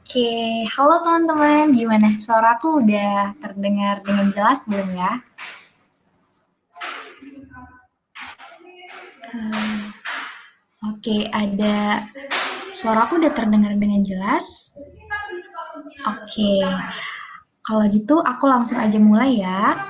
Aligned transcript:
Oke, 0.00 0.64
halo 0.64 1.04
teman-teman, 1.04 1.76
gimana? 1.76 2.16
Suaraku 2.16 2.80
udah 2.80 3.36
terdengar 3.36 4.00
dengan 4.00 4.32
jelas 4.32 4.64
belum 4.64 4.96
ya? 4.96 5.20
Uh, 9.28 9.92
Oke, 10.88 11.28
ada 11.36 12.08
suaraku 12.72 13.20
udah 13.20 13.28
terdengar 13.36 13.76
dengan 13.76 14.00
jelas? 14.00 14.72
Oke, 16.08 16.64
kalau 17.60 17.84
gitu 17.92 18.24
aku 18.24 18.48
langsung 18.48 18.80
aja 18.80 18.96
mulai 18.96 19.44
ya. 19.44 19.84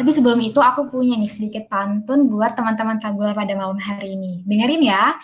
Tapi 0.00 0.08
sebelum 0.08 0.40
itu 0.40 0.56
aku 0.56 0.88
punya 0.88 1.20
nih 1.20 1.28
sedikit 1.28 1.68
pantun 1.68 2.32
buat 2.32 2.56
teman-teman 2.56 2.96
tabula 2.96 3.36
pada 3.36 3.52
malam 3.52 3.76
hari 3.76 4.16
ini. 4.16 4.40
Dengerin 4.48 4.80
ya. 4.88 5.20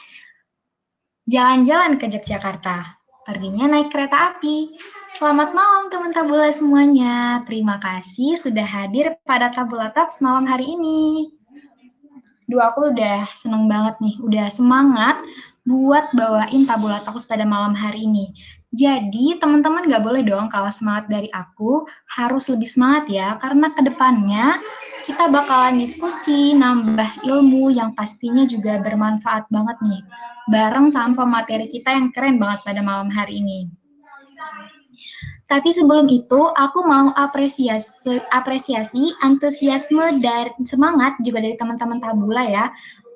Jalan-jalan 1.24 1.96
ke 1.96 2.12
Yogyakarta 2.12 2.95
perginya 3.26 3.66
naik 3.66 3.90
kereta 3.90 4.38
api. 4.38 4.78
Selamat 5.10 5.50
malam 5.50 5.90
teman 5.90 6.14
Tabula 6.14 6.46
semuanya. 6.54 7.42
Terima 7.42 7.74
kasih 7.82 8.38
sudah 8.38 8.62
hadir 8.62 9.18
pada 9.26 9.50
Tabula 9.50 9.90
Talks 9.90 10.22
malam 10.22 10.46
hari 10.46 10.78
ini. 10.78 11.34
Duh, 12.46 12.62
aku 12.62 12.94
udah 12.94 13.26
seneng 13.34 13.66
banget 13.66 13.98
nih, 13.98 14.14
udah 14.22 14.46
semangat 14.46 15.18
buat 15.66 16.06
bawain 16.14 16.70
Tabula 16.70 17.02
Talks 17.02 17.26
pada 17.26 17.42
malam 17.42 17.74
hari 17.74 18.06
ini. 18.06 18.30
Jadi, 18.70 19.42
teman-teman 19.42 19.90
gak 19.90 20.06
boleh 20.06 20.22
dong 20.22 20.46
kalau 20.46 20.70
semangat 20.70 21.10
dari 21.10 21.26
aku, 21.34 21.82
harus 22.06 22.46
lebih 22.46 22.70
semangat 22.70 23.10
ya, 23.10 23.34
karena 23.42 23.74
ke 23.74 23.82
depannya 23.82 24.62
kita 25.06 25.30
bakalan 25.30 25.78
diskusi, 25.78 26.50
nambah 26.58 27.22
ilmu 27.22 27.70
yang 27.70 27.94
pastinya 27.94 28.42
juga 28.42 28.82
bermanfaat 28.82 29.46
banget 29.54 29.78
nih 29.86 30.02
bareng 30.50 30.90
sama 30.90 31.22
materi 31.22 31.70
kita 31.70 31.94
yang 31.94 32.10
keren 32.10 32.42
banget 32.42 32.66
pada 32.66 32.82
malam 32.82 33.06
hari 33.06 33.38
ini. 33.38 33.70
Tapi 35.46 35.70
sebelum 35.70 36.10
itu, 36.10 36.50
aku 36.58 36.82
mau 36.90 37.14
apresiasi, 37.14 38.18
apresiasi 38.34 39.14
antusiasme 39.22 40.18
dan 40.18 40.50
semangat 40.66 41.14
juga 41.22 41.38
dari 41.38 41.54
teman-teman 41.54 42.02
Tabula 42.02 42.42
ya. 42.42 42.66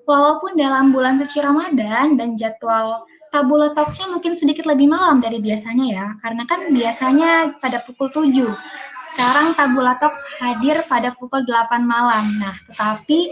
Walaupun 0.07 0.55
dalam 0.55 0.95
bulan 0.95 1.19
suci 1.19 1.43
Ramadan 1.43 2.15
dan 2.15 2.39
jadwal 2.39 3.03
Tabula 3.31 3.71
Talks-nya 3.79 4.11
mungkin 4.11 4.35
sedikit 4.35 4.67
lebih 4.67 4.91
malam 4.91 5.23
dari 5.23 5.39
biasanya 5.39 5.87
ya, 5.87 6.07
karena 6.19 6.43
kan 6.51 6.75
biasanya 6.75 7.55
pada 7.63 7.83
pukul 7.87 8.11
7. 8.11 8.51
Sekarang 8.99 9.55
Tabula 9.55 9.95
Talks 10.03 10.19
hadir 10.43 10.83
pada 10.91 11.15
pukul 11.15 11.47
8 11.47 11.87
malam. 11.87 12.37
Nah, 12.43 12.59
tetapi 12.67 13.31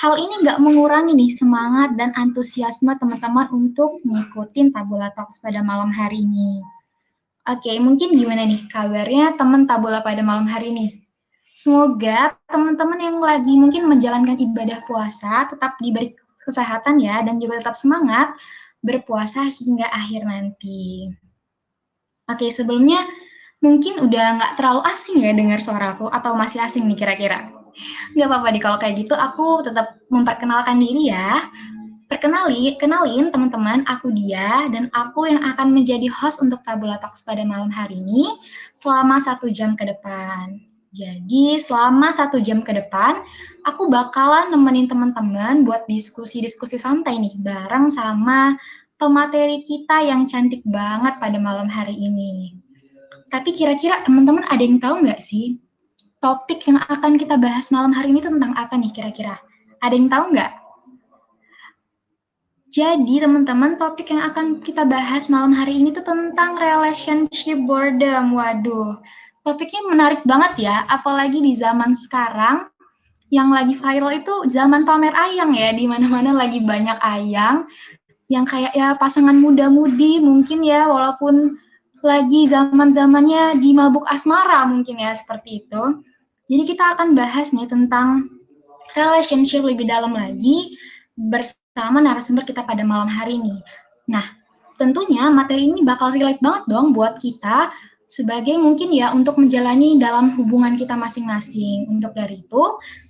Hal 0.00 0.16
ini 0.16 0.40
nggak 0.40 0.64
mengurangi 0.64 1.12
nih 1.12 1.28
semangat 1.28 1.92
dan 2.00 2.16
antusiasme 2.16 2.88
teman-teman 2.96 3.52
untuk 3.52 4.00
ngikutin 4.08 4.72
Tabula 4.72 5.12
Talks 5.12 5.44
pada 5.44 5.60
malam 5.60 5.92
hari 5.92 6.24
ini. 6.24 6.64
Oke, 7.44 7.76
mungkin 7.76 8.16
gimana 8.16 8.48
nih 8.48 8.64
kabarnya 8.72 9.36
teman 9.36 9.68
Tabula 9.68 10.00
pada 10.00 10.24
malam 10.24 10.48
hari 10.48 10.72
ini? 10.72 11.04
Semoga 11.52 12.32
teman-teman 12.48 12.96
yang 12.96 13.20
lagi 13.20 13.52
mungkin 13.60 13.92
menjalankan 13.92 14.40
ibadah 14.40 14.80
puasa 14.88 15.52
tetap 15.52 15.76
diberi 15.84 16.16
kesehatan 16.48 16.96
ya 17.04 17.20
dan 17.20 17.36
juga 17.36 17.60
tetap 17.60 17.76
semangat 17.76 18.32
berpuasa 18.80 19.44
hingga 19.48 19.86
akhir 19.92 20.24
nanti. 20.24 21.12
Oke, 22.30 22.48
sebelumnya 22.48 23.04
mungkin 23.60 24.00
udah 24.00 24.26
nggak 24.40 24.52
terlalu 24.56 24.80
asing 24.88 25.20
ya 25.20 25.36
dengar 25.36 25.60
suaraku 25.60 26.08
atau 26.08 26.32
masih 26.38 26.64
asing 26.64 26.88
nih 26.88 26.96
kira-kira? 26.96 27.52
Nggak 28.16 28.28
apa-apa 28.28 28.48
deh 28.54 28.62
kalau 28.62 28.78
kayak 28.80 28.94
gitu 29.02 29.14
aku 29.14 29.66
tetap 29.66 29.98
memperkenalkan 30.08 30.80
diri 30.80 31.12
ya. 31.12 31.50
Perkenali, 32.10 32.74
kenalin 32.74 33.30
teman-teman, 33.30 33.86
aku 33.86 34.10
dia 34.10 34.66
dan 34.74 34.90
aku 34.90 35.30
yang 35.30 35.46
akan 35.46 35.70
menjadi 35.70 36.10
host 36.10 36.42
untuk 36.42 36.58
Tabula 36.66 36.98
Talks 36.98 37.22
pada 37.22 37.46
malam 37.46 37.70
hari 37.70 38.02
ini 38.02 38.34
selama 38.74 39.22
satu 39.22 39.46
jam 39.46 39.78
ke 39.78 39.86
depan. 39.86 40.69
Jadi 40.90 41.54
selama 41.54 42.10
satu 42.10 42.42
jam 42.42 42.66
ke 42.66 42.74
depan, 42.74 43.22
aku 43.62 43.86
bakalan 43.86 44.50
nemenin 44.50 44.90
teman-teman 44.90 45.62
buat 45.62 45.86
diskusi-diskusi 45.86 46.82
santai 46.82 47.14
nih 47.22 47.38
bareng 47.38 47.94
sama 47.94 48.58
pemateri 48.98 49.62
kita 49.62 50.02
yang 50.02 50.26
cantik 50.26 50.66
banget 50.66 51.14
pada 51.22 51.38
malam 51.38 51.70
hari 51.70 51.94
ini. 51.94 52.58
Tapi 53.30 53.54
kira-kira 53.54 54.02
teman-teman 54.02 54.42
ada 54.50 54.58
yang 54.58 54.82
tahu 54.82 55.06
nggak 55.06 55.22
sih 55.22 55.62
topik 56.18 56.66
yang 56.68 56.82
akan 56.90 57.16
kita 57.16 57.38
bahas 57.40 57.70
malam 57.70 57.94
hari 57.94 58.10
ini 58.10 58.20
tentang 58.20 58.52
apa 58.58 58.74
nih 58.74 58.90
kira-kira? 58.90 59.38
Ada 59.80 59.94
yang 59.94 60.10
tahu 60.10 60.24
nggak? 60.34 60.52
Jadi 62.70 63.18
teman-teman 63.18 63.74
topik 63.78 64.14
yang 64.14 64.22
akan 64.30 64.62
kita 64.62 64.86
bahas 64.86 65.26
malam 65.26 65.50
hari 65.50 65.82
ini 65.82 65.90
tuh 65.90 66.06
tentang 66.06 66.54
relationship 66.54 67.58
boredom. 67.66 68.30
Waduh, 68.30 69.02
topiknya 69.42 69.82
menarik 69.88 70.22
banget 70.28 70.70
ya, 70.70 70.76
apalagi 70.86 71.40
di 71.40 71.56
zaman 71.56 71.96
sekarang 71.96 72.68
yang 73.30 73.54
lagi 73.54 73.78
viral 73.78 74.10
itu 74.10 74.34
zaman 74.50 74.82
pamer 74.82 75.14
ayang 75.14 75.54
ya, 75.54 75.70
di 75.70 75.86
mana-mana 75.86 76.34
lagi 76.34 76.60
banyak 76.60 76.98
ayang 77.00 77.64
yang 78.30 78.46
kayak 78.46 78.70
ya 78.78 78.94
pasangan 78.94 79.34
muda-mudi 79.34 80.22
mungkin 80.22 80.62
ya 80.62 80.86
walaupun 80.86 81.58
lagi 82.00 82.46
zaman-zamannya 82.46 83.58
di 83.60 83.74
mabuk 83.74 84.06
asmara 84.06 84.64
mungkin 84.70 85.02
ya 85.02 85.12
seperti 85.12 85.66
itu. 85.66 85.82
Jadi 86.50 86.62
kita 86.74 86.96
akan 86.96 87.14
bahas 87.14 87.50
nih 87.54 87.66
tentang 87.66 88.26
relationship 88.94 89.62
lebih 89.62 89.86
dalam 89.86 90.14
lagi 90.14 90.74
bersama 91.14 92.02
narasumber 92.02 92.46
kita 92.46 92.64
pada 92.66 92.82
malam 92.82 93.06
hari 93.06 93.38
ini. 93.38 93.62
Nah, 94.10 94.24
tentunya 94.80 95.28
materi 95.30 95.70
ini 95.70 95.84
bakal 95.86 96.10
relate 96.10 96.40
banget 96.42 96.64
dong 96.66 96.90
buat 96.96 97.20
kita 97.20 97.70
sebagai 98.10 98.58
mungkin 98.58 98.90
ya 98.90 99.14
untuk 99.14 99.38
menjalani 99.38 99.94
dalam 100.02 100.34
hubungan 100.34 100.74
kita 100.74 100.98
masing-masing. 100.98 101.86
Untuk 101.86 102.10
dari 102.18 102.42
itu, 102.42 102.62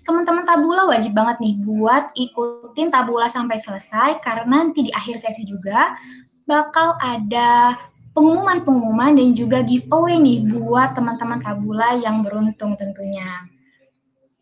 teman-teman 0.04 0.44
tabula 0.44 0.84
wajib 0.84 1.16
banget 1.16 1.40
nih 1.40 1.56
buat 1.64 2.12
ikutin 2.12 2.92
tabula 2.92 3.32
sampai 3.32 3.56
selesai 3.56 4.20
karena 4.20 4.68
nanti 4.68 4.84
di 4.84 4.92
akhir 4.92 5.16
sesi 5.16 5.48
juga 5.48 5.96
bakal 6.44 7.00
ada 7.00 7.80
pengumuman-pengumuman 8.12 9.16
dan 9.16 9.32
juga 9.32 9.62
giveaway 9.62 10.18
nih 10.18 10.44
buat 10.50 10.98
teman-teman 10.98 11.38
Tabula 11.40 11.96
yang 11.96 12.26
beruntung 12.26 12.74
tentunya. 12.74 13.46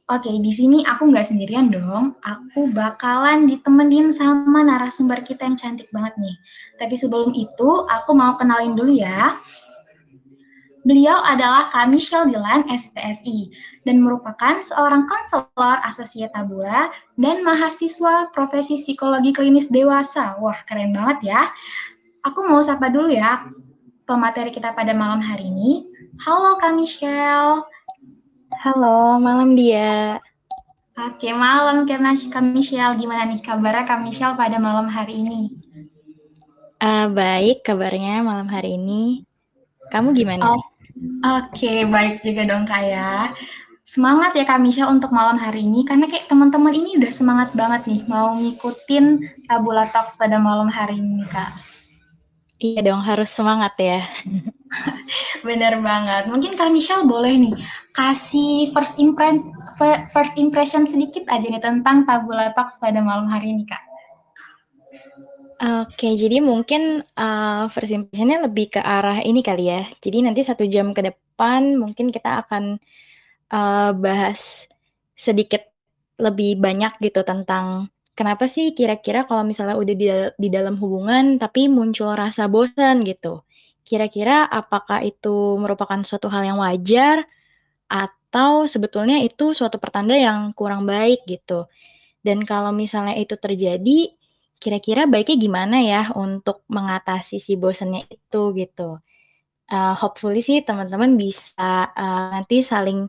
Oke, 0.09 0.33
di 0.41 0.49
sini 0.49 0.81
aku 0.89 1.13
nggak 1.13 1.29
sendirian 1.29 1.69
dong. 1.69 2.17
Aku 2.25 2.73
bakalan 2.73 3.45
ditemenin 3.45 4.09
sama 4.09 4.65
narasumber 4.65 5.21
kita 5.21 5.45
yang 5.45 5.61
cantik 5.61 5.93
banget 5.93 6.17
nih. 6.17 6.33
Tapi 6.81 6.97
sebelum 6.97 7.37
itu, 7.37 7.85
aku 7.85 8.17
mau 8.17 8.41
kenalin 8.41 8.73
dulu 8.73 8.89
ya. 8.89 9.37
Beliau 10.89 11.21
adalah 11.21 11.69
Kak 11.69 11.93
Michelle 11.93 12.33
Dilan, 12.33 12.65
SPSI, 12.73 13.53
dan 13.85 14.01
merupakan 14.01 14.57
seorang 14.65 15.05
konselor 15.05 15.85
asosiat 15.85 16.33
Tabula 16.33 16.89
dan 17.21 17.45
mahasiswa 17.45 18.33
profesi 18.33 18.81
psikologi 18.81 19.37
klinis 19.37 19.69
dewasa. 19.69 20.41
Wah, 20.41 20.57
keren 20.65 20.97
banget 20.97 21.29
ya. 21.37 21.53
Aku 22.25 22.41
mau 22.49 22.65
sapa 22.65 22.89
dulu 22.89 23.13
ya 23.13 23.45
pemateri 24.09 24.49
kita 24.49 24.73
pada 24.73 24.97
malam 24.97 25.21
hari 25.21 25.53
ini. 25.53 25.93
Halo 26.25 26.57
Kak 26.57 26.73
Michelle. 26.73 27.69
Halo, 28.65 29.21
malam 29.21 29.61
dia. 29.61 30.17
Oke, 30.97 31.37
malam 31.37 31.85
Kak 31.85 32.41
Michelle. 32.41 32.97
Gimana 32.97 33.29
nih 33.29 33.45
kabarnya 33.45 33.85
Kak 33.85 34.01
Michelle 34.01 34.41
pada 34.41 34.57
malam 34.57 34.89
hari 34.89 35.21
ini? 35.21 35.53
Uh, 36.81 37.13
baik 37.13 37.61
kabarnya 37.61 38.25
malam 38.25 38.49
hari 38.49 38.81
ini. 38.81 39.29
Kamu 39.93 40.17
gimana? 40.17 40.45
Oh, 40.45 40.61
Oke, 41.23 41.87
baik 41.87 42.23
juga 42.27 42.43
dong 42.47 42.67
Kak 42.67 42.83
ya. 42.83 43.31
Semangat 43.89 44.37
ya 44.37 44.45
Kak 44.45 44.61
Michelle 44.61 44.93
untuk 44.93 45.09
malam 45.17 45.41
hari 45.41 45.65
ini, 45.65 45.81
karena 45.89 46.05
kayak 46.05 46.29
teman-teman 46.29 46.77
ini 46.77 47.01
udah 47.01 47.09
semangat 47.09 47.57
banget 47.57 47.89
nih 47.89 48.05
mau 48.05 48.37
ngikutin 48.37 49.25
Tabula 49.49 49.89
Talks 49.89 50.21
pada 50.21 50.37
malam 50.37 50.69
hari 50.69 51.01
ini 51.01 51.25
Kak. 51.25 51.57
Iya 52.61 52.85
dong, 52.85 53.01
harus 53.01 53.33
semangat 53.33 53.79
ya. 53.81 54.05
Bener 55.47 55.81
banget. 55.81 56.29
Mungkin 56.29 56.61
Kak 56.61 56.69
Michelle 56.69 57.09
boleh 57.09 57.41
nih 57.41 57.55
kasih 57.97 58.75
first 58.77 59.01
impression, 59.01 59.49
first 60.13 60.37
impression 60.37 60.85
sedikit 60.85 61.25
aja 61.33 61.49
nih 61.49 61.63
tentang 61.63 62.05
Tabula 62.05 62.53
Talks 62.53 62.77
pada 62.77 63.01
malam 63.01 63.25
hari 63.25 63.57
ini, 63.57 63.65
Kak. 63.65 63.88
Oke, 65.59 66.15
jadi 66.15 66.39
mungkin 66.39 67.03
uh, 67.19 67.67
first 67.75 67.91
impressionnya 67.91 68.47
lebih 68.47 68.79
ke 68.79 68.79
arah 68.79 69.19
ini 69.27 69.43
kali 69.43 69.67
ya. 69.67 69.91
Jadi 69.99 70.23
nanti 70.23 70.47
satu 70.47 70.63
jam 70.71 70.95
ke 70.95 71.03
depan 71.03 71.75
mungkin 71.75 72.15
kita 72.15 72.47
akan 72.47 72.79
uh, 73.51 73.91
bahas 73.99 74.71
sedikit 75.19 75.67
lebih 76.23 76.63
banyak 76.63 76.99
gitu 77.03 77.27
tentang 77.27 77.91
kenapa 78.15 78.47
sih 78.47 78.71
kira-kira 78.75 79.27
kalau 79.27 79.43
misalnya 79.43 79.75
udah 79.79 79.95
di, 79.99 80.09
di 80.39 80.49
dalam 80.51 80.79
hubungan 80.79 81.43
tapi 81.43 81.67
muncul 81.67 82.15
rasa 82.15 82.47
bosan 82.47 83.03
gitu? 83.03 83.43
Kira-kira 83.83 84.47
apakah 84.47 85.03
itu 85.03 85.59
merupakan 85.59 85.99
suatu 86.07 86.31
hal 86.31 86.47
yang 86.47 86.59
wajar 86.63 87.27
atau 87.91 88.67
sebetulnya 88.69 89.23
itu 89.25 89.57
suatu 89.57 89.79
pertanda 89.83 90.15
yang 90.15 90.55
kurang 90.55 90.87
baik 90.87 91.27
gitu? 91.27 91.67
Dan 92.27 92.45
kalau 92.45 92.75
misalnya 92.75 93.15
itu 93.19 93.35
terjadi, 93.39 94.13
kira-kira 94.59 95.07
baiknya 95.07 95.37
gimana 95.39 95.77
ya 95.83 96.03
untuk 96.19 96.67
mengatasi 96.67 97.39
si 97.39 97.55
bosannya 97.55 98.11
itu 98.11 98.43
gitu. 98.59 98.99
Uh, 99.69 99.95
hopefully 99.95 100.41
sih 100.41 100.65
teman-teman 100.65 101.15
bisa 101.15 101.93
uh, 101.93 102.27
nanti 102.35 102.65
saling 102.65 103.07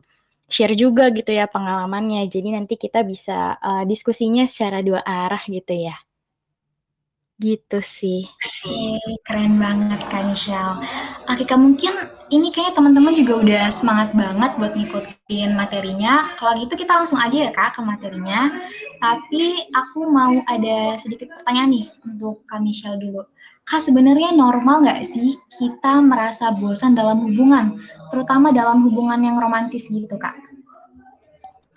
share 0.50 0.74
juga 0.74 1.10
gitu 1.10 1.30
ya 1.30 1.50
pengalamannya. 1.50 2.26
Jadi 2.30 2.54
nanti 2.54 2.74
kita 2.78 3.02
bisa 3.02 3.58
uh, 3.58 3.82
diskusinya 3.86 4.46
secara 4.46 4.82
dua 4.82 5.02
arah 5.02 5.42
gitu 5.46 5.72
ya. 5.74 5.96
Gitu 7.40 7.78
sih. 7.80 8.28
Oke, 8.28 9.00
keren 9.24 9.56
banget 9.56 10.00
Kak 10.12 10.28
Michelle. 10.28 10.84
Oke, 11.24 11.48
Kak 11.48 11.56
mungkin 11.56 11.94
ini 12.30 12.48
kayaknya 12.54 12.74
teman-teman 12.78 13.12
juga 13.12 13.32
udah 13.42 13.64
semangat 13.68 14.14
banget 14.14 14.50
buat 14.56 14.72
ngikutin 14.74 15.58
materinya. 15.58 16.34
Kalau 16.38 16.54
gitu 16.58 16.74
kita 16.78 17.02
langsung 17.02 17.18
aja 17.18 17.48
ya 17.48 17.50
Kak 17.50 17.78
ke 17.78 17.80
materinya. 17.82 18.54
Tapi 19.02 19.70
aku 19.74 20.08
mau 20.08 20.38
ada 20.46 20.96
sedikit 20.96 21.30
pertanyaan 21.36 21.70
nih 21.74 21.86
untuk 22.06 22.46
Kak 22.46 22.62
Michelle 22.62 22.98
dulu. 23.02 23.26
Kak 23.66 23.82
sebenarnya 23.84 24.32
normal 24.34 24.86
nggak 24.86 25.02
sih 25.04 25.36
kita 25.58 26.00
merasa 26.00 26.54
bosan 26.56 26.96
dalam 26.96 27.22
hubungan, 27.22 27.78
terutama 28.08 28.50
dalam 28.50 28.82
hubungan 28.86 29.20
yang 29.20 29.36
romantis 29.36 29.90
gitu 29.90 30.16
Kak? 30.16 30.34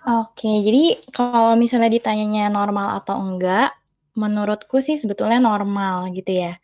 Oke, 0.04 0.60
jadi 0.64 1.00
kalau 1.16 1.56
misalnya 1.56 1.96
ditanyanya 1.96 2.52
normal 2.52 3.00
atau 3.00 3.16
enggak, 3.16 3.72
Menurutku 4.14 4.78
sih 4.78 4.94
sebetulnya 4.94 5.42
normal 5.42 6.14
gitu 6.14 6.30
ya. 6.30 6.54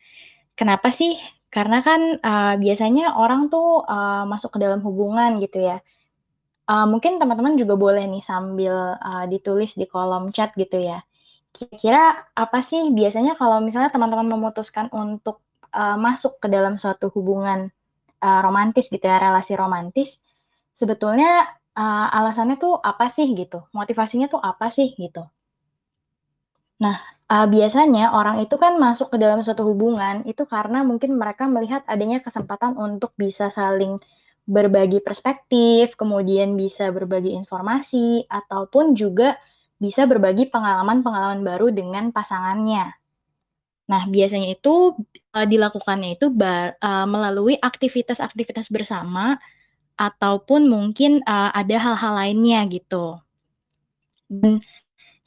Kenapa 0.54 0.94
sih? 0.94 1.18
Karena 1.50 1.82
kan, 1.82 2.00
uh, 2.22 2.54
biasanya 2.62 3.18
orang 3.18 3.50
tuh, 3.50 3.82
uh, 3.82 4.22
masuk 4.30 4.54
ke 4.54 4.58
dalam 4.62 4.80
hubungan 4.86 5.42
gitu 5.42 5.58
ya. 5.58 5.82
Uh, 6.70 6.86
mungkin 6.86 7.18
teman-teman 7.18 7.58
juga 7.58 7.74
boleh 7.74 8.06
nih 8.06 8.22
sambil, 8.22 8.94
uh, 9.02 9.24
ditulis 9.26 9.74
di 9.74 9.86
kolom 9.90 10.30
chat 10.36 10.54
gitu 10.54 10.78
ya. 10.78 11.02
Kira-kira 11.54 12.30
apa 12.38 12.62
sih 12.62 12.94
biasanya 12.94 13.34
kalau 13.40 13.58
misalnya 13.62 13.90
teman-teman 13.94 14.28
memutuskan 14.30 14.86
untuk, 14.94 15.42
uh, 15.74 15.98
masuk 15.98 16.38
ke 16.42 16.46
dalam 16.50 16.78
suatu 16.78 17.10
hubungan, 17.14 17.70
uh, 18.22 18.40
romantis 18.46 18.86
gitu 18.90 19.02
ya, 19.02 19.18
relasi 19.18 19.54
romantis, 19.58 20.22
sebetulnya, 20.78 21.50
uh, 21.74 22.06
alasannya 22.14 22.56
tuh 22.62 22.78
apa 22.78 23.10
sih 23.10 23.26
gitu? 23.34 23.66
Motivasinya 23.74 24.26
tuh 24.30 24.38
apa 24.42 24.70
sih 24.70 24.94
gitu? 24.98 25.26
Nah, 26.80 26.96
uh, 27.28 27.46
biasanya 27.46 28.16
orang 28.16 28.40
itu 28.40 28.56
kan 28.56 28.80
masuk 28.80 29.12
ke 29.12 29.16
dalam 29.20 29.44
suatu 29.44 29.62
hubungan 29.68 30.24
itu 30.24 30.48
karena 30.48 30.80
mungkin 30.80 31.14
mereka 31.20 31.44
melihat 31.44 31.84
adanya 31.84 32.24
kesempatan 32.24 32.74
untuk 32.80 33.12
bisa 33.20 33.52
saling 33.52 34.00
berbagi 34.48 34.98
perspektif, 35.04 35.94
kemudian 35.94 36.56
bisa 36.56 36.88
berbagi 36.90 37.36
informasi, 37.36 38.26
ataupun 38.26 38.96
juga 38.98 39.36
bisa 39.78 40.08
berbagi 40.08 40.48
pengalaman-pengalaman 40.50 41.44
baru 41.46 41.70
dengan 41.70 42.10
pasangannya. 42.10 42.96
Nah, 43.90 44.02
biasanya 44.10 44.56
itu, 44.56 44.96
uh, 45.36 45.46
dilakukannya 45.46 46.16
itu 46.18 46.32
bar 46.32 46.74
uh, 46.82 47.06
melalui 47.06 47.60
aktivitas-aktivitas 47.60 48.72
bersama, 48.72 49.38
ataupun 50.00 50.66
mungkin, 50.66 51.20
uh, 51.28 51.52
ada 51.54 51.76
hal-hal 51.76 52.12
lainnya 52.16 52.64
gitu. 52.72 53.20
Dan 54.30 54.62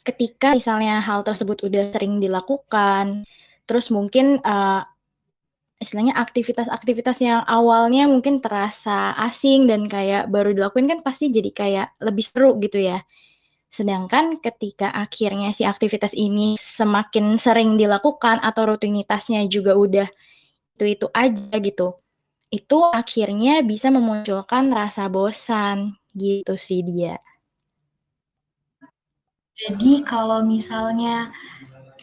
Ketika 0.04 0.52
misalnya 0.60 1.00
hal 1.00 1.24
tersebut 1.24 1.64
udah 1.64 1.96
sering 1.96 2.20
dilakukan, 2.20 3.24
terus 3.64 3.88
mungkin, 3.88 4.44
uh, 4.44 4.84
istilahnya 5.80 6.16
aktivitas-aktivitas 6.16 7.20
yang 7.24 7.44
awalnya 7.44 8.08
mungkin 8.08 8.40
terasa 8.40 9.16
asing 9.20 9.68
dan 9.68 9.88
kayak 9.92 10.32
baru 10.32 10.56
dilakuin 10.56 10.88
kan 10.88 11.00
pasti 11.04 11.28
jadi 11.28 11.52
kayak 11.52 11.88
lebih 12.00 12.24
seru 12.24 12.56
gitu 12.64 12.80
ya. 12.80 13.04
Sedangkan 13.74 14.40
ketika 14.40 14.92
akhirnya 14.96 15.52
si 15.52 15.68
aktivitas 15.68 16.16
ini 16.16 16.56
semakin 16.56 17.36
sering 17.42 17.76
dilakukan 17.76 18.40
atau 18.44 18.76
rutinitasnya 18.76 19.44
juga 19.52 19.76
udah 19.76 20.08
itu-itu 20.80 21.08
aja 21.12 21.56
gitu, 21.58 21.98
itu 22.54 22.78
akhirnya 22.94 23.66
bisa 23.66 23.90
memunculkan 23.90 24.70
rasa 24.72 25.10
bosan, 25.10 25.98
gitu 26.14 26.54
sih 26.56 26.86
dia. 26.86 27.18
Jadi 29.54 30.02
kalau 30.02 30.42
misalnya 30.42 31.30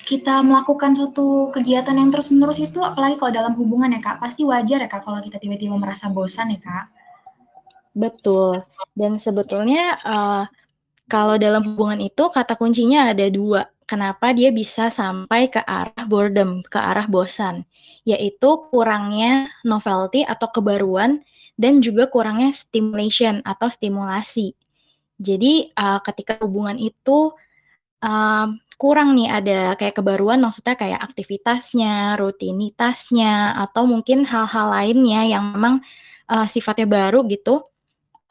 kita 0.07 0.43
melakukan 0.43 0.95
suatu 0.99 1.55
kegiatan 1.55 1.95
yang 1.95 2.11
terus-menerus 2.11 2.59
itu 2.59 2.83
apalagi 2.83 3.19
kalau 3.19 3.33
dalam 3.35 3.55
hubungan 3.59 3.95
ya 3.95 4.01
Kak, 4.03 4.23
pasti 4.23 4.43
wajar 4.47 4.83
ya 4.83 4.89
Kak 4.91 5.07
kalau 5.07 5.23
kita 5.23 5.39
tiba-tiba 5.39 5.75
merasa 5.79 6.11
bosan 6.11 6.55
ya 6.55 6.61
Kak? 6.63 6.87
Betul, 7.91 8.63
dan 8.95 9.19
sebetulnya, 9.19 9.99
uh, 10.07 10.45
kalau 11.11 11.35
dalam 11.43 11.75
hubungan 11.75 11.99
itu 11.99 12.31
kata 12.31 12.55
kuncinya 12.55 13.11
ada 13.11 13.27
dua, 13.27 13.67
kenapa 13.91 14.31
dia 14.31 14.55
bisa 14.55 14.95
sampai 14.95 15.51
ke 15.51 15.59
arah 15.67 16.07
boredom, 16.07 16.63
ke 16.63 16.79
arah 16.79 17.11
bosan, 17.11 17.67
yaitu 18.07 18.71
kurangnya 18.71 19.51
novelty 19.67 20.23
atau 20.23 20.47
kebaruan 20.55 21.27
dan 21.59 21.83
juga 21.83 22.07
kurangnya 22.07 22.55
stimulation 22.55 23.43
atau 23.43 23.67
stimulasi. 23.67 24.55
Jadi, 25.21 25.69
uh, 25.77 26.01
ketika 26.01 26.41
hubungan 26.41 26.81
itu, 26.81 27.37
uh, 28.01 28.49
kurang 28.81 29.13
nih 29.13 29.29
ada 29.29 29.61
kayak 29.77 30.01
kebaruan 30.01 30.41
maksudnya 30.41 30.73
kayak 30.81 31.05
aktivitasnya, 31.13 32.17
rutinitasnya, 32.17 33.61
atau 33.69 33.85
mungkin 33.85 34.25
hal-hal 34.25 34.73
lainnya 34.73 35.29
yang 35.29 35.53
memang, 35.53 35.85
uh, 36.33 36.49
sifatnya 36.49 36.89
baru 36.89 37.29
gitu, 37.29 37.61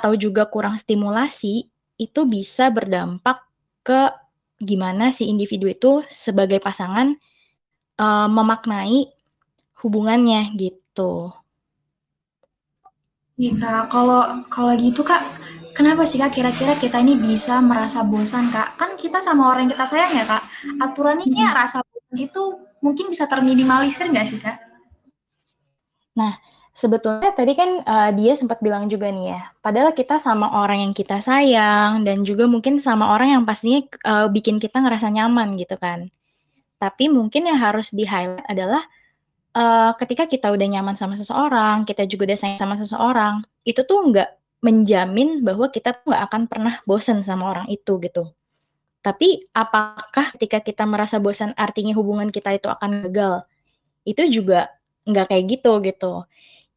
atau 0.02 0.18
juga 0.18 0.50
kurang 0.50 0.82
stimulasi, 0.82 1.70
itu 2.02 2.22
bisa 2.26 2.74
berdampak 2.74 3.46
ke 3.86 4.10
gimana 4.58 5.14
si 5.14 5.30
individu 5.30 5.70
itu 5.70 6.02
sebagai 6.10 6.58
pasangan, 6.58 7.14
uh, 8.02 8.26
memaknai 8.26 9.14
hubungannya 9.86 10.58
gitu. 10.58 11.32
Iya, 13.40 13.88
kalau 13.88 14.44
kalau 14.52 14.76
gitu 14.76 15.00
Kak 15.00 15.39
Kenapa 15.78 16.04
sih 16.04 16.20
Kak 16.20 16.36
kira-kira 16.36 16.76
kita 16.76 17.00
ini 17.00 17.16
bisa 17.16 17.62
merasa 17.64 18.04
bosan 18.04 18.52
Kak? 18.52 18.76
Kan 18.76 18.98
kita 19.00 19.24
sama 19.24 19.54
orang 19.54 19.68
yang 19.68 19.74
kita 19.78 19.86
sayang 19.88 20.12
ya 20.16 20.26
Kak. 20.28 20.44
Aturannya 20.82 21.30
hmm. 21.30 21.56
rasa 21.56 21.80
bosan 21.86 22.18
itu 22.20 22.44
mungkin 22.84 23.12
bisa 23.12 23.28
terminimalisir 23.28 24.10
nggak 24.12 24.28
sih 24.28 24.40
Kak? 24.44 24.58
Nah, 26.20 26.36
sebetulnya 26.76 27.32
tadi 27.36 27.54
kan 27.56 27.84
uh, 27.84 28.12
dia 28.16 28.36
sempat 28.36 28.60
bilang 28.60 28.88
juga 28.92 29.08
nih 29.12 29.36
ya, 29.36 29.42
padahal 29.60 29.96
kita 29.96 30.20
sama 30.20 30.52
orang 30.52 30.84
yang 30.90 30.94
kita 30.96 31.20
sayang 31.24 32.04
dan 32.04 32.24
juga 32.28 32.48
mungkin 32.48 32.84
sama 32.84 33.16
orang 33.16 33.40
yang 33.40 33.44
pastinya 33.44 33.84
uh, 34.08 34.28
bikin 34.28 34.60
kita 34.60 34.80
ngerasa 34.80 35.12
nyaman 35.12 35.56
gitu 35.60 35.76
kan. 35.80 36.12
Tapi 36.80 37.12
mungkin 37.12 37.48
yang 37.48 37.60
harus 37.60 37.92
di-highlight 37.92 38.48
adalah 38.48 38.84
uh, 39.56 39.92
ketika 40.00 40.28
kita 40.28 40.48
udah 40.52 40.68
nyaman 40.68 40.96
sama 40.96 41.20
seseorang, 41.20 41.84
kita 41.84 42.08
juga 42.08 42.32
udah 42.32 42.40
sayang 42.40 42.60
sama 42.60 42.76
seseorang, 42.80 43.44
itu 43.68 43.84
tuh 43.84 44.00
nggak 44.12 44.39
menjamin 44.60 45.40
bahwa 45.44 45.72
kita 45.72 45.96
tuh 45.96 46.12
nggak 46.12 46.24
akan 46.32 46.44
pernah 46.52 46.76
bosan 46.84 47.24
sama 47.24 47.52
orang 47.52 47.68
itu 47.72 47.96
gitu. 48.04 48.32
Tapi 49.00 49.48
apakah 49.56 50.36
ketika 50.36 50.60
kita 50.60 50.84
merasa 50.84 51.18
bosan 51.24 51.56
artinya 51.56 51.96
hubungan 51.96 52.28
kita 52.30 52.60
itu 52.60 52.68
akan 52.68 53.08
gagal? 53.08 53.48
Itu 54.04 54.28
juga 54.28 54.76
nggak 55.08 55.26
kayak 55.32 55.46
gitu 55.48 55.72
gitu. 55.88 56.14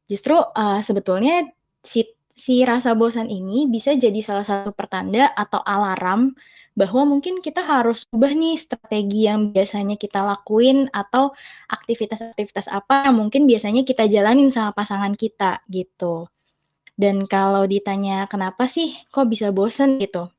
Justru 0.06 0.38
uh, 0.38 0.80
sebetulnya 0.86 1.50
si 1.82 2.06
si 2.32 2.62
rasa 2.64 2.94
bosan 2.96 3.28
ini 3.28 3.68
bisa 3.68 3.92
jadi 3.98 4.18
salah 4.24 4.46
satu 4.46 4.72
pertanda 4.72 5.28
atau 5.36 5.60
alarm 5.66 6.32
bahwa 6.72 7.04
mungkin 7.04 7.44
kita 7.44 7.60
harus 7.60 8.08
ubah 8.16 8.32
nih 8.32 8.56
strategi 8.56 9.28
yang 9.28 9.52
biasanya 9.52 10.00
kita 10.00 10.24
lakuin 10.24 10.88
atau 10.88 11.36
aktivitas-aktivitas 11.68 12.72
apa 12.72 13.12
yang 13.12 13.20
mungkin 13.20 13.44
biasanya 13.44 13.84
kita 13.84 14.08
jalanin 14.08 14.48
sama 14.48 14.72
pasangan 14.72 15.12
kita 15.12 15.60
gitu. 15.68 16.31
Dan 17.02 17.26
kalau 17.26 17.66
ditanya 17.66 18.30
kenapa 18.30 18.70
sih 18.70 18.94
kok 19.10 19.26
bisa 19.26 19.50
bosen? 19.50 19.98
gitu, 19.98 20.30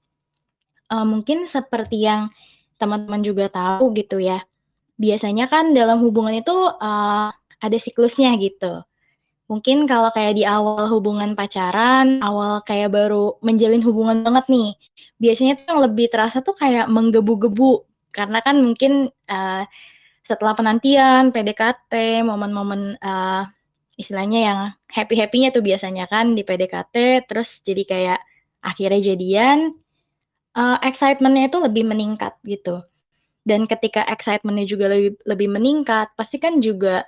uh, 0.88 1.04
mungkin 1.04 1.44
seperti 1.52 2.08
yang 2.08 2.32
teman-teman 2.80 3.20
juga 3.20 3.52
tahu 3.52 3.92
gitu 4.00 4.24
ya, 4.24 4.48
biasanya 4.96 5.52
kan 5.52 5.76
dalam 5.76 6.00
hubungan 6.00 6.40
itu, 6.40 6.56
uh, 6.56 7.30
ada 7.60 7.78
siklusnya 7.80 8.32
gitu. 8.40 8.80
Mungkin 9.52 9.86
kalau 9.92 10.08
kayak 10.16 10.40
di 10.40 10.48
awal 10.48 10.88
hubungan 10.88 11.36
pacaran, 11.36 12.24
awal 12.24 12.64
kayak 12.64 12.96
baru 12.96 13.36
menjalin 13.44 13.84
hubungan 13.84 14.24
banget 14.24 14.48
nih, 14.48 14.70
biasanya 15.20 15.54
tuh 15.60 15.66
yang 15.68 15.82
lebih 15.84 16.08
terasa 16.08 16.40
tuh 16.40 16.56
kayak 16.56 16.88
menggebu-gebu, 16.88 17.84
karena 18.16 18.40
kan 18.40 18.64
mungkin, 18.64 19.12
uh, 19.28 19.64
setelah 20.24 20.56
penantian, 20.56 21.36
PDKT, 21.36 22.24
momen-momen, 22.24 22.96
uh, 23.04 23.44
istilahnya 24.04 24.40
yang 24.44 24.60
happy-happy-nya 24.92 25.56
tuh 25.56 25.64
biasanya 25.64 26.06
kan 26.12 26.36
di 26.36 26.44
PDKT, 26.44 27.26
terus 27.26 27.64
jadi 27.64 27.84
kayak 27.88 28.20
akhirnya 28.60 29.02
jadian, 29.16 29.74
uh, 30.60 30.78
excitement-nya 30.84 31.50
itu 31.50 31.58
lebih 31.64 31.84
meningkat 31.88 32.36
gitu. 32.44 32.84
Dan 33.44 33.68
ketika 33.68 34.08
excitement-nya 34.08 34.68
juga 34.68 34.92
lebih 34.92 35.20
lebih 35.28 35.50
meningkat, 35.52 36.12
pasti 36.16 36.40
kan 36.40 36.60
juga 36.64 37.04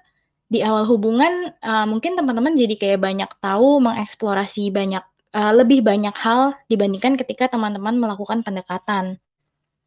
di 0.47 0.61
awal 0.61 0.85
hubungan, 0.85 1.51
uh, 1.63 1.85
mungkin 1.89 2.15
teman-teman 2.15 2.53
jadi 2.55 2.75
kayak 2.75 2.99
banyak 3.01 3.31
tahu, 3.39 3.81
mengeksplorasi 3.81 4.69
banyak 4.69 5.03
uh, 5.35 5.53
lebih 5.55 5.83
banyak 5.83 6.13
hal 6.15 6.55
dibandingkan 6.71 7.19
ketika 7.19 7.51
teman-teman 7.51 7.99
melakukan 7.99 8.41
pendekatan. 8.45 9.19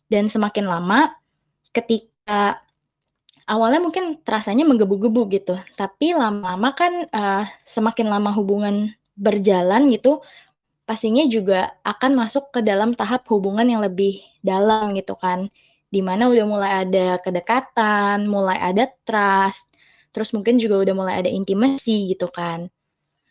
Dan 0.08 0.32
semakin 0.32 0.66
lama, 0.68 1.12
ketika 1.72 2.64
awalnya 3.48 3.80
mungkin 3.80 4.20
terasanya 4.22 4.68
menggebu-gebu 4.68 5.22
gitu, 5.32 5.56
tapi 5.74 6.12
lama-lama 6.12 6.76
kan, 6.76 6.92
uh, 7.08 7.44
semakin 7.64 8.12
lama 8.12 8.30
hubungan 8.36 8.92
berjalan 9.16 9.88
gitu, 9.90 10.20
pastinya 10.84 11.24
juga 11.26 11.74
akan 11.82 12.12
masuk 12.14 12.52
ke 12.54 12.60
dalam 12.62 12.94
tahap 12.94 13.24
hubungan 13.32 13.66
yang 13.66 13.80
lebih 13.80 14.20
dalam 14.44 14.94
gitu 14.94 15.16
kan. 15.18 15.48
Di 15.88 16.04
mana 16.04 16.28
udah 16.28 16.44
mulai 16.44 16.72
ada 16.84 17.16
kedekatan, 17.24 18.28
mulai 18.28 18.60
ada 18.60 18.92
trust, 19.08 19.66
terus 20.12 20.30
mungkin 20.36 20.60
juga 20.60 20.84
udah 20.84 20.94
mulai 20.94 21.14
ada 21.24 21.30
intimacy 21.32 22.12
gitu 22.12 22.28
kan. 22.28 22.68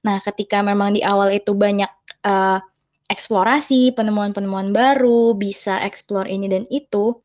Nah, 0.03 0.17
ketika 0.25 0.65
memang 0.65 0.97
di 0.97 1.05
awal 1.05 1.37
itu 1.37 1.53
banyak, 1.53 1.89
uh, 2.25 2.59
eksplorasi, 3.07 3.95
penemuan-penemuan 3.95 4.75
baru, 4.75 5.31
bisa 5.37 5.79
explore 5.79 6.27
ini 6.27 6.51
dan 6.51 6.67
itu, 6.67 7.15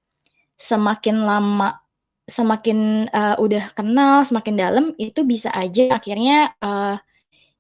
semakin 0.63 1.27
lama 1.27 1.82
semakin, 2.33 3.07
uh, 3.13 3.37
udah 3.37 3.77
kenal, 3.77 4.25
semakin 4.25 4.55
dalam, 4.57 4.85
itu 4.97 5.21
bisa 5.23 5.53
aja 5.53 5.93
akhirnya, 5.93 6.57
uh, 6.65 6.97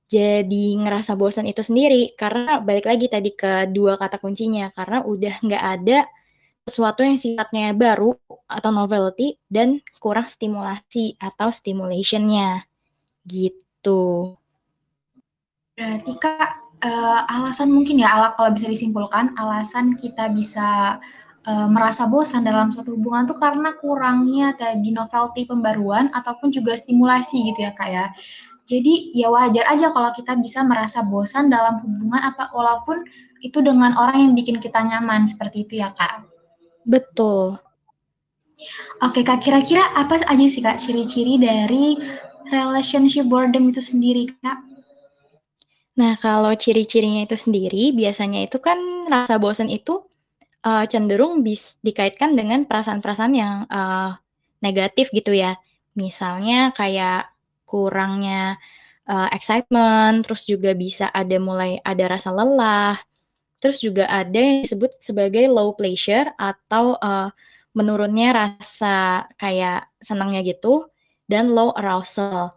jadi 0.09 0.67
ngerasa 0.81 1.12
bosan 1.12 1.45
itu 1.45 1.61
sendiri. 1.61 2.17
Karena 2.17 2.59
balik 2.64 2.88
lagi 2.88 3.12
tadi 3.12 3.37
ke 3.37 3.69
dua 3.69 4.00
kata 4.00 4.17
kuncinya, 4.17 4.73
karena 4.73 5.05
udah 5.05 5.45
nggak 5.45 5.64
ada 5.79 6.09
sesuatu 6.64 7.02
yang 7.02 7.19
sifatnya 7.19 7.75
baru 7.75 8.14
atau 8.47 8.71
novelty 8.71 9.35
dan 9.50 9.83
kurang 10.00 10.31
stimulasi 10.33 11.21
atau 11.21 11.52
stimulation-nya, 11.52 12.64
gitu. 13.29 14.35
Berarti 15.75 16.12
Kak, 16.21 16.50
uh, 16.87 17.21
alasan 17.26 17.73
mungkin 17.73 17.99
ya, 17.99 18.14
ala 18.14 18.37
kalau 18.38 18.55
bisa 18.55 18.71
disimpulkan, 18.71 19.35
alasan 19.35 19.99
kita 19.99 20.31
bisa, 20.31 21.00
uh, 21.46 21.68
merasa 21.68 22.06
bosan 22.06 22.46
dalam 22.46 22.70
suatu 22.70 22.94
hubungan 22.99 23.26
tuh 23.26 23.38
karena 23.38 23.75
kurangnya 23.78 24.54
tadi 24.54 24.94
novelty 24.94 25.46
pembaruan 25.46 26.11
ataupun 26.14 26.54
juga 26.54 26.78
stimulasi 26.78 27.52
gitu 27.52 27.66
ya, 27.66 27.72
Kak, 27.75 27.88
ya. 27.90 28.06
Jadi, 28.70 29.11
ya 29.12 29.28
wajar 29.28 29.66
aja 29.68 29.90
kalau 29.90 30.14
kita 30.14 30.38
bisa 30.38 30.62
merasa 30.62 31.02
bosan 31.02 31.50
dalam 31.50 31.82
hubungan 31.82 32.22
apa 32.22 32.49
walaupun 32.54 33.02
itu 33.42 33.58
dengan 33.58 33.92
orang 33.99 34.30
yang 34.30 34.32
bikin 34.38 34.62
kita 34.62 34.78
nyaman, 34.78 35.26
seperti 35.26 35.66
itu 35.66 35.82
ya, 35.82 35.90
Kak? 35.99 36.25
Betul. 36.87 37.58
Oke, 39.02 39.26
Kak, 39.26 39.42
kira-kira 39.42 39.82
apa 39.99 40.22
aja 40.30 40.46
sih, 40.46 40.62
Kak, 40.62 40.78
ciri-ciri 40.78 41.42
dari 41.42 41.99
relationship 42.54 43.26
boredom 43.26 43.75
itu 43.75 43.82
sendiri, 43.82 44.30
Kak? 44.46 44.62
Nah, 45.99 46.16
kalau 46.22 46.54
ciri-cirinya 46.56 47.26
itu 47.26 47.37
sendiri, 47.37 47.92
biasanya 47.92 48.46
itu 48.46 48.62
kan 48.62 48.78
rasa 49.11 49.37
bosan 49.37 49.68
itu, 49.68 50.06
uh, 50.66 50.85
cenderung 50.90 51.42
bis 51.47 51.76
dikaitkan 51.85 52.35
dengan 52.35 52.66
perasaan-perasaan 52.66 53.35
yang, 53.35 53.54
uh, 53.71 54.16
negatif 54.62 55.11
gitu 55.11 55.35
ya. 55.35 55.59
Misalnya 55.99 56.73
kayak 56.73 57.31
kurangnya, 57.66 58.57
uh, 59.11 59.28
excitement, 59.35 60.25
terus 60.25 60.47
juga 60.47 60.73
bisa 60.73 61.11
ada 61.12 61.37
mulai 61.42 61.83
ada 61.83 62.04
rasa 62.16 62.31
lelah, 62.33 62.97
terus 63.62 63.83
juga 63.83 64.07
ada 64.07 64.38
yang 64.38 64.64
disebut 64.66 64.99
sebagai 65.02 65.47
low 65.50 65.75
pleasure 65.75 66.31
atau, 66.38 66.99
uh, 67.02 67.28
menurunnya 67.73 68.28
rasa 68.37 69.26
kayak 69.40 69.88
senangnya 70.04 70.45
gitu, 70.45 70.88
dan 71.31 71.54
low 71.57 71.73
arousal. 71.73 72.54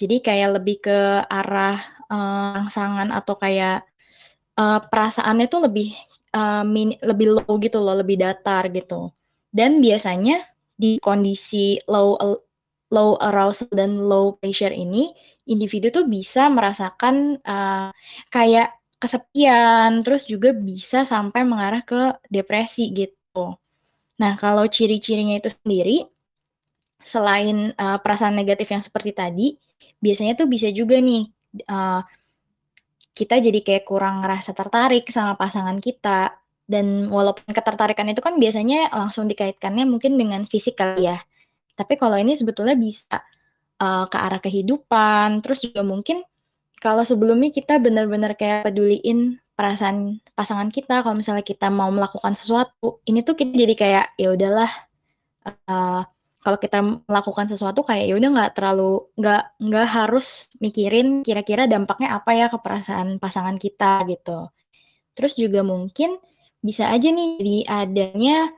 Jadi 0.00 0.18
kayak 0.24 0.58
lebih 0.58 0.82
ke 0.82 0.98
arah 1.28 1.78
uh, 2.10 2.56
rangsangan 2.58 3.14
atau 3.14 3.36
kayak, 3.38 3.86
uh, 4.58 4.80
perasaannya 4.90 5.46
tuh 5.46 5.70
lebih, 5.70 5.94
uh, 6.34 6.64
lebih 7.04 7.26
low 7.38 7.52
gitu 7.62 7.78
loh, 7.82 7.98
lebih 8.00 8.20
datar 8.20 8.68
gitu. 8.70 9.10
Dan 9.50 9.82
biasanya 9.82 10.46
di 10.74 10.96
kondisi 11.02 11.76
low 11.90 12.16
low 12.90 13.14
arousal 13.22 13.70
dan 13.70 14.02
low 14.10 14.34
pleasure 14.42 14.74
ini, 14.74 15.14
individu 15.46 15.94
tuh 15.94 16.04
bisa 16.10 16.50
merasakan, 16.50 17.38
uh, 17.46 17.94
kayak 18.34 18.74
kesepian, 19.00 20.02
terus 20.04 20.26
juga 20.26 20.52
bisa 20.52 21.06
sampai 21.06 21.46
mengarah 21.46 21.80
ke 21.86 22.18
depresi 22.28 22.90
gitu. 22.92 23.56
Nah, 24.20 24.32
kalau 24.36 24.66
ciri-cirinya 24.68 25.40
itu 25.40 25.48
sendiri, 25.48 26.04
selain, 27.06 27.72
uh, 27.78 27.96
perasaan 28.02 28.36
negatif 28.36 28.68
yang 28.74 28.84
seperti 28.84 29.16
tadi, 29.16 29.56
biasanya 30.04 30.36
tuh 30.36 30.48
bisa 30.50 30.68
juga 30.68 31.00
nih 31.00 31.30
uh, 31.70 32.04
kita 33.16 33.42
jadi 33.42 33.60
kayak 33.60 33.84
kurang 33.84 34.22
ngerasa 34.22 34.54
tertarik 34.54 35.08
sama 35.10 35.34
pasangan 35.36 35.78
kita, 35.82 36.34
dan 36.70 37.10
walaupun 37.10 37.50
ketertarikan 37.50 38.06
itu 38.06 38.22
kan 38.22 38.38
biasanya 38.38 38.94
langsung 38.94 39.26
dikaitkannya 39.26 39.84
mungkin 39.90 40.14
dengan 40.14 40.46
fisik 40.46 40.78
kali 40.78 41.10
ya. 41.10 41.18
Tapi 41.74 41.98
kalau 41.98 42.14
ini 42.14 42.38
sebetulnya 42.38 42.78
bisa, 42.78 43.18
uh, 43.82 44.06
ke 44.06 44.16
arah 44.16 44.38
kehidupan, 44.38 45.42
terus 45.42 45.66
juga 45.66 45.82
mungkin 45.82 46.22
kalau 46.78 47.02
sebelumnya 47.02 47.50
kita 47.50 47.82
benar-benar 47.82 48.38
kayak 48.38 48.70
peduliin 48.70 49.42
perasaan 49.58 50.22
pasangan 50.32 50.70
kita, 50.72 51.04
kalau 51.04 51.18
misalnya 51.18 51.44
kita 51.44 51.68
mau 51.68 51.90
melakukan 51.92 52.32
sesuatu, 52.32 53.02
ini 53.04 53.20
tuh 53.20 53.36
kita 53.36 53.52
jadi 53.52 53.74
kayak, 53.76 54.06
ya 54.16 54.28
udahlah, 54.32 54.70
uh, 55.68 56.06
kalau 56.40 56.56
kita 56.56 56.80
melakukan 57.04 57.46
sesuatu 57.52 57.84
kayak 57.84 58.08
ya 58.08 58.14
udah 58.16 58.30
nggak 58.32 58.52
terlalu 58.56 59.04
nggak 59.20 59.42
nggak 59.60 59.88
harus 59.92 60.48
mikirin 60.56 61.20
kira-kira 61.20 61.68
dampaknya 61.68 62.16
apa 62.16 62.30
ya 62.32 62.46
ke 62.48 62.58
perasaan 62.60 63.20
pasangan 63.20 63.60
kita 63.60 64.08
gitu. 64.08 64.48
Terus 65.12 65.36
juga 65.36 65.60
mungkin 65.60 66.16
bisa 66.64 66.88
aja 66.88 67.08
nih 67.12 67.30
di 67.40 67.56
adanya 67.68 68.48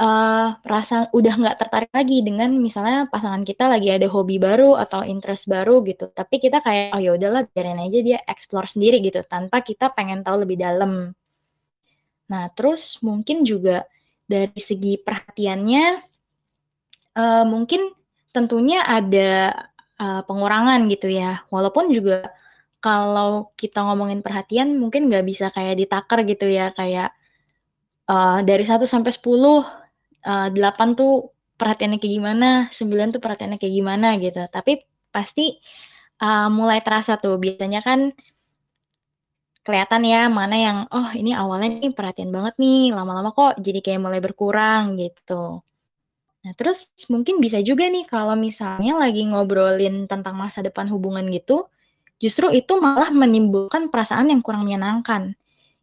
uh, 0.00 0.56
rasa 0.64 1.08
udah 1.16 1.34
nggak 1.40 1.56
tertarik 1.60 1.92
lagi 1.96 2.20
dengan 2.20 2.52
misalnya 2.56 3.08
pasangan 3.08 3.44
kita 3.44 3.68
lagi 3.72 3.88
ada 3.88 4.08
hobi 4.08 4.36
baru 4.36 4.76
atau 4.76 5.00
interest 5.04 5.48
baru 5.48 5.80
gitu. 5.88 6.12
Tapi 6.12 6.40
kita 6.44 6.60
kayak 6.60 6.96
oh 6.96 7.00
ya 7.00 7.16
udahlah 7.16 7.48
biarin 7.52 7.80
aja 7.80 7.98
dia 8.04 8.18
explore 8.28 8.68
sendiri 8.68 9.00
gitu 9.00 9.24
tanpa 9.24 9.64
kita 9.64 9.92
pengen 9.96 10.20
tahu 10.20 10.44
lebih 10.44 10.60
dalam. 10.60 11.16
Nah, 12.30 12.44
terus 12.52 13.00
mungkin 13.02 13.42
juga 13.48 13.88
dari 14.28 14.60
segi 14.62 15.00
perhatiannya 15.00 16.09
uh, 17.18 17.44
mungkin 17.48 17.92
tentunya 18.34 18.82
ada, 18.86 19.54
uh, 20.00 20.22
pengurangan 20.28 20.86
gitu 20.92 21.10
ya, 21.10 21.42
walaupun 21.50 21.90
juga 21.94 22.30
kalau 22.82 23.52
kita 23.60 23.82
ngomongin 23.84 24.20
perhatian 24.24 24.76
mungkin 24.80 25.08
nggak 25.12 25.24
bisa 25.28 25.46
kayak 25.54 25.76
ditakar 25.80 26.22
gitu 26.28 26.46
ya, 26.50 26.70
kayak, 26.76 27.12
uh, 28.10 28.40
dari 28.46 28.64
1 28.68 28.84
sampai 28.88 29.12
10, 29.14 29.64
uh, 30.26 30.48
8 30.52 30.94
tuh 30.98 31.32
perhatiannya 31.60 31.98
kayak 32.02 32.14
gimana, 32.20 32.48
9 32.74 33.08
tuh 33.14 33.20
perhatiannya 33.24 33.58
kayak 33.62 33.74
gimana 33.76 34.08
gitu. 34.22 34.42
Tapi 34.52 34.82
pasti, 35.14 35.56
uh, 36.22 36.48
mulai 36.52 36.80
terasa 36.84 37.16
tuh 37.22 37.36
biasanya 37.40 37.80
kan 37.84 38.12
kelihatan 39.66 40.02
ya 40.08 40.20
mana 40.32 40.56
yang, 40.56 40.78
"Oh 40.88 41.08
ini 41.12 41.30
awalnya 41.36 41.68
nih 41.84 41.92
perhatian 41.92 42.32
banget 42.32 42.54
nih, 42.62 42.96
lama-lama 42.96 43.30
kok 43.36 43.52
jadi 43.60 43.78
kayak 43.84 44.00
mulai 44.04 44.20
berkurang," 44.24 44.96
gitu. 44.96 45.60
Nah, 46.40 46.52
terus 46.56 46.88
mungkin 47.12 47.36
bisa 47.36 47.60
juga 47.60 47.84
nih 47.84 48.08
kalau 48.08 48.32
misalnya 48.32 48.96
lagi 48.96 49.28
ngobrolin 49.28 50.08
tentang 50.08 50.34
masa 50.40 50.64
depan 50.64 50.88
hubungan 50.88 51.28
gitu, 51.28 51.68
justru 52.16 52.48
itu 52.52 52.80
malah 52.80 53.12
menimbulkan 53.12 53.92
perasaan 53.92 54.32
yang 54.32 54.40
kurang 54.40 54.64
menyenangkan. 54.64 55.36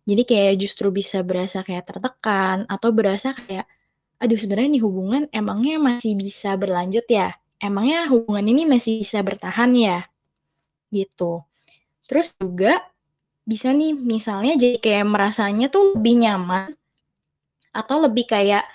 Jadi 0.10 0.24
kayak 0.26 0.54
justru 0.64 0.90
bisa 0.90 1.22
berasa 1.22 1.62
kayak 1.62 1.94
tertekan 1.94 2.66
atau 2.66 2.90
berasa 2.90 3.38
kayak, 3.38 3.70
aduh 4.18 4.40
sebenarnya 4.40 4.80
nih 4.80 4.84
hubungan 4.86 5.24
emangnya 5.30 5.78
masih 5.78 6.18
bisa 6.18 6.58
berlanjut 6.58 7.06
ya? 7.06 7.38
Emangnya 7.62 8.10
hubungan 8.10 8.46
ini 8.50 8.64
masih 8.66 9.06
bisa 9.06 9.22
bertahan 9.22 9.74
ya? 9.78 10.10
Gitu. 10.90 11.44
Terus 12.10 12.34
juga 12.40 12.82
bisa 13.46 13.72
nih 13.72 13.94
misalnya 13.94 14.58
jadi 14.58 14.78
kayak 14.82 15.06
merasanya 15.08 15.68
tuh 15.70 15.96
lebih 15.96 16.16
nyaman 16.26 16.76
atau 17.72 17.98
lebih 18.04 18.26
kayak 18.28 18.66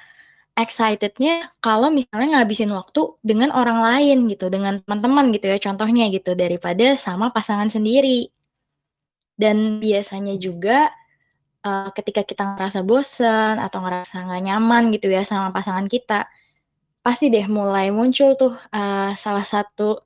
Excited-nya 0.53 1.49
kalau 1.65 1.89
misalnya 1.89 2.45
ngabisin 2.45 2.69
waktu 2.77 3.17
dengan 3.25 3.49
orang 3.57 3.81
lain 3.81 4.29
gitu, 4.29 4.53
dengan 4.53 4.85
teman-teman 4.85 5.33
gitu 5.33 5.49
ya 5.49 5.57
contohnya 5.57 6.13
gitu, 6.13 6.37
daripada 6.37 7.01
sama 7.01 7.33
pasangan 7.33 7.73
sendiri. 7.73 8.29
Dan 9.33 9.81
biasanya 9.81 10.37
juga, 10.37 10.93
uh, 11.65 11.89
ketika 11.97 12.21
kita 12.29 12.43
ngerasa 12.57 12.85
bosen 12.85 13.57
atau 13.65 13.81
ngerasa 13.81 14.15
nggak 14.29 14.43
nyaman 14.45 14.83
gitu 14.93 15.09
ya 15.09 15.25
sama 15.25 15.49
pasangan 15.57 15.89
kita, 15.89 16.29
pasti 17.05 17.33
deh 17.33 17.47
mulai 17.49 17.89
muncul 17.89 18.37
tuh, 18.37 18.53
uh, 18.77 19.17
salah 19.17 19.47
satu 19.49 20.05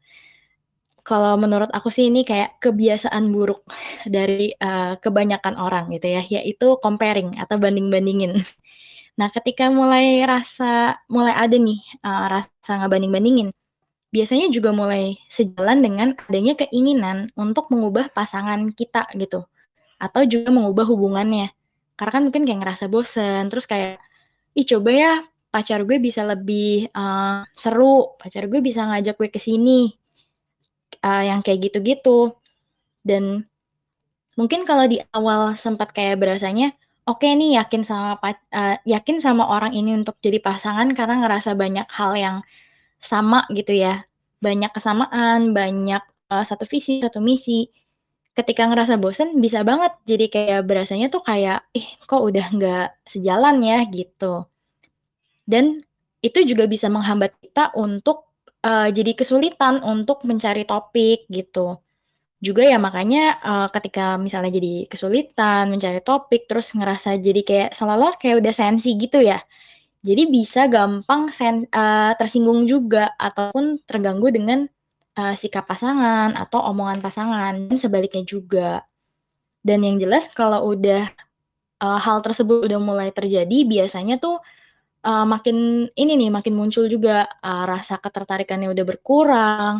kalau 1.06 1.38
menurut 1.38 1.70
aku 1.70 1.88
sih 1.94 2.10
ini 2.10 2.26
kayak 2.26 2.58
kebiasaan 2.62 3.30
buruk 3.34 3.62
dari, 4.14 4.54
uh, 4.58 4.98
kebanyakan 5.02 5.54
orang 5.58 5.90
gitu 5.94 6.06
ya, 6.10 6.22
yaitu 6.26 6.78
comparing 6.82 7.38
atau 7.42 7.56
banding-bandingin. 7.62 8.42
Nah, 9.16 9.28
ketika 9.32 9.72
mulai 9.72 10.20
rasa 10.28 11.00
mulai 11.08 11.32
ada 11.32 11.56
nih, 11.56 11.80
uh, 12.04 12.26
rasa 12.40 12.72
ngebanding-bandingin, 12.84 13.48
biasanya 14.14 14.48
juga 14.52 14.70
mulai 14.76 15.16
sejalan 15.32 15.80
dengan 15.84 16.08
adanya 16.28 16.54
keinginan 16.60 17.30
untuk 17.36 17.68
mengubah 17.72 18.12
pasangan 18.16 18.72
kita 18.76 19.08
gitu, 19.16 19.44
atau 20.00 20.22
juga 20.28 20.50
mengubah 20.52 20.86
hubungannya. 20.88 21.52
Karena 21.98 22.12
kan 22.14 22.22
mungkin 22.28 22.44
kayak 22.48 22.60
ngerasa 22.64 22.86
bosen, 22.92 23.48
terus 23.52 23.66
kayak, 23.68 24.00
"Ih, 24.58 24.66
coba 24.68 24.90
ya 24.92 25.12
pacar 25.52 25.80
gue 25.88 25.98
bisa 26.02 26.22
lebih 26.28 26.92
uh, 26.92 27.44
seru, 27.56 28.16
pacar 28.20 28.44
gue 28.50 28.60
bisa 28.60 28.84
ngajak 28.88 29.16
gue 29.20 29.28
ke 29.32 29.40
sini, 29.40 29.96
uh, 31.04 31.22
yang 31.24 31.40
kayak 31.44 31.70
gitu-gitu. 31.70 32.36
Dan 33.04 33.46
mungkin 34.38 34.64
kalau 34.68 34.86
di 34.88 35.00
awal 35.14 35.56
sempat 35.58 35.92
kayak 35.96 36.20
berasanya, 36.20 36.74
oke 37.06 37.26
nih 37.26 37.62
yakin 37.62 37.82
sama 37.86 38.18
uh, 38.20 38.76
yakin 38.82 39.22
sama 39.22 39.46
orang 39.46 39.72
ini 39.72 39.94
untuk 39.94 40.18
jadi 40.18 40.42
pasangan 40.42 40.90
karena 40.98 41.22
ngerasa 41.22 41.54
banyak 41.54 41.86
hal 41.88 42.12
yang 42.18 42.36
sama 42.98 43.46
gitu 43.54 43.72
ya, 43.72 44.04
banyak 44.42 44.70
kesamaan, 44.74 45.54
banyak 45.54 46.02
uh, 46.32 46.44
satu 46.44 46.66
visi, 46.66 46.98
satu 47.00 47.22
misi. 47.22 47.70
Ketika 48.36 48.68
ngerasa 48.68 49.00
bosen 49.00 49.40
bisa 49.40 49.64
banget 49.64 49.96
jadi 50.04 50.26
kayak 50.28 50.62
berasanya 50.68 51.08
tuh 51.08 51.24
kayak, 51.24 51.64
ih 51.72 51.86
kok 52.04 52.20
udah 52.20 52.46
nggak 52.52 52.86
sejalan 53.08 53.64
ya 53.64 53.78
gitu. 53.88 54.44
Dan 55.48 55.80
itu 56.20 56.38
juga 56.44 56.66
bisa 56.66 56.90
menghambat 56.90 57.32
kita 57.40 57.72
untuk 57.78 58.28
uh, 58.66 58.90
jadi 58.90 59.14
kesulitan 59.16 59.80
untuk 59.80 60.26
mencari 60.26 60.66
topik 60.68 61.24
gitu. 61.30 61.80
Juga 62.36 62.62
ya 62.68 62.76
makanya 62.76 63.40
uh, 63.40 63.68
ketika 63.72 64.20
misalnya 64.20 64.52
jadi 64.52 64.86
kesulitan 64.92 65.72
mencari 65.72 66.04
topik 66.04 66.44
terus 66.44 66.70
ngerasa 66.76 67.16
jadi 67.16 67.40
kayak 67.40 67.70
seolah 67.72 68.20
kayak 68.20 68.44
udah 68.44 68.52
sensi 68.52 68.92
gitu 69.00 69.24
ya. 69.24 69.40
Jadi 70.04 70.22
bisa 70.30 70.68
gampang 70.68 71.32
sen 71.34 71.66
uh, 71.72 72.12
tersinggung 72.14 72.68
juga 72.68 73.10
ataupun 73.18 73.82
terganggu 73.88 74.28
dengan 74.30 74.68
uh, 75.16 75.34
sikap 75.34 75.66
pasangan 75.66 76.36
atau 76.36 76.60
omongan 76.70 77.00
pasangan 77.00 77.72
dan 77.72 77.76
sebaliknya 77.80 78.22
juga. 78.22 78.84
Dan 79.66 79.82
yang 79.82 79.98
jelas 79.98 80.30
kalau 80.30 80.76
udah 80.76 81.10
uh, 81.82 81.98
hal 81.98 82.22
tersebut 82.22 82.68
udah 82.68 82.78
mulai 82.78 83.10
terjadi 83.10 83.66
biasanya 83.66 84.20
tuh 84.22 84.38
uh, 85.02 85.24
makin 85.26 85.88
ini 85.98 86.12
nih 86.20 86.30
makin 86.30 86.54
muncul 86.54 86.86
juga 86.86 87.26
uh, 87.42 87.64
rasa 87.66 87.98
ketertarikannya 87.98 88.70
udah 88.70 88.84
berkurang. 88.86 89.74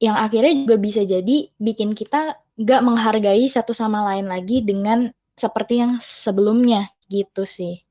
Yang 0.00 0.16
akhirnya 0.24 0.52
juga 0.64 0.76
bisa 0.80 1.02
jadi 1.04 1.36
bikin 1.60 1.92
kita 1.92 2.40
nggak 2.56 2.80
menghargai 2.84 3.44
satu 3.52 3.72
sama 3.76 4.00
lain 4.12 4.26
lagi 4.32 4.64
dengan 4.64 5.12
seperti 5.36 5.80
yang 5.80 5.92
sebelumnya 6.00 6.92
gitu 7.08 7.44
sih. 7.44 7.84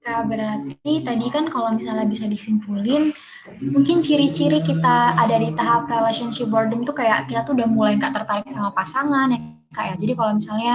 Kak, 0.00 0.32
berarti 0.32 1.04
tadi 1.04 1.26
kan 1.28 1.52
kalau 1.52 1.76
misalnya 1.76 2.08
bisa 2.08 2.24
disimpulin, 2.24 3.12
mungkin 3.58 3.98
ciri-ciri 4.00 4.62
kita 4.62 5.18
ada 5.18 5.36
di 5.36 5.50
tahap 5.58 5.90
relationship 5.90 6.46
boredom 6.48 6.86
itu 6.86 6.94
kayak 6.94 7.26
kita 7.26 7.42
tuh 7.42 7.58
udah 7.58 7.68
mulai 7.68 7.98
nggak 7.98 8.14
tertarik 8.14 8.46
sama 8.48 8.70
pasangan 8.70 9.34
ya 9.34 9.40
kak 9.70 9.86
ya. 9.86 9.94
Jadi 9.98 10.12
kalau 10.18 10.32
misalnya 10.34 10.74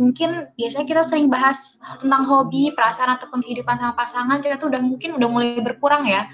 mungkin 0.00 0.48
biasanya 0.56 0.86
kita 0.88 1.02
sering 1.04 1.28
bahas 1.28 1.76
tentang 2.00 2.24
hobi, 2.24 2.72
perasaan 2.72 3.20
ataupun 3.20 3.44
kehidupan 3.44 3.76
sama 3.76 3.92
pasangan, 3.92 4.40
kita 4.40 4.56
tuh 4.56 4.72
udah 4.72 4.80
mungkin 4.80 5.20
udah 5.20 5.28
mulai 5.28 5.60
berkurang 5.60 6.08
ya 6.08 6.24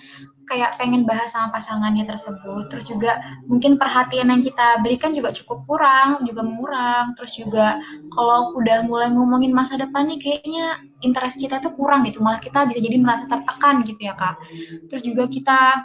kayak 0.46 0.78
pengen 0.78 1.02
bahas 1.02 1.34
sama 1.34 1.50
pasangannya 1.50 2.06
tersebut. 2.06 2.70
Terus 2.70 2.86
juga 2.86 3.18
mungkin 3.50 3.76
perhatian 3.76 4.30
yang 4.30 4.38
kita 4.38 4.78
berikan 4.80 5.10
juga 5.10 5.34
cukup 5.34 5.66
kurang, 5.66 6.22
juga 6.22 6.46
mengurang. 6.46 7.18
Terus 7.18 7.34
juga 7.34 7.82
kalau 8.14 8.54
udah 8.54 8.86
mulai 8.86 9.10
ngomongin 9.10 9.50
masa 9.50 9.74
depan 9.74 10.06
nih 10.06 10.22
kayaknya 10.22 10.78
interest 11.02 11.42
kita 11.42 11.58
tuh 11.58 11.74
kurang 11.74 12.06
gitu. 12.06 12.22
Malah 12.22 12.38
kita 12.38 12.62
bisa 12.70 12.78
jadi 12.78 12.96
merasa 13.02 13.26
tertekan 13.26 13.82
gitu 13.82 14.06
ya 14.06 14.14
kak. 14.14 14.38
Terus 14.86 15.02
juga 15.02 15.26
kita 15.26 15.75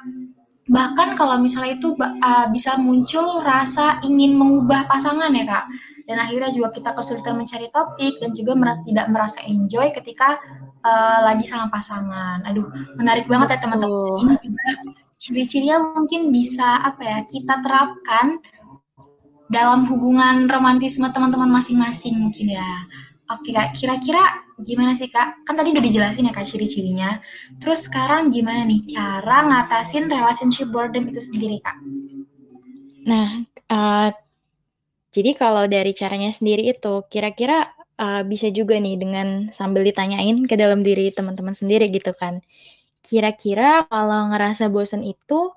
bahkan 0.70 1.18
kalau 1.18 1.42
misalnya 1.42 1.76
itu 1.76 1.98
uh, 2.00 2.48
bisa 2.54 2.78
muncul 2.78 3.42
rasa 3.42 3.98
ingin 4.06 4.38
mengubah 4.38 4.86
pasangan 4.88 5.34
ya 5.34 5.44
kak 5.44 5.66
dan 6.06 6.18
akhirnya 6.22 6.52
juga 6.54 6.70
kita 6.76 6.92
kesulitan 6.94 7.40
mencari 7.40 7.68
topik 7.74 8.20
dan 8.22 8.32
juga 8.36 8.52
mer 8.54 8.70
tidak 8.86 9.08
merasa 9.10 9.40
enjoy 9.48 9.90
ketika 9.96 10.38
uh, 10.86 11.20
lagi 11.24 11.46
sama 11.46 11.70
pasangan. 11.70 12.44
Aduh, 12.46 12.68
menarik 12.98 13.32
banget 13.32 13.58
ya 13.58 13.60
teman-teman. 13.62 14.20
Ini 14.20 14.36
juga 14.42 14.70
ciri-cirinya 15.16 15.78
mungkin 15.94 16.34
bisa 16.34 16.82
apa 16.82 17.02
ya 17.06 17.18
kita 17.24 17.62
terapkan 17.62 18.42
dalam 19.52 19.86
hubungan 19.86 20.48
romantisme 20.50 21.06
teman-teman 21.12 21.52
masing-masing 21.52 22.18
mungkin 22.18 22.58
ya. 22.58 22.70
Oke 23.32 23.56
kak, 23.56 23.72
kira-kira 23.80 24.44
gimana 24.60 24.92
sih 24.92 25.08
kak? 25.08 25.48
Kan 25.48 25.56
tadi 25.56 25.72
udah 25.72 25.80
dijelasin 25.80 26.28
ya 26.28 26.36
kak 26.36 26.44
ciri-cirinya. 26.44 27.24
Terus 27.64 27.88
sekarang 27.88 28.28
gimana 28.28 28.68
nih 28.68 28.84
cara 28.92 29.48
ngatasin 29.48 30.12
relationship 30.12 30.68
boredom 30.68 31.08
itu 31.08 31.24
sendiri 31.24 31.64
kak? 31.64 31.80
Nah, 33.08 33.48
uh, 33.72 34.12
jadi 35.16 35.32
kalau 35.40 35.64
dari 35.72 35.96
caranya 35.96 36.36
sendiri 36.36 36.76
itu, 36.76 37.08
kira-kira 37.08 37.72
uh, 37.96 38.20
bisa 38.28 38.52
juga 38.52 38.76
nih 38.76 39.00
dengan 39.00 39.28
sambil 39.56 39.88
ditanyain 39.88 40.44
ke 40.44 40.60
dalam 40.60 40.84
diri 40.84 41.16
teman-teman 41.16 41.56
sendiri 41.56 41.88
gitu 41.88 42.12
kan. 42.12 42.44
Kira-kira 43.00 43.88
kalau 43.88 44.28
ngerasa 44.36 44.68
bosen 44.68 45.08
itu, 45.08 45.56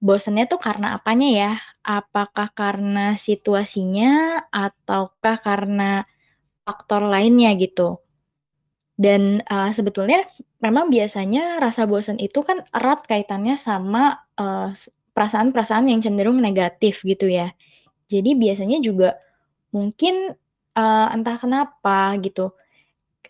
bosennya 0.00 0.48
tuh 0.48 0.64
karena 0.64 0.96
apanya 0.96 1.28
ya? 1.28 1.52
Apakah 1.84 2.48
karena 2.56 3.20
situasinya 3.20 4.40
ataukah 4.48 5.36
karena 5.44 6.08
faktor 6.66 7.06
lainnya 7.06 7.54
gitu? 7.54 8.02
Dan 8.98 9.46
uh, 9.46 9.70
sebetulnya 9.70 10.26
memang 10.58 10.90
biasanya 10.90 11.62
rasa 11.62 11.86
bosan 11.86 12.18
itu 12.18 12.42
kan 12.42 12.66
erat 12.74 13.06
kaitannya 13.06 13.54
sama 13.60 14.18
uh, 14.34 14.74
perasaan-perasaan 15.14 15.86
yang 15.86 16.02
cenderung 16.02 16.42
negatif 16.42 17.06
gitu 17.06 17.30
ya. 17.30 17.54
Jadi 18.10 18.34
biasanya 18.34 18.82
juga 18.82 19.14
mungkin 19.70 20.32
uh, 20.74 21.06
entah 21.12 21.36
kenapa 21.36 22.16
gitu, 22.24 22.56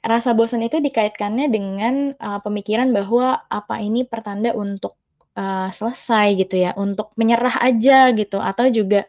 rasa 0.07 0.31
bosan 0.33 0.63
itu 0.63 0.79
dikaitkannya 0.79 1.51
dengan, 1.51 1.95
uh, 2.15 2.39
pemikiran 2.43 2.95
bahwa 2.95 3.43
apa 3.51 3.83
ini 3.83 4.07
pertanda 4.07 4.55
untuk, 4.55 4.95
uh, 5.35 5.75
selesai 5.75 6.47
gitu 6.47 6.63
ya, 6.63 6.79
untuk 6.79 7.11
menyerah 7.19 7.59
aja 7.59 8.15
gitu, 8.15 8.39
atau 8.39 8.71
juga, 8.71 9.03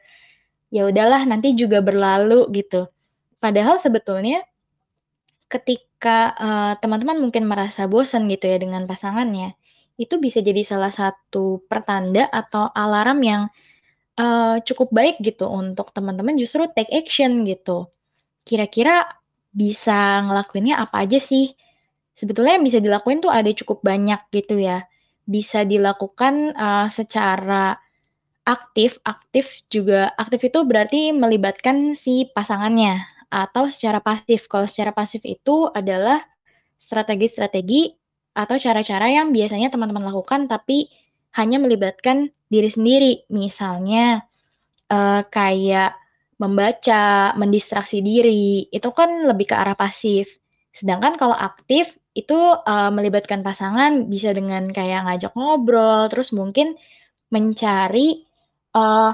ya 0.73 0.89
udahlah 0.89 1.21
nanti 1.29 1.53
juga 1.53 1.85
berlalu 1.85 2.49
gitu. 2.57 2.89
Padahal 3.37 3.77
sebetulnya 3.77 4.41
ketika, 5.47 6.35
teman-teman 6.83 7.21
mungkin 7.23 7.47
merasa 7.47 7.87
bosan 7.87 8.27
gitu 8.27 8.49
ya 8.49 8.57
dengan 8.59 8.83
pasangannya, 8.89 9.55
itu 9.97 10.17
bisa 10.21 10.41
jadi 10.43 10.61
salah 10.61 10.93
satu 10.93 11.65
pertanda 11.65 12.29
atau 12.29 12.69
alarm 12.73 13.19
yang, 13.25 13.43
uh, 14.19 14.61
cukup 14.61 14.89
baik 14.93 15.17
gitu 15.21 15.49
untuk 15.49 15.89
teman-teman 15.93 16.37
justru 16.37 16.65
take 16.73 16.91
action 16.93 17.45
gitu. 17.45 17.89
Kira-kira 18.45 19.05
bisa 19.53 20.21
ngelakuinnya 20.25 20.77
apa 20.81 21.05
aja 21.05 21.17
sih? 21.17 21.53
Sebetulnya 22.17 22.57
yang 22.57 22.65
bisa 22.65 22.81
dilakuin 22.81 23.21
tuh 23.21 23.33
ada 23.33 23.49
cukup 23.53 23.81
banyak 23.85 24.21
gitu 24.33 24.57
ya. 24.61 24.85
Bisa 25.25 25.65
dilakukan, 25.65 26.53
uh, 26.57 26.87
secara 26.93 27.77
aktif, 28.47 29.01
aktif 29.03 29.65
juga 29.67 30.13
aktif 30.15 30.47
itu 30.47 30.63
berarti 30.63 31.11
melibatkan 31.11 31.99
si 31.99 32.29
pasangannya 32.31 33.16
atau 33.27 33.67
secara 33.67 33.99
pasif. 33.99 34.47
Kalau 34.47 34.67
secara 34.67 34.91
pasif 34.95 35.23
itu 35.27 35.67
adalah 35.71 36.23
strategi-strategi 36.79 37.91
atau 38.37 38.55
cara-cara 38.55 39.09
yang 39.09 39.33
biasanya 39.33 39.73
teman-teman 39.73 40.07
lakukan 40.07 40.45
tapi 40.45 40.87
hanya 41.35 41.57
melibatkan 41.61 42.31
diri 42.47 42.69
sendiri. 42.71 43.13
Misalnya, 43.33 44.23
uh, 44.91 45.21
kayak 45.27 45.97
membaca, 46.37 47.33
mendistraksi 47.33 47.99
diri, 47.99 48.69
itu 48.69 48.89
kan 48.93 49.25
lebih 49.25 49.51
ke 49.51 49.55
arah 49.57 49.73
pasif. 49.73 50.29
Sedangkan 50.71 51.17
kalau 51.17 51.33
aktif 51.33 51.89
itu 52.13 52.37
uh, 52.37 52.89
melibatkan 52.93 53.41
pasangan 53.41 54.05
bisa 54.09 54.33
dengan 54.33 54.69
kayak 54.69 55.05
ngajak 55.09 55.33
ngobrol, 55.33 56.09
terus 56.09 56.29
mungkin 56.33 56.77
mencari 57.33 58.21
uh, 58.77 59.13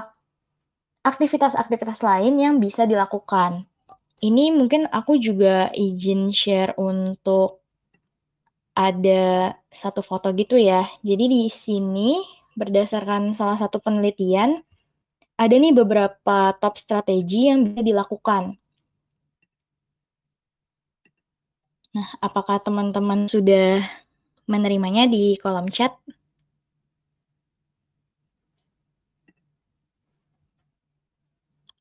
aktivitas-aktivitas 1.04 2.00
lain 2.00 2.34
yang 2.40 2.54
bisa 2.60 2.84
dilakukan. 2.88 3.68
Ini 4.22 4.54
mungkin 4.54 4.86
aku 4.90 5.18
juga 5.18 5.72
izin 5.74 6.30
share 6.30 6.76
untuk 6.78 7.64
ada 8.74 9.54
satu 9.70 10.02
foto 10.02 10.34
gitu 10.34 10.58
ya. 10.58 10.90
Jadi 11.06 11.24
di 11.30 11.42
sini 11.50 12.18
berdasarkan 12.54 13.34
salah 13.34 13.58
satu 13.58 13.82
penelitian 13.82 14.62
ada 15.34 15.54
nih 15.58 15.74
beberapa 15.74 16.54
top 16.62 16.78
strategi 16.78 17.50
yang 17.50 17.66
bisa 17.66 17.82
dilakukan. 17.82 18.54
Nah, 21.94 22.08
apakah 22.18 22.58
teman-teman 22.58 23.30
sudah 23.30 23.86
menerimanya 24.50 25.06
di 25.06 25.38
kolom 25.38 25.70
chat? 25.70 25.94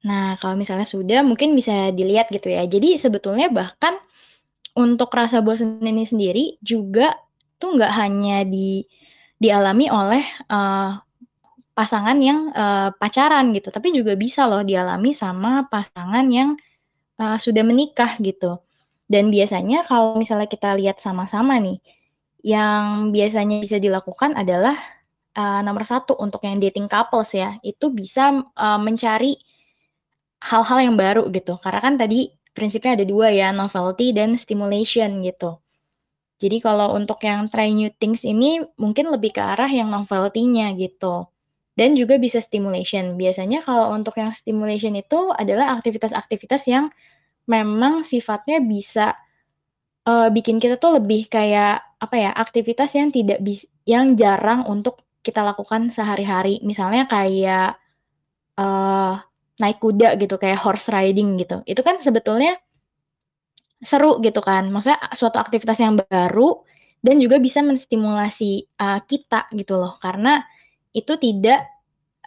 Nah, 0.03 0.35
kalau 0.39 0.59
misalnya 0.59 0.83
sudah, 0.83 1.23
mungkin 1.23 1.55
bisa 1.55 1.91
dilihat 1.95 2.27
gitu 2.27 2.51
ya. 2.51 2.67
Jadi 2.67 2.99
sebetulnya 2.99 3.47
bahkan 3.47 3.95
untuk 4.75 5.09
rasa 5.15 5.39
bosan 5.39 5.79
ini 5.83 6.03
sendiri 6.03 6.59
juga 6.59 7.15
tuh 7.61 7.77
nggak 7.79 7.93
hanya 7.95 8.43
di 8.43 8.83
dialami 9.39 9.87
oleh 9.91 10.23
uh, 10.51 10.99
pasangan 11.75 12.17
yang, 12.19 12.51
uh, 12.55 12.91
pacaran 12.99 13.51
gitu, 13.55 13.69
tapi 13.73 13.91
juga 13.95 14.15
bisa 14.19 14.45
loh 14.47 14.63
dialami 14.63 15.11
sama 15.15 15.67
pasangan 15.71 16.25
yang, 16.31 16.55
uh, 17.19 17.37
sudah 17.39 17.63
menikah 17.65 18.15
gitu. 18.23 18.59
Dan 19.09 19.29
biasanya 19.33 19.83
kalau 19.87 20.15
misalnya 20.19 20.47
kita 20.51 20.75
lihat 20.79 20.99
sama-sama 21.03 21.59
nih, 21.59 21.79
yang 22.45 23.11
biasanya 23.15 23.59
bisa 23.63 23.77
dilakukan 23.83 24.35
adalah, 24.39 24.75
uh, 25.35 25.61
nomor 25.65 25.83
satu 25.87 26.15
untuk 26.19 26.43
yang 26.47 26.59
dating 26.63 26.87
couples 26.91 27.31
ya, 27.35 27.57
itu 27.65 27.91
bisa, 27.91 28.43
uh, 28.55 28.79
mencari 28.81 29.35
hal-hal 30.43 30.79
yang 30.83 30.95
baru 30.99 31.31
gitu. 31.31 31.55
Karena 31.63 31.79
kan 31.79 31.95
tadi 31.95 32.27
prinsipnya 32.51 32.99
ada 32.99 33.05
dua 33.07 33.31
ya, 33.31 33.55
novelty 33.55 34.11
dan 34.11 34.35
stimulation 34.35 35.23
gitu. 35.23 35.63
Jadi 36.43 36.59
kalau 36.59 36.91
untuk 36.91 37.23
yang 37.23 37.47
try 37.47 37.71
new 37.71 37.87
things 38.03 38.27
ini 38.27 38.59
mungkin 38.75 39.07
lebih 39.07 39.31
ke 39.31 39.39
arah 39.39 39.71
yang 39.71 39.87
novelty-nya 39.87 40.75
gitu. 40.75 41.31
Dan 41.73 41.95
juga 41.95 42.19
bisa 42.19 42.43
stimulation. 42.43 43.15
Biasanya 43.15 43.63
kalau 43.63 43.95
untuk 43.95 44.19
yang 44.19 44.35
stimulation 44.35 44.93
itu 44.93 45.31
adalah 45.33 45.73
aktivitas-aktivitas 45.79 46.67
yang 46.67 46.91
memang 47.47 48.03
sifatnya 48.03 48.59
bisa, 48.59 49.17
uh, 50.05 50.29
bikin 50.29 50.59
kita 50.59 50.77
tuh 50.77 50.99
lebih 51.01 51.31
kayak, 51.31 51.81
apa 51.97 52.15
ya, 52.19 52.29
aktivitas 52.35 52.93
yang 52.93 53.09
tidak 53.09 53.39
bis 53.41 53.63
yang 53.87 54.13
jarang 54.19 54.67
untuk 54.67 55.01
kita 55.25 55.41
lakukan 55.41 55.89
sehari-hari. 55.95 56.59
Misalnya 56.61 57.07
kayak, 57.09 57.79
uh, 58.59 59.17
naik 59.63 59.79
kuda 59.79 60.19
gitu, 60.19 60.35
kayak 60.35 60.59
horse 60.59 60.91
riding 60.91 61.39
gitu. 61.39 61.63
Itu 61.63 61.79
kan 61.79 62.03
sebetulnya 62.03 62.59
seru 63.83 64.19
gitu 64.23 64.39
kan, 64.39 64.71
maksudnya 64.71 64.99
suatu 65.11 65.39
aktivitas 65.43 65.75
yang 65.79 65.99
baru 65.99 66.63
dan 67.03 67.19
juga 67.19 67.35
bisa 67.35 67.59
menstimulasi, 67.59 68.63
uh, 68.79 69.03
kita 69.03 69.51
gitu 69.51 69.75
loh, 69.75 69.99
karena 69.99 70.39
itu 70.95 71.19
tidak 71.19 71.67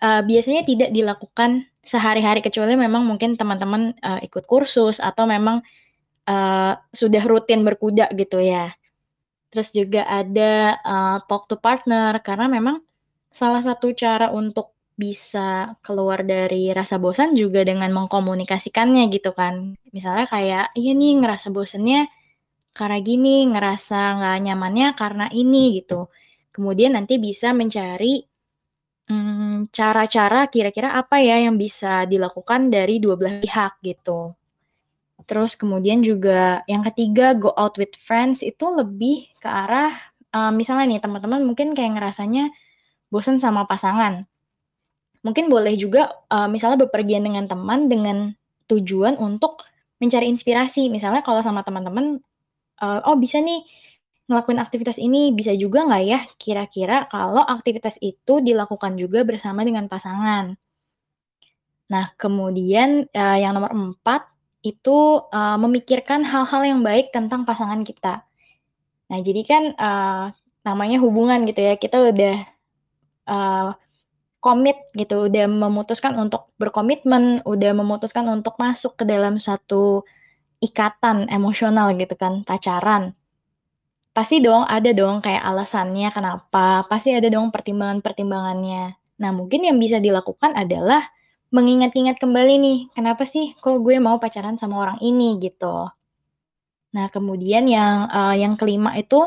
uh, 0.05 0.21
biasanya 0.21 0.69
tidak 0.69 0.93
dilakukan 0.93 1.65
sehari-hari 1.81 2.45
kecuali 2.45 2.77
memang 2.77 3.09
mungkin 3.09 3.41
teman-teman, 3.41 3.97
uh, 4.05 4.21
ikut 4.21 4.45
kursus 4.45 5.01
atau 5.01 5.25
memang, 5.25 5.65
uh, 6.29 6.77
sudah 6.93 7.25
rutin 7.25 7.65
berkuda 7.65 8.13
gitu 8.21 8.37
ya. 8.37 8.77
Terus 9.49 9.73
juga 9.73 10.05
ada, 10.05 10.77
uh, 10.85 11.17
talk 11.25 11.49
to 11.49 11.57
partner 11.57 12.21
karena 12.21 12.53
memang 12.53 12.85
salah 13.33 13.65
satu 13.65 13.97
cara 13.97 14.29
untuk 14.29 14.76
bisa 14.97 15.77
keluar 15.85 16.25
dari 16.25 16.73
rasa 16.73 16.97
bosan 17.01 17.37
juga 17.37 17.63
dengan 17.69 17.93
mengkomunikasikannya 17.93 19.09
gitu 19.13 19.33
kan. 19.37 19.77
Misalnya 19.93 20.27
kayak, 20.33 20.65
"Iya 20.77 20.93
nih 20.97 21.13
ngerasa 21.23 21.49
bosennya 21.53 22.09
karena 22.77 22.99
gini, 23.05 23.47
ngerasa 23.53 23.99
nggak 24.21 24.37
nyamannya 24.47 24.89
karena 25.01 25.27
ini," 25.35 25.79
gitu. 25.83 26.09
Kemudian 26.55 26.97
nanti 26.99 27.17
bisa 27.23 27.53
mencari, 27.57 28.25
mmm, 29.11 29.71
cara-cara 29.75 30.49
kira-kira 30.53 30.95
apa 30.99 31.21
ya 31.23 31.41
yang 31.47 31.57
bisa 31.61 32.05
dilakukan 32.11 32.71
dari 32.75 32.99
dua 33.03 33.15
belah 33.21 33.39
pihak 33.45 33.81
gitu. 33.87 34.35
Terus 35.29 35.55
kemudian 35.59 36.03
juga 36.07 36.63
yang 36.71 36.83
ketiga, 36.93 37.35
go 37.39 37.51
out 37.59 37.77
with 37.81 37.93
friends 38.07 38.41
itu 38.47 38.65
lebih 38.71 39.31
ke 39.43 39.49
arah, 39.51 39.93
eee, 40.35 40.53
misalnya 40.55 40.87
nih 40.99 41.01
teman-teman 41.05 41.43
mungkin 41.49 41.75
kayak 41.79 41.99
ngerasanya 41.99 42.51
bosen 43.13 43.39
sama 43.43 43.65
pasangan. 43.71 44.27
Mungkin 45.27 45.51
boleh 45.51 45.75
juga, 45.75 46.15
uh, 46.31 46.47
misalnya 46.47 46.87
bepergian 46.87 47.27
dengan 47.27 47.51
teman 47.51 47.91
dengan 47.91 48.31
tujuan 48.71 49.19
untuk 49.19 49.67
mencari 49.99 50.31
inspirasi. 50.31 50.87
Misalnya 50.87 51.27
kalau 51.27 51.43
sama 51.43 51.67
teman-teman, 51.67 52.23
uh, 52.79 53.01
"Oh 53.11 53.19
bisa 53.19 53.43
nih 53.43 53.67
ngelakuin 54.31 54.63
aktivitas 54.63 55.03
ini, 55.03 55.35
bisa 55.35 55.51
juga 55.59 55.83
nggak 55.83 56.05
ya 56.07 56.21
kira-kira 56.39 57.11
kalau 57.11 57.43
aktivitas 57.43 57.99
itu 57.99 58.39
dilakukan 58.39 58.95
juga 58.95 59.27
bersama 59.27 59.67
dengan 59.67 59.91
pasangan?" 59.91 60.55
Nah 61.91 62.15
kemudian, 62.19 63.11
uh, 63.11 63.39
yang 63.39 63.55
nomor 63.59 63.75
4 63.75 64.31
itu, 64.63 65.27
uh, 65.31 65.59
memikirkan 65.59 66.23
hal-hal 66.23 66.63
yang 66.67 66.81
baik 66.87 67.11
tentang 67.15 67.43
pasangan 67.43 67.83
kita. 67.83 68.23
Nah 69.11 69.19
jadi 69.23 69.43
kan, 69.47 69.63
uh, 69.79 70.25
namanya 70.67 70.99
hubungan 71.03 71.47
gitu 71.47 71.63
ya, 71.63 71.75
kita 71.79 71.99
udah, 72.11 72.37
uh, 73.31 73.71
komit 74.47 74.79
gitu, 74.95 75.27
udah 75.27 75.51
memutuskan 75.51 76.15
untuk 76.15 76.55
berkomitmen, 76.55 77.43
udah 77.43 77.75
memutuskan 77.75 78.31
untuk 78.31 78.55
masuk 78.63 78.95
ke 78.95 79.03
dalam 79.03 79.43
satu 79.43 80.07
ikatan 80.63 81.27
emosional 81.27 81.91
gitu 81.99 82.15
kan, 82.15 82.47
pacaran. 82.47 83.19
Pasti 84.15 84.39
dong 84.39 84.63
ada 84.71 84.95
dong 84.95 85.19
kayak 85.19 85.43
alasannya 85.43 86.15
kenapa, 86.15 86.87
pasti 86.87 87.11
ada 87.11 87.27
dong 87.27 87.51
pertimbangan-pertimbangannya. 87.51 88.95
Nah, 89.19 89.31
mungkin 89.35 89.67
yang 89.67 89.83
bisa 89.83 89.99
dilakukan 89.99 90.55
adalah 90.55 91.03
mengingat-ingat 91.51 92.23
kembali 92.23 92.55
nih, 92.63 92.79
kenapa 92.95 93.27
sih 93.27 93.59
kok 93.59 93.83
gue 93.83 93.99
mau 93.99 94.23
pacaran 94.23 94.55
sama 94.55 94.79
orang 94.79 94.99
ini 95.03 95.43
gitu. 95.43 95.91
Nah, 96.95 97.07
kemudian 97.11 97.67
yang, 97.67 98.07
uh, 98.09 98.33
yang 98.39 98.55
kelima 98.55 98.95
itu 98.95 99.27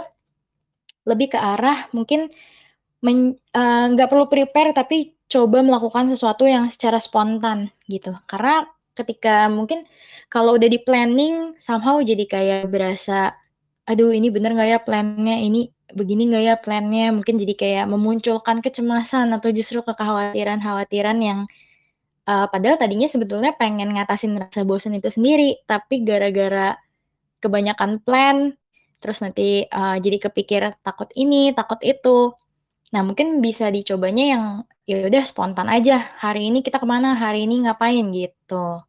lebih 1.03 1.35
ke 1.35 1.39
arah 1.41 1.91
mungkin 1.91 2.31
Uh, 2.99 3.95
nggak 3.95 4.11
perlu 4.11 4.27
prepare, 4.27 4.75
tapi 4.75 5.15
coba 5.31 5.63
melakukan 5.63 6.11
sesuatu 6.11 6.43
yang 6.43 6.67
secara 6.67 6.99
spontan, 6.99 7.71
gitu. 7.87 8.11
Karena 8.27 8.67
ketika 8.91 9.47
mungkin 9.47 9.87
kalau 10.27 10.59
udah 10.59 10.67
di-planning, 10.67 11.55
somehow 11.63 12.03
jadi 12.03 12.27
kayak 12.27 12.67
berasa, 12.67 13.31
"Aduh 13.87 14.11
ini 14.11 14.27
bener 14.27 14.51
nggak 14.51 14.69
ya 14.69 14.79
plan-nya? 14.83 15.39
Ini 15.39 15.71
begini 15.95 16.27
nggak 16.27 16.43
ya 16.43 16.55
plan-nya?" 16.59 17.15
Mungkin 17.15 17.39
jadi 17.39 17.53
kayak 17.55 17.85
memunculkan 17.87 18.59
kecemasan 18.59 19.31
atau 19.31 19.47
justru 19.55 19.79
kekhawatiran-khawatiran 19.79 21.17
yang, 21.23 21.39
uh, 22.27 22.51
padahal 22.51 22.75
tadinya 22.75 23.07
sebetulnya 23.07 23.55
pengen 23.55 23.95
ngatasin 23.95 24.35
rasa 24.43 24.67
bosan 24.67 24.99
itu 24.99 25.07
sendiri, 25.07 25.55
tapi 25.71 26.03
gara-gara 26.03 26.75
kebanyakan 27.39 28.03
plan, 28.03 28.59
terus 28.99 29.23
nanti, 29.23 29.63
uh, 29.71 29.95
jadi 30.03 30.17
kepikir 30.27 30.75
takut 30.83 31.07
ini, 31.15 31.55
takut 31.55 31.79
itu. 31.79 32.35
Nah, 32.89 33.01
mungkin 33.05 33.37
bisa 33.37 33.69
dicobanya 33.69 34.25
yang, 34.33 34.45
ya 34.89 35.05
udah 35.05 35.21
spontan 35.21 35.69
aja, 35.69 36.09
hari 36.17 36.49
ini 36.49 36.65
kita 36.65 36.81
ke 36.81 36.87
mana, 36.89 37.13
hari 37.13 37.45
ini 37.45 37.69
ngapain, 37.69 38.01
gitu. 38.09 38.81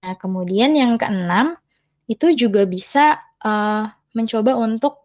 Nah, 0.00 0.14
kemudian 0.16 0.72
yang 0.72 0.96
keenam, 0.96 1.60
itu 2.08 2.32
juga 2.32 2.64
bisa, 2.64 3.20
uh, 3.44 3.92
mencoba 4.16 4.56
untuk, 4.56 5.04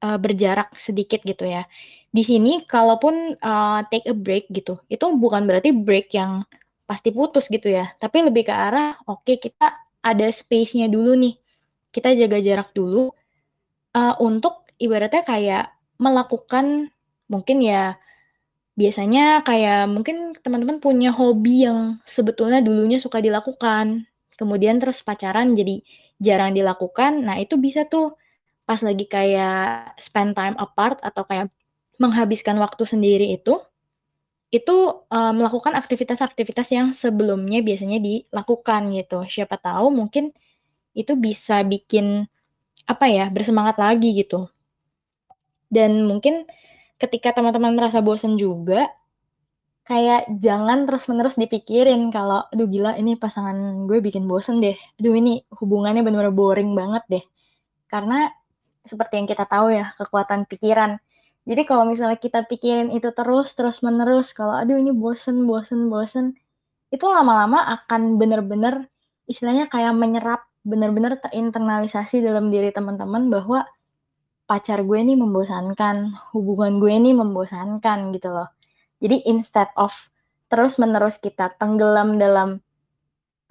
uh, 0.00 0.16
berjarak 0.16 0.72
sedikit 0.80 1.20
gitu 1.20 1.44
ya. 1.44 1.68
Di 2.08 2.24
sini 2.24 2.64
kalaupun, 2.64 3.36
uh, 3.36 3.84
take 3.92 4.08
a 4.08 4.16
break 4.16 4.48
gitu, 4.48 4.80
itu 4.88 5.04
bukan 5.20 5.44
berarti 5.44 5.68
break 5.76 6.16
yang 6.16 6.48
pasti 6.88 7.12
putus 7.12 7.52
gitu 7.52 7.68
ya, 7.68 7.92
tapi 8.00 8.24
lebih 8.24 8.48
ke 8.48 8.54
arah, 8.56 8.96
oke 9.04 9.36
kita 9.36 9.76
ada 10.00 10.26
space-nya 10.32 10.88
dulu 10.88 11.12
nih, 11.20 11.36
kita 11.92 12.16
jaga 12.16 12.40
jarak 12.40 12.72
dulu, 12.72 13.12
uh, 13.92 14.14
untuk 14.24 14.64
ibaratnya 14.80 15.20
kayak 15.20 15.64
melakukan 16.00 16.88
Mungkin 17.28 17.60
ya, 17.60 18.00
biasanya 18.78 19.42
kayak 19.44 19.90
mungkin 19.90 20.32
teman-teman 20.40 20.78
punya 20.80 21.10
hobi 21.12 21.66
yang 21.68 22.00
sebetulnya 22.08 22.62
dulunya 22.64 22.96
suka 23.02 23.20
dilakukan, 23.20 24.08
kemudian 24.38 24.78
terus 24.80 25.02
pacaran 25.04 25.52
jadi 25.58 25.82
jarang 26.22 26.54
dilakukan. 26.56 27.22
Nah, 27.26 27.36
itu 27.42 27.58
bisa 27.60 27.84
tuh 27.90 28.16
pas 28.68 28.80
lagi 28.84 29.04
kayak 29.08 29.96
spend 30.00 30.36
time 30.36 30.56
apart 30.60 31.00
atau 31.04 31.24
kayak 31.28 31.48
menghabiskan 32.00 32.56
waktu 32.62 32.84
sendiri 32.86 33.34
itu, 33.34 33.60
itu, 34.54 34.76
uh, 35.12 35.32
melakukan 35.36 35.76
aktivitas-aktivitas 35.76 36.68
yang 36.72 36.88
sebelumnya 36.96 37.60
biasanya 37.60 37.98
dilakukan 38.00 38.94
gitu. 38.96 39.26
Siapa 39.28 39.60
tahu 39.60 39.92
mungkin 39.92 40.32
itu 40.96 41.12
bisa 41.18 41.60
bikin, 41.66 42.24
apa 42.88 43.06
ya, 43.10 43.28
bersemangat 43.28 43.76
lagi 43.76 44.14
gitu. 44.16 44.48
Dan 45.68 46.08
mungkin 46.08 46.48
ketika 46.98 47.34
teman-teman 47.34 47.74
merasa 47.78 48.02
bosen 48.04 48.36
juga, 48.38 48.90
kayak 49.88 50.28
jangan 50.44 50.84
terus-menerus 50.84 51.38
dipikirin 51.40 52.12
kalau, 52.12 52.44
"Aduh 52.52 52.68
gila 52.68 52.94
ini 53.00 53.16
pasangan 53.16 53.88
gue 53.88 53.98
bikin 54.04 54.28
bosen 54.28 54.60
deh. 54.60 54.76
Aduh 55.00 55.14
ini 55.16 55.42
hubungannya 55.58 56.04
bener-bener 56.04 56.34
boring 56.34 56.76
banget 56.76 57.04
deh." 57.08 57.24
Karena 57.90 58.28
seperti 58.84 59.20
yang 59.22 59.28
kita 59.30 59.44
tahu 59.48 59.72
ya, 59.74 59.94
kekuatan 59.96 60.44
pikiran. 60.50 61.00
Jadi 61.48 61.62
kalau 61.64 61.88
misalnya 61.88 62.20
kita 62.20 62.44
pikirin 62.44 62.92
itu 62.92 63.08
terus, 63.16 63.56
terus-menerus 63.56 64.36
kalau, 64.36 64.54
"Aduh 64.60 64.76
ini 64.76 64.92
bosen 64.92 65.48
bosen 65.48 65.88
bosen," 65.88 66.36
itu 66.92 67.04
lama-lama 67.08 67.64
akan 67.80 68.16
bener-bener 68.20 68.88
istilahnya 69.28 69.68
kayak 69.72 69.92
menyerap, 69.96 70.44
bener-bener 70.64 71.20
terinternalisasi 71.20 72.20
dalam 72.24 72.48
diri 72.52 72.72
teman-teman 72.72 73.28
bahwa 73.32 73.64
pacar 74.48 74.80
gue 74.80 74.98
nih 75.04 75.20
membosankan, 75.20 76.16
hubungan 76.32 76.80
gue 76.80 76.94
nih 76.96 77.14
membosankan 77.14 78.16
gitu 78.16 78.32
loh. 78.32 78.48
Jadi 78.98 79.28
instead 79.28 79.68
of 79.76 79.92
terus-menerus 80.48 81.20
kita 81.20 81.52
tenggelam 81.60 82.16
dalam 82.16 82.64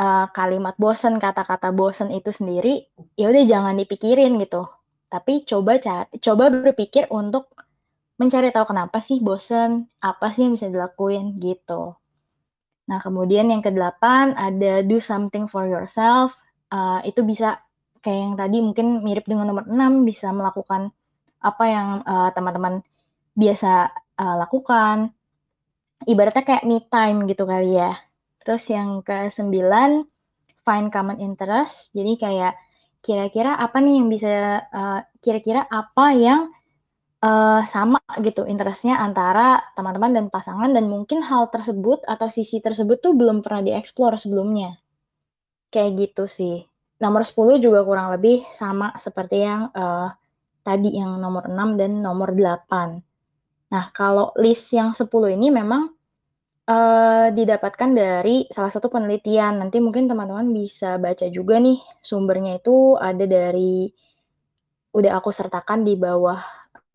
uh, 0.01 0.25
kalimat 0.33 0.73
bosan, 0.81 1.21
kata-kata 1.21 1.69
bosan 1.69 2.09
itu 2.09 2.33
sendiri, 2.33 2.89
ya 3.13 3.29
udah 3.29 3.45
jangan 3.45 3.77
dipikirin 3.77 4.41
gitu. 4.41 4.65
Tapi 5.07 5.45
coba 5.45 5.77
cari, 5.77 6.09
coba 6.17 6.49
berpikir 6.49 7.05
untuk 7.13 7.53
mencari 8.17 8.49
tahu 8.49 8.73
kenapa 8.73 8.97
sih 8.97 9.21
bosan, 9.21 9.85
apa 10.01 10.33
sih 10.33 10.49
yang 10.49 10.57
bisa 10.57 10.67
dilakuin 10.67 11.37
gitu. 11.37 11.93
Nah, 12.89 12.99
kemudian 13.03 13.53
yang 13.53 13.61
kedelapan 13.61 14.33
ada 14.33 14.81
do 14.81 14.97
something 14.97 15.45
for 15.45 15.69
yourself. 15.69 16.33
Uh, 16.67 16.99
itu 17.07 17.23
bisa 17.23 17.63
kayak 18.07 18.19
yang 18.23 18.35
tadi 18.39 18.57
mungkin 18.63 19.03
mirip 19.03 19.27
dengan 19.27 19.51
nomor 19.51 19.67
6 19.67 20.07
bisa 20.07 20.31
melakukan 20.31 20.95
apa 21.43 21.63
yang 21.67 21.87
uh, 22.07 22.31
teman-teman 22.31 22.79
biasa 23.35 23.91
uh, 24.15 24.35
lakukan. 24.39 25.11
Ibaratnya 26.07 26.47
kayak 26.47 26.63
me 26.63 26.79
time 26.87 27.27
gitu 27.27 27.43
kali 27.43 27.75
ya. 27.75 27.99
Terus 28.39 28.63
yang 28.71 29.03
ke-9 29.03 29.51
find 30.63 30.87
common 30.87 31.19
interest. 31.19 31.91
Jadi 31.91 32.15
kayak 32.15 32.55
kira-kira 33.03 33.59
apa 33.59 33.75
nih 33.83 33.99
yang 33.99 34.07
bisa 34.07 34.63
uh, 34.71 35.03
kira-kira 35.19 35.67
apa 35.67 36.15
yang 36.15 36.47
uh, 37.27 37.67
sama 37.67 37.99
gitu 38.23 38.47
interestnya 38.47 39.03
antara 39.03 39.67
teman-teman 39.75 40.15
dan 40.15 40.25
pasangan 40.31 40.71
dan 40.71 40.87
mungkin 40.87 41.27
hal 41.27 41.51
tersebut 41.51 42.07
atau 42.07 42.31
sisi 42.31 42.63
tersebut 42.63 43.03
tuh 43.03 43.19
belum 43.19 43.43
pernah 43.43 43.67
dieksplor 43.67 44.15
sebelumnya. 44.15 44.79
Kayak 45.75 46.07
gitu 46.07 46.31
sih. 46.31 46.76
Nomor 46.97 47.21
10 47.25 47.61
juga 47.61 47.85
kurang 47.85 48.09
lebih 48.09 48.41
sama 48.57 48.93
seperti 48.97 49.45
yang 49.45 49.69
uh, 49.73 50.09
tadi 50.65 50.97
yang 50.97 51.21
nomor 51.21 51.45
6 51.45 51.77
dan 51.77 52.01
nomor 52.01 52.33
8. 52.33 53.71
Nah, 53.71 53.85
kalau 53.93 54.33
list 54.39 54.73
yang 54.73 54.97
10 54.97 55.05
ini 55.37 55.53
memang 55.53 55.93
uh, 56.67 57.27
didapatkan 57.31 57.89
dari 57.95 58.45
salah 58.51 58.71
satu 58.71 58.91
penelitian. 58.91 59.63
Nanti 59.63 59.79
mungkin 59.79 60.05
teman-teman 60.11 60.51
bisa 60.51 60.99
baca 60.99 61.25
juga 61.31 61.57
nih 61.57 61.79
sumbernya 62.03 62.59
itu 62.59 62.99
ada 62.99 63.23
dari 63.23 63.87
udah 64.91 65.11
aku 65.19 65.29
sertakan 65.29 65.85
di 65.87 65.95
bawah 65.95 66.39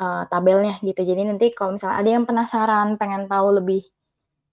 uh, 0.01 0.23
tabelnya 0.29 0.79
gitu. 0.85 1.01
Jadi 1.03 1.23
nanti 1.29 1.47
kalau 1.57 1.77
misalnya 1.77 1.97
ada 2.01 2.11
yang 2.11 2.25
penasaran, 2.29 3.01
pengen 3.01 3.31
tahu 3.31 3.62
lebih 3.62 3.83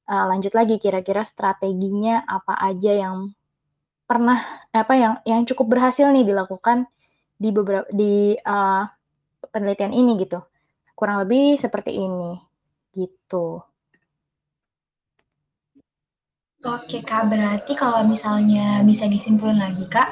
uh, 0.07 0.25
lanjut 0.29 0.53
lagi 0.55 0.77
kira-kira 0.77 1.23
strateginya 1.27 2.23
apa 2.25 2.55
aja 2.59 2.91
yang 2.95 3.15
pernah 4.09 4.65
apa 4.73 4.93
yang 4.97 5.13
yang 5.21 5.45
cukup 5.45 5.77
berhasil 5.77 6.09
nih 6.09 6.25
dilakukan 6.25 6.89
di 7.37 7.53
beberapa 7.53 7.85
di 7.93 8.33
uh, 8.41 8.89
penelitian 9.53 9.93
ini 9.93 10.17
gitu. 10.25 10.41
Kurang 10.97 11.21
lebih 11.21 11.61
seperti 11.61 11.93
ini 11.93 12.33
gitu. 12.97 13.61
Oke 16.59 16.99
Kak, 17.05 17.31
berarti 17.31 17.71
kalau 17.77 18.03
misalnya 18.03 18.83
bisa 18.83 19.07
disimpulkan 19.07 19.63
lagi 19.63 19.87
Kak, 19.87 20.11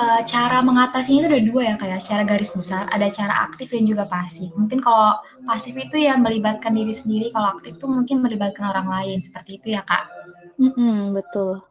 uh, 0.00 0.20
cara 0.26 0.58
mengatasinya 0.58 1.22
itu 1.22 1.28
ada 1.30 1.42
dua 1.46 1.62
ya 1.62 1.74
kayak 1.78 2.02
secara 2.02 2.22
garis 2.26 2.50
besar 2.50 2.90
ada 2.90 3.06
cara 3.12 3.46
aktif 3.46 3.70
dan 3.70 3.86
juga 3.86 4.08
pasif. 4.08 4.50
Mungkin 4.58 4.82
kalau 4.82 5.14
pasif 5.46 5.78
itu 5.78 6.02
ya 6.02 6.18
melibatkan 6.18 6.74
diri 6.74 6.90
sendiri 6.90 7.30
kalau 7.30 7.54
aktif 7.54 7.78
itu 7.78 7.86
mungkin 7.86 8.18
melibatkan 8.24 8.66
orang 8.66 8.90
lain 8.90 9.22
seperti 9.22 9.62
itu 9.62 9.78
ya 9.78 9.86
kak? 9.86 10.10
Mm 10.58 10.72
-hmm, 10.74 10.98
betul 11.14 11.62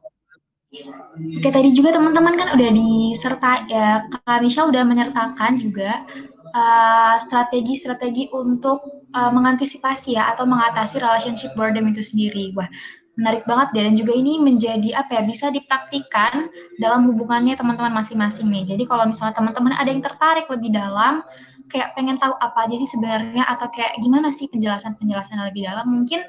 Oke 0.73 1.49
tadi 1.54 1.69
juga 1.71 1.95
teman-teman 1.95 2.36
kan 2.36 2.51
udah 2.58 2.69
diserta 2.73 3.63
ya 3.69 4.10
Kak 4.12 4.43
Misha 4.43 4.67
udah 4.67 4.84
menyertakan 4.84 5.62
juga 5.62 6.04
eh, 6.51 7.15
strategi-strategi 7.21 8.34
uh, 8.34 8.43
untuk 8.43 9.08
uh, 9.15 9.32
mengantisipasi 9.32 10.19
ya 10.19 10.36
atau 10.36 10.43
mengatasi 10.43 10.99
relationship 10.99 11.56
boredom 11.56 11.88
itu 11.88 12.04
sendiri. 12.04 12.51
Wah, 12.58 12.67
menarik 13.15 13.47
banget 13.47 13.67
deh 13.71 13.84
dan 13.88 13.95
juga 13.95 14.13
ini 14.17 14.43
menjadi 14.43 14.99
apa 14.99 15.19
ya 15.19 15.21
bisa 15.23 15.47
dipraktikan 15.47 16.51
dalam 16.84 17.08
hubungannya 17.08 17.56
teman-teman 17.56 17.95
masing-masing 17.95 18.51
nih. 18.51 18.75
Jadi 18.75 18.84
kalau 18.84 19.08
misalnya 19.08 19.39
teman-teman 19.39 19.71
ada 19.71 19.88
yang 19.88 20.04
tertarik 20.04 20.49
lebih 20.51 20.75
dalam 20.75 21.23
kayak 21.71 21.97
pengen 21.97 22.21
tahu 22.21 22.36
apa 22.38 22.69
aja 22.69 22.75
sih 22.78 22.89
sebenarnya 22.93 23.43
atau 23.49 23.67
kayak 23.73 23.97
gimana 23.97 24.30
sih 24.30 24.45
penjelasan-penjelasan 24.51 25.41
lebih 25.49 25.65
dalam 25.65 25.89
mungkin 25.89 26.21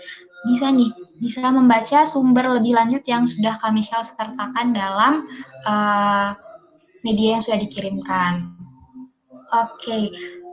bisa 0.46 0.70
nih 0.70 0.90
bisa 1.18 1.48
membaca 1.48 2.04
sumber 2.04 2.46
lebih 2.60 2.76
lanjut 2.76 3.02
yang 3.08 3.24
sudah 3.24 3.56
kami 3.58 3.82
share 3.82 4.04
sertakan 4.04 4.76
dalam 4.76 5.26
uh, 5.64 6.36
media 7.02 7.38
yang 7.38 7.42
sudah 7.42 7.60
dikirimkan. 7.60 8.52
Oke, 9.54 9.78
okay. 9.78 10.02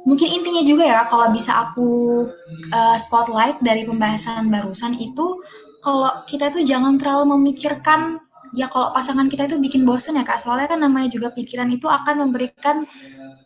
mungkin 0.06 0.29
intinya 0.29 0.63
juga 0.63 0.84
ya 0.86 1.01
kalau 1.10 1.34
bisa 1.34 1.51
aku 1.69 2.23
uh, 2.71 2.97
spotlight 2.97 3.60
dari 3.65 3.84
pembahasan 3.84 4.53
barusan 4.53 4.95
itu 4.95 5.41
kalau 5.84 6.23
kita 6.29 6.53
itu 6.53 6.63
jangan 6.63 6.95
terlalu 6.95 7.36
memikirkan 7.36 8.23
ya 8.53 8.69
kalau 8.69 8.93
pasangan 8.93 9.27
kita 9.27 9.49
itu 9.49 9.58
bikin 9.60 9.84
bosen 9.84 10.15
ya 10.15 10.23
kak 10.23 10.39
soalnya 10.39 10.69
kan 10.69 10.79
namanya 10.79 11.10
juga 11.10 11.34
pikiran 11.34 11.73
itu 11.73 11.89
akan 11.89 12.29
memberikan 12.29 12.86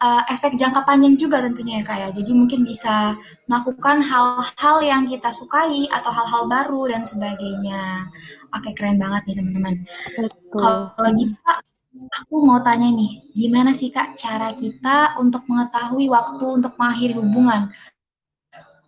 uh, 0.01 0.23
efek 0.29 0.55
jangka 0.57 0.85
panjang 0.85 1.17
juga 1.17 1.41
tentunya 1.41 1.81
ya 1.81 1.83
kak 1.85 1.97
ya. 1.97 2.09
Jadi 2.13 2.31
mungkin 2.33 2.63
bisa 2.63 3.17
melakukan 3.49 4.01
hal-hal 4.01 4.77
yang 4.85 5.03
kita 5.09 5.29
sukai 5.29 5.89
atau 5.89 6.11
hal-hal 6.13 6.49
baru 6.49 6.89
dan 6.93 7.03
sebagainya. 7.03 8.07
Oke 8.55 8.73
keren 8.73 9.01
banget 9.01 9.25
nih 9.29 9.35
teman-teman. 9.41 9.75
Kalau 10.53 11.09
gitu 11.17 11.35
kak 11.43 11.59
aku 11.97 12.35
mau 12.45 12.61
tanya 12.61 12.93
nih 12.93 13.25
gimana 13.33 13.73
sih 13.73 13.89
kak 13.89 14.13
cara 14.13 14.53
kita 14.53 15.17
untuk 15.17 15.43
mengetahui 15.49 16.07
waktu 16.09 16.45
untuk 16.45 16.73
mengakhiri 16.77 17.17
hubungan? 17.17 17.73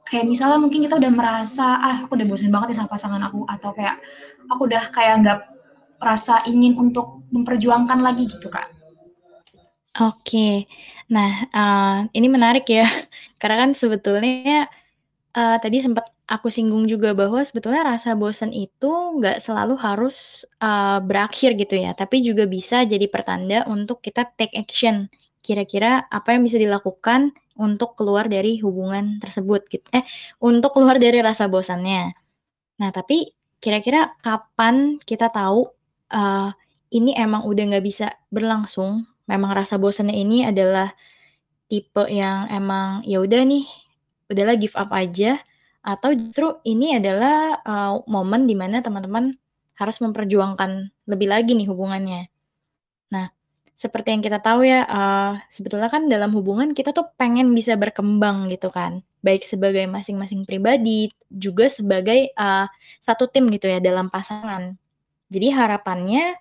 Kayak 0.10 0.26
misalnya 0.26 0.58
mungkin 0.58 0.90
kita 0.90 0.98
udah 0.98 1.12
merasa 1.14 1.78
ah 1.78 2.02
aku 2.06 2.18
udah 2.18 2.26
bosan 2.26 2.50
banget 2.50 2.74
nih 2.74 2.78
sama 2.82 2.90
pasangan 2.90 3.22
aku 3.30 3.46
atau 3.46 3.70
kayak 3.78 4.02
aku 4.50 4.66
udah 4.66 4.84
kayak 4.90 5.22
nggak 5.22 5.40
rasa 6.02 6.42
ingin 6.50 6.80
untuk 6.80 7.22
memperjuangkan 7.30 8.02
lagi 8.02 8.26
gitu 8.26 8.50
kak. 8.50 8.66
Oke, 10.00 10.64
nah 11.10 11.32
uh, 11.50 11.98
ini 12.14 12.28
menarik 12.30 12.70
ya 12.70 12.86
karena 13.42 13.68
kan 13.68 13.70
sebetulnya 13.74 14.70
uh, 15.34 15.58
tadi 15.58 15.82
sempat 15.82 16.10
aku 16.30 16.54
singgung 16.54 16.86
juga 16.86 17.18
bahwa 17.18 17.42
sebetulnya 17.42 17.82
rasa 17.82 18.14
bosan 18.14 18.54
itu 18.54 19.18
nggak 19.18 19.42
selalu 19.42 19.76
harus 19.82 20.46
uh, 20.62 21.02
berakhir 21.02 21.58
gitu 21.58 21.82
ya, 21.82 21.98
tapi 21.98 22.22
juga 22.22 22.46
bisa 22.46 22.86
jadi 22.86 23.10
pertanda 23.10 23.66
untuk 23.66 24.00
kita 24.06 24.30
take 24.38 24.54
action. 24.54 25.10
Kira-kira 25.42 26.06
apa 26.14 26.38
yang 26.38 26.46
bisa 26.46 26.62
dilakukan 26.62 27.34
untuk 27.58 27.98
keluar 27.98 28.30
dari 28.30 28.62
hubungan 28.62 29.18
tersebut 29.20 29.66
gitu. 29.74 29.84
Eh, 29.92 30.06
untuk 30.40 30.78
keluar 30.78 31.02
dari 31.02 31.20
rasa 31.20 31.50
bosannya. 31.50 32.14
Nah, 32.80 32.90
tapi 32.94 33.34
kira-kira 33.60 34.16
kapan 34.24 35.02
kita 35.04 35.34
tahu 35.34 35.68
uh, 36.14 36.54
ini 36.94 37.18
emang 37.18 37.44
udah 37.50 37.64
nggak 37.76 37.86
bisa 37.86 38.08
berlangsung? 38.30 39.10
Memang 39.30 39.54
rasa 39.54 39.78
bosannya 39.78 40.18
ini 40.18 40.42
adalah 40.42 40.90
tipe 41.70 42.02
yang 42.10 42.50
emang 42.50 43.06
ya 43.06 43.22
udah 43.22 43.46
nih, 43.46 43.70
udahlah 44.26 44.58
give 44.58 44.74
up 44.74 44.90
aja 44.90 45.38
atau 45.86 46.12
justru 46.18 46.58
ini 46.66 46.98
adalah 46.98 47.62
uh, 47.64 48.02
momen 48.10 48.50
di 48.50 48.58
mana 48.58 48.82
teman-teman 48.82 49.38
harus 49.80 49.98
memperjuangkan 50.04 50.92
lebih 51.08 51.30
lagi 51.32 51.56
nih 51.56 51.70
hubungannya. 51.72 52.28
Nah, 53.16 53.32
seperti 53.80 54.12
yang 54.12 54.20
kita 54.20 54.44
tahu 54.44 54.68
ya, 54.68 54.84
uh, 54.84 55.40
sebetulnya 55.56 55.88
kan 55.88 56.12
dalam 56.12 56.36
hubungan 56.36 56.76
kita 56.76 56.92
tuh 56.92 57.08
pengen 57.16 57.56
bisa 57.56 57.80
berkembang 57.80 58.52
gitu 58.52 58.68
kan, 58.68 59.00
baik 59.24 59.48
sebagai 59.48 59.88
masing-masing 59.88 60.44
pribadi, 60.44 61.16
juga 61.32 61.72
sebagai 61.72 62.36
uh, 62.36 62.68
satu 63.08 63.32
tim 63.32 63.48
gitu 63.56 63.72
ya 63.72 63.80
dalam 63.80 64.12
pasangan. 64.12 64.76
Jadi 65.32 65.48
harapannya 65.56 66.36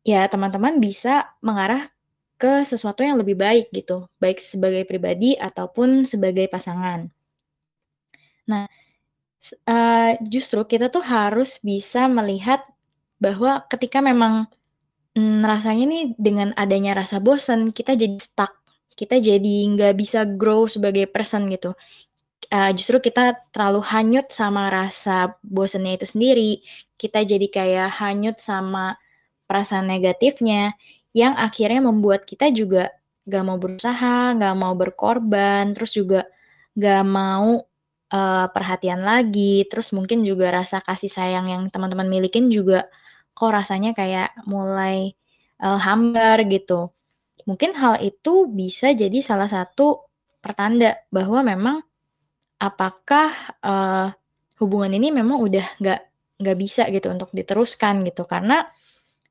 ya 0.00 0.24
teman-teman 0.32 0.80
bisa 0.80 1.36
mengarah 1.44 1.92
ke 2.40 2.64
sesuatu 2.64 3.04
yang 3.04 3.20
lebih 3.20 3.36
baik 3.36 3.68
gitu, 3.76 4.08
baik 4.16 4.40
sebagai 4.40 4.88
pribadi 4.88 5.36
ataupun 5.36 6.08
sebagai 6.08 6.48
pasangan. 6.48 7.12
Nah, 8.48 8.64
uh, 9.68 10.10
justru 10.32 10.64
kita 10.64 10.88
tuh 10.88 11.04
harus 11.04 11.60
bisa 11.60 12.08
melihat 12.08 12.64
bahwa 13.20 13.60
ketika 13.68 14.00
memang 14.00 14.48
Hmm, 15.18 15.42
rasanya 15.42 15.84
nih 15.90 16.04
dengan 16.14 16.54
adanya 16.54 16.94
rasa 17.02 17.18
bosan, 17.18 17.74
kita 17.74 17.98
jadi 17.98 18.14
stuck, 18.22 18.54
kita 18.94 19.18
jadi 19.18 19.54
nggak 19.74 19.94
bisa 19.98 20.22
grow 20.22 20.70
sebagai 20.70 21.10
person 21.10 21.50
gitu. 21.50 21.74
Uh, 22.50 22.70
justru 22.78 22.98
kita 23.02 23.34
terlalu 23.54 23.82
hanyut 23.84 24.30
sama 24.30 24.70
rasa 24.70 25.34
bosannya 25.42 25.98
itu 25.98 26.06
sendiri, 26.06 26.50
kita 26.94 27.26
jadi 27.26 27.46
kayak 27.50 27.90
hanyut 27.98 28.38
sama 28.38 28.98
perasaan 29.50 29.90
negatifnya, 29.90 30.78
yang 31.16 31.34
akhirnya 31.34 31.82
membuat 31.82 32.26
kita 32.26 32.50
juga 32.54 32.94
nggak 33.26 33.44
mau 33.46 33.58
berusaha, 33.58 34.34
nggak 34.36 34.54
mau 34.58 34.74
berkorban, 34.78 35.74
terus 35.74 35.94
juga 35.94 36.26
nggak 36.78 37.02
mau, 37.06 37.66
uh, 38.10 38.46
perhatian 38.50 39.02
lagi, 39.02 39.66
terus 39.70 39.94
mungkin 39.94 40.22
juga 40.26 40.50
rasa 40.50 40.82
kasih 40.82 41.10
sayang 41.10 41.46
yang 41.50 41.62
teman-teman 41.70 42.06
milikin 42.10 42.50
juga 42.50 42.90
kok 43.34 43.50
rasanya 43.54 43.94
kayak 43.96 44.34
mulai 44.44 45.14
uh, 45.62 45.78
hambar 45.80 46.42
gitu. 46.50 46.90
Mungkin 47.48 47.72
hal 47.78 48.02
itu 48.04 48.46
bisa 48.50 48.92
jadi 48.92 49.18
salah 49.24 49.48
satu 49.48 50.04
pertanda 50.44 51.00
bahwa 51.08 51.40
memang 51.44 51.76
apakah 52.60 53.56
uh, 53.64 54.12
hubungan 54.60 54.92
ini 54.92 55.08
memang 55.08 55.40
udah 55.40 55.80
nggak 55.80 56.00
nggak 56.40 56.56
bisa 56.60 56.88
gitu 56.92 57.08
untuk 57.12 57.32
diteruskan 57.32 58.04
gitu 58.04 58.24
karena 58.28 58.68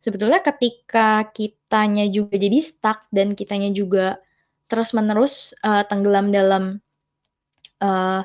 sebetulnya 0.04 0.40
ketika 0.44 1.28
kitanya 1.36 2.08
juga 2.08 2.36
jadi 2.40 2.60
stuck 2.64 3.08
dan 3.12 3.36
kitanya 3.36 3.70
juga 3.74 4.20
terus 4.70 4.94
menerus 4.94 5.52
uh, 5.66 5.84
tenggelam 5.90 6.30
dalam 6.30 6.64
uh, 7.82 8.22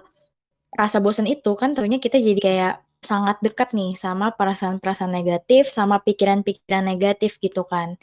rasa 0.74 0.98
bosan 0.98 1.30
itu 1.30 1.54
kan 1.56 1.72
tentunya 1.72 2.02
kita 2.02 2.18
jadi 2.18 2.40
kayak 2.40 2.74
sangat 3.04 3.36
dekat 3.44 3.76
nih 3.76 3.94
sama 3.94 4.32
perasaan-perasaan 4.32 5.12
negatif, 5.12 5.68
sama 5.68 6.00
pikiran-pikiran 6.00 6.88
negatif 6.88 7.36
gitu 7.38 7.68
kan. 7.68 8.00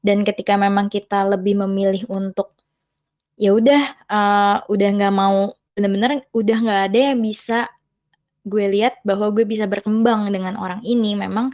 Dan 0.00 0.22
ketika 0.22 0.54
memang 0.54 0.86
kita 0.86 1.26
lebih 1.26 1.58
memilih 1.66 2.06
untuk, 2.06 2.54
ya 3.34 3.50
udah, 3.50 3.82
uh, 4.06 4.56
udah 4.70 4.88
nggak 4.94 5.14
mau 5.14 5.50
bener-bener 5.76 6.24
udah 6.32 6.56
nggak 6.62 6.82
ada 6.88 6.98
yang 7.12 7.20
bisa 7.20 7.68
gue 8.46 8.64
lihat 8.70 9.02
bahwa 9.02 9.28
gue 9.34 9.42
bisa 9.42 9.66
berkembang 9.66 10.30
dengan 10.30 10.54
orang 10.56 10.80
ini, 10.86 11.18
memang 11.18 11.50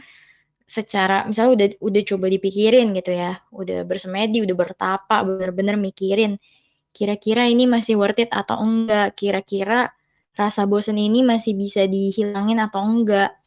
secara 0.73 1.29
misalnya 1.29 1.51
udah 1.53 1.67
udah 1.85 2.01
coba 2.09 2.25
dipikirin 2.33 2.97
gitu 2.97 3.13
ya, 3.13 3.37
udah 3.53 3.85
bersemedi, 3.85 4.41
udah 4.41 4.57
bertapa, 4.57 5.15
bener-bener 5.21 5.77
mikirin, 5.77 6.41
kira-kira 6.89 7.45
ini 7.45 7.69
masih 7.69 7.93
worth 8.01 8.17
it 8.17 8.33
atau 8.33 8.57
enggak, 8.57 9.13
kira-kira 9.13 9.93
rasa 10.33 10.65
bosan 10.65 10.97
ini 10.97 11.21
masih 11.21 11.53
bisa 11.53 11.85
dihilangin 11.85 12.57
atau 12.57 12.81
enggak. 12.81 13.37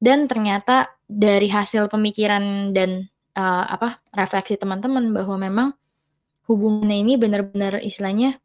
Dan 0.00 0.24
ternyata 0.24 0.88
dari 1.04 1.52
hasil 1.52 1.92
pemikiran 1.92 2.72
dan 2.72 3.04
uh, 3.36 3.64
apa 3.68 4.00
refleksi 4.16 4.56
teman-teman 4.56 5.12
bahwa 5.12 5.36
memang 5.36 5.68
hubungannya 6.48 7.04
ini 7.04 7.12
benar-benar 7.20 7.84
istilahnya 7.84 8.40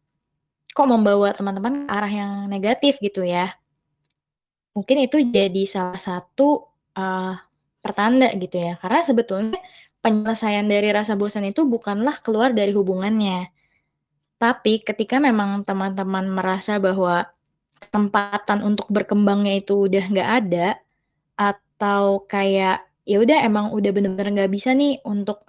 kok 0.75 0.91
membawa 0.91 1.31
teman-teman 1.31 1.87
ke 1.87 1.91
arah 1.95 2.11
yang 2.11 2.33
negatif 2.51 2.99
gitu 2.99 3.23
ya. 3.23 3.55
Mungkin 4.75 5.07
itu 5.07 5.23
jadi 5.23 5.63
salah 5.63 5.95
satu 6.03 6.67
uh, 6.99 7.39
pertanda 7.85 8.33
gitu 8.33 8.57
ya. 8.57 8.73
Karena 8.81 9.05
sebetulnya 9.05 9.61
penyelesaian 10.01 10.65
dari 10.65 10.89
rasa 10.89 11.13
bosan 11.13 11.45
itu 11.45 11.61
bukanlah 11.69 12.17
keluar 12.25 12.49
dari 12.57 12.73
hubungannya. 12.73 13.53
Tapi 14.41 14.81
ketika 14.81 15.21
memang 15.21 15.61
teman-teman 15.63 16.25
merasa 16.33 16.81
bahwa 16.81 17.29
kesempatan 17.77 18.65
untuk 18.65 18.89
berkembangnya 18.89 19.61
itu 19.61 19.85
udah 19.85 20.03
nggak 20.09 20.29
ada, 20.41 20.67
atau 21.37 22.25
kayak 22.25 22.87
ya 23.05 23.21
udah 23.21 23.37
emang 23.45 23.69
udah 23.75 23.91
bener-bener 23.93 24.31
nggak 24.33 24.51
bisa 24.51 24.73
nih 24.73 24.97
untuk 25.05 25.45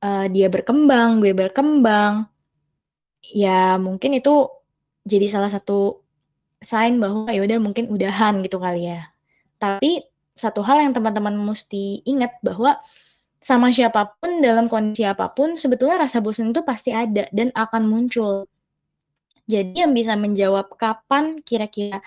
uh, 0.00 0.26
dia 0.30 0.48
berkembang, 0.48 1.20
gue 1.20 1.36
berkembang. 1.36 2.30
Ya 3.24 3.76
mungkin 3.80 4.16
itu 4.16 4.48
jadi 5.04 5.26
salah 5.28 5.50
satu 5.52 6.00
sign 6.64 6.96
bahwa 7.00 7.28
ya 7.28 7.44
udah 7.44 7.58
mungkin 7.60 7.92
udahan 7.92 8.40
gitu 8.44 8.56
kali 8.60 8.88
ya. 8.88 9.12
Tapi 9.60 10.13
satu 10.34 10.60
hal 10.66 10.82
yang 10.82 10.92
teman-teman 10.94 11.34
mesti 11.38 12.02
ingat 12.04 12.38
bahwa 12.42 12.78
sama 13.44 13.70
siapa 13.70 14.16
pun 14.18 14.40
dalam 14.40 14.66
kondisi 14.72 15.04
apa 15.04 15.30
pun 15.30 15.60
sebetulnya 15.60 16.08
rasa 16.08 16.18
bosan 16.24 16.50
itu 16.50 16.64
pasti 16.64 16.90
ada 16.90 17.28
dan 17.30 17.52
akan 17.52 17.82
muncul. 17.86 18.48
Jadi 19.44 19.84
yang 19.84 19.92
bisa 19.92 20.16
menjawab 20.16 20.72
kapan 20.80 21.44
kira-kira 21.44 22.00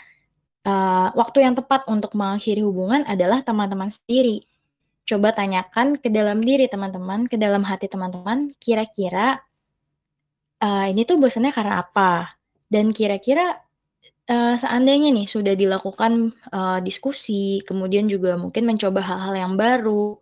uh, 0.66 1.14
waktu 1.14 1.46
yang 1.46 1.54
tepat 1.54 1.86
untuk 1.86 2.18
mengakhiri 2.18 2.66
hubungan 2.66 3.06
adalah 3.06 3.46
teman-teman 3.46 3.94
sendiri 3.94 4.44
coba 5.08 5.32
tanyakan 5.32 5.96
ke 5.98 6.12
dalam 6.12 6.44
diri 6.44 6.68
teman-teman, 6.68 7.32
ke 7.32 7.40
dalam 7.40 7.64
hati 7.64 7.88
teman-teman, 7.88 8.52
kira-kira 8.60 9.40
uh, 10.60 10.86
ini 10.92 11.08
tuh 11.08 11.16
bosannya 11.16 11.56
karena 11.56 11.80
apa? 11.80 12.36
Dan 12.68 12.92
kira-kira 12.92 13.64
uh, 14.30 14.56
seandainya 14.60 15.10
nih 15.12 15.28
sudah 15.28 15.56
dilakukan 15.56 16.32
uh, 16.52 16.80
diskusi, 16.84 17.64
kemudian 17.66 18.08
juga 18.12 18.36
mungkin 18.36 18.68
mencoba 18.68 19.02
hal-hal 19.04 19.36
yang 19.36 19.54
baru, 19.56 20.20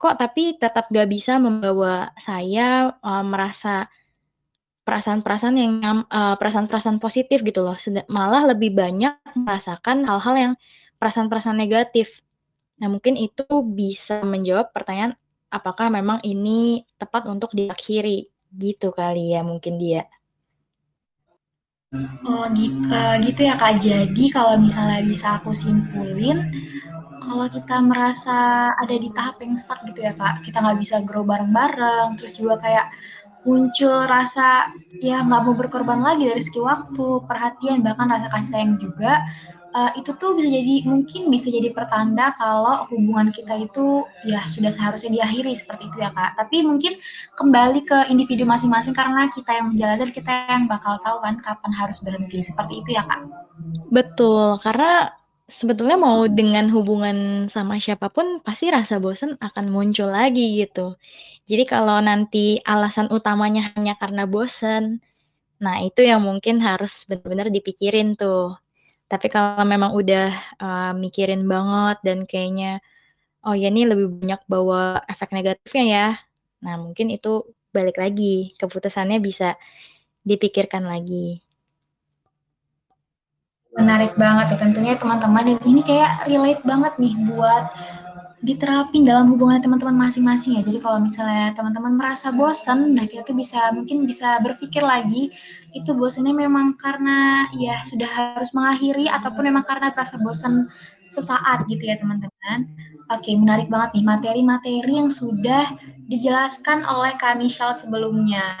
kok 0.00 0.16
tapi 0.16 0.56
tetap 0.56 0.88
gak 0.88 1.08
bisa 1.08 1.36
membawa 1.36 2.12
saya 2.20 2.96
uh, 3.00 3.24
merasa 3.24 3.88
perasaan-perasaan 4.80 5.56
yang 5.60 6.02
perasaan-perasaan 6.10 6.98
positif 6.98 7.46
gitu 7.46 7.62
loh, 7.62 7.78
malah 8.10 8.50
lebih 8.50 8.74
banyak 8.74 9.14
merasakan 9.38 10.02
hal-hal 10.02 10.34
yang 10.34 10.52
perasaan-perasaan 10.98 11.54
negatif. 11.54 12.18
Nah, 12.80 12.90
mungkin 12.90 13.14
itu 13.14 13.46
bisa 13.62 14.24
menjawab 14.26 14.74
pertanyaan 14.74 15.14
apakah 15.52 15.94
memang 15.94 16.18
ini 16.26 16.82
tepat 16.98 17.28
untuk 17.30 17.54
diakhiri, 17.54 18.26
gitu 18.50 18.90
kali 18.90 19.30
ya 19.30 19.46
mungkin 19.46 19.78
dia. 19.78 20.10
Oh 21.90 22.46
gitu, 22.54 22.86
uh, 22.86 23.18
gitu 23.18 23.50
ya 23.50 23.58
Kak. 23.58 23.82
Jadi 23.82 24.30
kalau 24.30 24.54
misalnya 24.62 25.02
bisa 25.02 25.42
aku 25.42 25.50
simpulin, 25.50 26.38
kalau 27.18 27.50
kita 27.50 27.82
merasa 27.82 28.70
ada 28.78 28.94
di 28.94 29.10
tahap 29.10 29.42
yang 29.42 29.58
stuck 29.58 29.82
gitu 29.90 30.06
ya 30.06 30.14
Kak, 30.14 30.46
kita 30.46 30.62
nggak 30.62 30.78
bisa 30.78 31.02
grow 31.02 31.26
bareng-bareng, 31.26 32.14
terus 32.14 32.38
juga 32.38 32.62
kayak 32.62 32.94
muncul 33.42 34.06
rasa 34.06 34.70
ya 35.02 35.26
nggak 35.26 35.42
mau 35.42 35.54
berkorban 35.58 35.98
lagi 35.98 36.30
dari 36.30 36.38
segi 36.38 36.62
waktu, 36.62 37.26
perhatian, 37.26 37.82
bahkan 37.82 38.06
rasa 38.06 38.30
kasih 38.30 38.50
sayang 38.54 38.72
juga, 38.78 39.26
uh, 39.74 39.90
itu 39.94 40.10
tuh 40.18 40.34
bisa 40.36 40.48
jadi 40.50 40.86
mungkin 40.86 41.30
bisa 41.30 41.48
jadi 41.50 41.70
pertanda 41.70 42.34
kalau 42.36 42.86
hubungan 42.90 43.30
kita 43.30 43.56
itu 43.58 44.04
ya 44.26 44.42
sudah 44.50 44.70
seharusnya 44.70 45.22
diakhiri 45.22 45.54
seperti 45.54 45.88
itu 45.90 45.96
ya 46.02 46.10
kak. 46.14 46.38
Tapi 46.38 46.62
mungkin 46.66 46.98
kembali 47.38 47.80
ke 47.86 47.98
individu 48.10 48.46
masing-masing 48.46 48.94
karena 48.94 49.30
kita 49.30 49.50
yang 49.54 49.72
menjalani 49.72 50.08
dan 50.08 50.10
kita 50.14 50.32
yang 50.50 50.64
bakal 50.66 50.98
tahu 51.02 51.18
kan 51.22 51.38
kapan 51.42 51.72
harus 51.74 51.98
berhenti 52.02 52.42
seperti 52.42 52.82
itu 52.82 52.96
ya 52.98 53.02
kak. 53.06 53.22
Betul, 53.90 54.58
karena 54.62 55.14
sebetulnya 55.50 55.98
mau 55.98 56.30
dengan 56.30 56.70
hubungan 56.70 57.50
sama 57.50 57.82
siapa 57.82 58.06
pun 58.08 58.38
pasti 58.40 58.70
rasa 58.70 59.02
bosan 59.02 59.34
akan 59.42 59.66
muncul 59.68 60.08
lagi 60.08 60.62
gitu. 60.62 60.94
Jadi 61.50 61.66
kalau 61.66 61.98
nanti 61.98 62.62
alasan 62.62 63.10
utamanya 63.10 63.74
hanya 63.74 63.98
karena 63.98 64.22
bosan, 64.30 65.02
nah 65.58 65.82
itu 65.82 66.06
yang 66.06 66.22
mungkin 66.22 66.62
harus 66.62 67.02
benar-benar 67.10 67.50
dipikirin 67.50 68.14
tuh. 68.14 68.54
Tapi 69.10 69.26
kalau 69.26 69.66
memang 69.66 69.90
udah 69.90 70.30
uh, 70.62 70.92
mikirin 70.94 71.42
banget 71.50 71.98
dan 72.06 72.18
kayaknya, 72.30 72.78
oh 73.42 73.58
ya 73.58 73.66
ini 73.66 73.82
lebih 73.82 74.06
banyak 74.22 74.38
bawa 74.46 75.02
efek 75.10 75.34
negatifnya 75.34 75.84
ya. 75.90 76.08
Nah 76.62 76.78
mungkin 76.78 77.10
itu 77.10 77.42
balik 77.74 77.98
lagi, 77.98 78.54
keputusannya 78.54 79.18
bisa 79.18 79.58
dipikirkan 80.22 80.86
lagi. 80.86 81.42
Menarik 83.74 84.14
banget 84.14 84.54
ya 84.54 84.56
tentunya 84.62 84.94
teman-teman 84.94 85.58
ini 85.58 85.82
kayak 85.82 86.30
relate 86.30 86.62
banget 86.62 86.94
nih 87.02 87.14
buat 87.26 87.64
diterapin 88.40 89.04
dalam 89.04 89.36
hubungan 89.36 89.60
teman-teman 89.60 90.08
masing-masing 90.08 90.56
ya. 90.56 90.62
Jadi 90.64 90.80
kalau 90.80 90.96
misalnya 90.96 91.52
teman-teman 91.52 92.00
merasa 92.00 92.32
bosan, 92.32 92.96
nah 92.96 93.04
kita 93.04 93.20
tuh 93.28 93.36
bisa 93.36 93.68
mungkin 93.76 94.08
bisa 94.08 94.40
berpikir 94.40 94.80
lagi 94.80 95.28
itu 95.76 95.92
bosannya 95.92 96.32
memang 96.32 96.74
karena 96.80 97.46
ya 97.54 97.76
sudah 97.84 98.08
harus 98.08 98.50
mengakhiri 98.56 99.12
ataupun 99.12 99.44
memang 99.52 99.62
karena 99.68 99.92
rasa 99.92 100.16
bosan 100.24 100.72
sesaat 101.12 101.68
gitu 101.68 101.84
ya 101.84 102.00
teman-teman. 102.00 102.64
Oke, 103.12 103.34
menarik 103.36 103.68
banget 103.68 104.00
nih 104.00 104.06
materi-materi 104.06 104.92
yang 104.94 105.10
sudah 105.12 105.66
dijelaskan 106.08 106.86
oleh 106.86 107.12
Kak 107.20 107.36
Michelle 107.36 107.76
sebelumnya. 107.76 108.56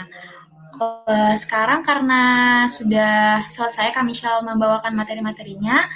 Sekarang 1.38 1.86
karena 1.86 2.22
sudah 2.66 3.44
selesai 3.48 3.94
Kak 3.94 4.04
Michelle 4.04 4.42
membawakan 4.42 4.96
materi-materinya, 4.96 5.86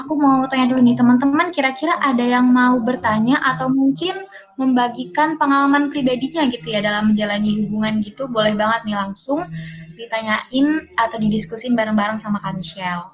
aku 0.00 0.16
mau 0.16 0.48
tanya 0.48 0.72
dulu 0.72 0.80
nih 0.80 0.96
teman-teman 0.96 1.52
kira-kira 1.52 1.92
ada 2.00 2.24
yang 2.24 2.48
mau 2.48 2.80
bertanya 2.80 3.36
atau 3.44 3.68
mungkin 3.68 4.16
membagikan 4.56 5.36
pengalaman 5.36 5.92
pribadinya 5.92 6.48
gitu 6.48 6.66
ya 6.72 6.80
dalam 6.80 7.12
menjalani 7.12 7.60
hubungan 7.64 8.00
gitu 8.00 8.24
boleh 8.32 8.56
banget 8.56 8.80
nih 8.88 8.96
langsung 8.96 9.44
ditanyain 10.00 10.66
atau 10.96 11.16
didiskusin 11.20 11.76
bareng-bareng 11.76 12.16
sama 12.16 12.40
Kak 12.40 12.56
Michelle. 12.56 13.12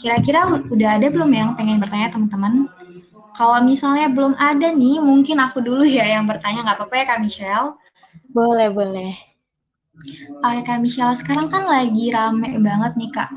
Kira-kira 0.00 0.48
udah 0.72 0.90
ada 0.98 1.06
belum 1.12 1.30
yang 1.30 1.50
pengen 1.54 1.78
bertanya 1.78 2.08
teman-teman? 2.10 2.66
Kalau 3.36 3.60
misalnya 3.60 4.08
belum 4.08 4.32
ada 4.40 4.72
nih, 4.72 4.96
mungkin 4.98 5.36
aku 5.36 5.60
dulu 5.60 5.84
ya 5.84 6.08
yang 6.16 6.24
bertanya, 6.24 6.64
nggak 6.64 6.76
apa-apa 6.80 6.94
ya 6.96 7.04
Kak 7.04 7.20
Michelle? 7.20 7.68
Boleh, 8.32 8.72
boleh. 8.72 9.35
Oke 10.44 10.60
Kak 10.68 10.78
Michelle, 10.84 11.16
sekarang 11.16 11.48
kan 11.48 11.64
lagi 11.64 12.12
rame 12.12 12.60
banget 12.60 12.92
nih 13.00 13.10
Kak, 13.10 13.30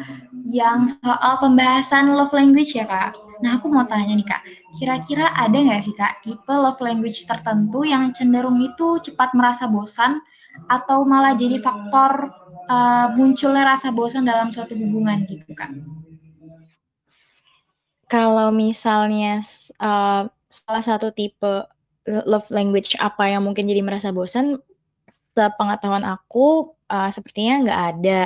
yang 0.43 0.85
soal 0.85 1.39
pembahasan 1.39 2.13
love 2.13 2.35
language 2.35 2.75
ya 2.75 2.83
Kak. 2.85 3.15
Nah 3.39 3.55
aku 3.55 3.71
mau 3.71 3.87
tanya 3.87 4.13
nih 4.13 4.27
Kak, 4.27 4.43
kira-kira 4.77 5.31
ada 5.39 5.55
nggak 5.55 5.81
sih 5.81 5.95
Kak 5.95 6.21
tipe 6.27 6.51
love 6.51 6.79
language 6.83 7.23
tertentu 7.23 7.87
yang 7.87 8.11
cenderung 8.11 8.59
itu 8.59 8.99
cepat 8.99 9.31
merasa 9.31 9.71
bosan 9.71 10.19
atau 10.67 11.07
malah 11.07 11.33
jadi 11.33 11.63
faktor 11.63 12.35
uh, 12.67 13.07
munculnya 13.15 13.63
rasa 13.63 13.95
bosan 13.95 14.27
dalam 14.27 14.51
suatu 14.51 14.75
hubungan 14.75 15.23
gitu 15.31 15.55
Kak? 15.55 15.71
Kalau 18.11 18.51
misalnya 18.51 19.45
uh, 19.79 20.27
salah 20.49 20.83
satu 20.83 21.13
tipe 21.15 21.63
love 22.09 22.49
language 22.49 22.97
apa 22.97 23.29
yang 23.29 23.45
mungkin 23.45 23.69
jadi 23.69 23.85
merasa 23.85 24.09
bosan, 24.09 24.57
sepengetahuan 25.35 26.05
aku, 26.05 26.73
uh, 26.89 27.09
sepertinya 27.13 27.53
nggak 27.65 27.81
ada. 27.95 28.21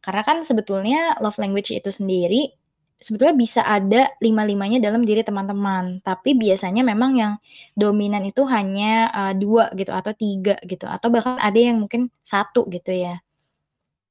Karena 0.00 0.22
kan 0.24 0.36
sebetulnya 0.48 1.20
love 1.20 1.36
language 1.36 1.72
itu 1.72 1.92
sendiri, 1.92 2.52
sebetulnya 3.00 3.36
bisa 3.36 3.60
ada 3.64 4.12
lima-limanya 4.20 4.80
dalam 4.80 5.04
diri 5.04 5.20
teman-teman. 5.24 6.00
Tapi 6.04 6.36
biasanya 6.36 6.84
memang 6.84 7.12
yang 7.16 7.32
dominan 7.76 8.24
itu 8.24 8.44
hanya, 8.48 9.12
uh, 9.12 9.32
dua 9.36 9.72
gitu 9.76 9.92
atau 9.92 10.12
tiga 10.16 10.56
gitu, 10.64 10.88
atau 10.88 11.08
bahkan 11.12 11.36
ada 11.40 11.56
yang 11.60 11.80
mungkin 11.80 12.08
satu 12.24 12.68
gitu 12.72 12.92
ya. 12.92 13.20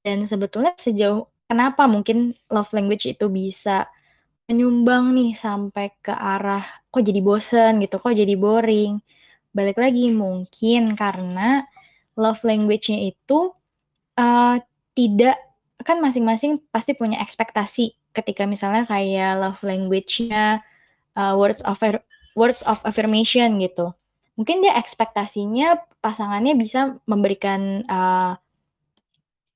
Dan 0.06 0.26
sebetulnya 0.26 0.74
sejauh 0.80 1.28
kenapa 1.50 1.86
mungkin 1.90 2.38
love 2.50 2.72
language 2.74 3.10
itu 3.10 3.28
bisa 3.28 3.90
menyumbang 4.50 5.14
nih 5.14 5.38
sampai 5.38 5.94
ke 6.02 6.10
arah 6.10 6.66
kok 6.90 7.06
jadi 7.06 7.22
bosen 7.22 7.78
gitu, 7.86 8.02
kok 8.02 8.18
jadi 8.18 8.34
boring. 8.34 8.98
Balik 9.54 9.78
lagi 9.78 10.10
mungkin 10.10 10.98
karena 10.98 11.66
love 12.20 12.44
language-nya 12.44 13.16
itu 13.16 13.56
uh, 14.20 14.60
tidak 14.94 15.40
kan 15.88 16.04
masing-masing 16.04 16.60
pasti 16.76 16.92
punya 16.92 17.24
ekspektasi 17.24 17.96
ketika 18.12 18.44
misalnya 18.44 18.84
kayak 18.84 19.40
love 19.40 19.62
language-nya 19.64 20.60
uh, 21.16 21.34
words 21.40 21.64
of 21.64 21.80
words 22.36 22.60
of 22.68 22.84
affirmation 22.84 23.64
gitu. 23.64 23.96
Mungkin 24.36 24.64
dia 24.64 24.76
ekspektasinya 24.76 25.80
pasangannya 26.04 26.56
bisa 26.60 27.00
memberikan 27.08 27.84
uh, 27.88 28.36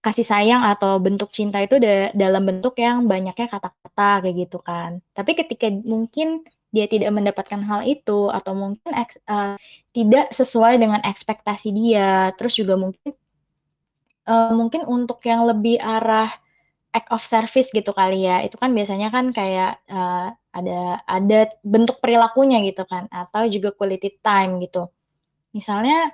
kasih 0.04 0.28
sayang 0.28 0.68
atau 0.68 1.00
bentuk 1.00 1.32
cinta 1.32 1.64
itu 1.64 1.80
da 1.80 2.12
dalam 2.12 2.44
bentuk 2.44 2.76
yang 2.76 3.08
banyaknya 3.08 3.48
kata-kata 3.48 4.28
kayak 4.28 4.36
gitu 4.48 4.60
kan. 4.60 5.00
Tapi 5.16 5.32
ketika 5.40 5.72
mungkin 5.72 6.44
dia 6.74 6.90
tidak 6.90 7.14
mendapatkan 7.14 7.62
hal 7.62 7.86
itu 7.86 8.34
atau 8.34 8.58
mungkin 8.58 8.92
uh, 9.30 9.56
tidak 9.94 10.34
sesuai 10.34 10.82
dengan 10.82 11.06
ekspektasi 11.06 11.70
dia, 11.70 12.34
terus 12.34 12.58
juga 12.58 12.74
mungkin 12.74 13.14
uh, 14.26 14.52
mungkin 14.58 14.90
untuk 14.90 15.22
yang 15.22 15.46
lebih 15.46 15.78
arah 15.78 16.34
act 16.90 17.10
of 17.14 17.22
service 17.22 17.70
gitu 17.70 17.94
kali 17.94 18.26
ya. 18.26 18.42
Itu 18.42 18.58
kan 18.58 18.74
biasanya 18.74 19.14
kan 19.14 19.30
kayak 19.30 19.86
uh, 19.86 20.34
ada 20.54 21.06
ada 21.06 21.40
bentuk 21.62 22.02
perilakunya 22.02 22.66
gitu 22.66 22.90
kan 22.90 23.06
atau 23.14 23.46
juga 23.46 23.70
quality 23.70 24.18
time 24.26 24.58
gitu. 24.66 24.90
Misalnya 25.54 26.10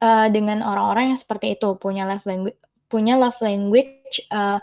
uh, 0.00 0.32
dengan 0.32 0.64
orang-orang 0.64 1.12
yang 1.14 1.20
seperti 1.20 1.60
itu 1.60 1.76
punya 1.76 2.08
love 2.08 2.24
language 2.24 2.56
punya 2.90 3.14
love 3.14 3.38
language 3.38 4.18
uh, 4.34 4.58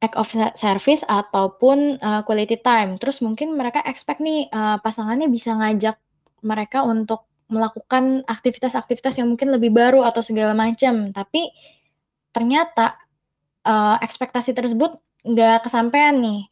act 0.00 0.16
of 0.16 0.32
service 0.56 1.04
ataupun 1.04 2.00
uh, 2.00 2.24
quality 2.24 2.56
time. 2.64 2.96
Terus 2.96 3.20
mungkin 3.20 3.52
mereka 3.52 3.84
expect 3.84 4.24
nih 4.24 4.48
uh, 4.48 4.80
pasangannya 4.80 5.28
bisa 5.28 5.52
ngajak 5.52 6.00
mereka 6.40 6.80
untuk 6.84 7.28
melakukan 7.52 8.24
aktivitas-aktivitas 8.24 9.20
yang 9.20 9.28
mungkin 9.28 9.52
lebih 9.52 9.68
baru 9.74 10.06
atau 10.08 10.24
segala 10.24 10.56
macam. 10.56 11.12
Tapi 11.12 11.52
ternyata 12.32 12.96
uh, 13.68 14.00
ekspektasi 14.00 14.56
tersebut 14.56 14.96
nggak 15.26 15.68
kesampaian 15.68 16.16
nih. 16.16 16.48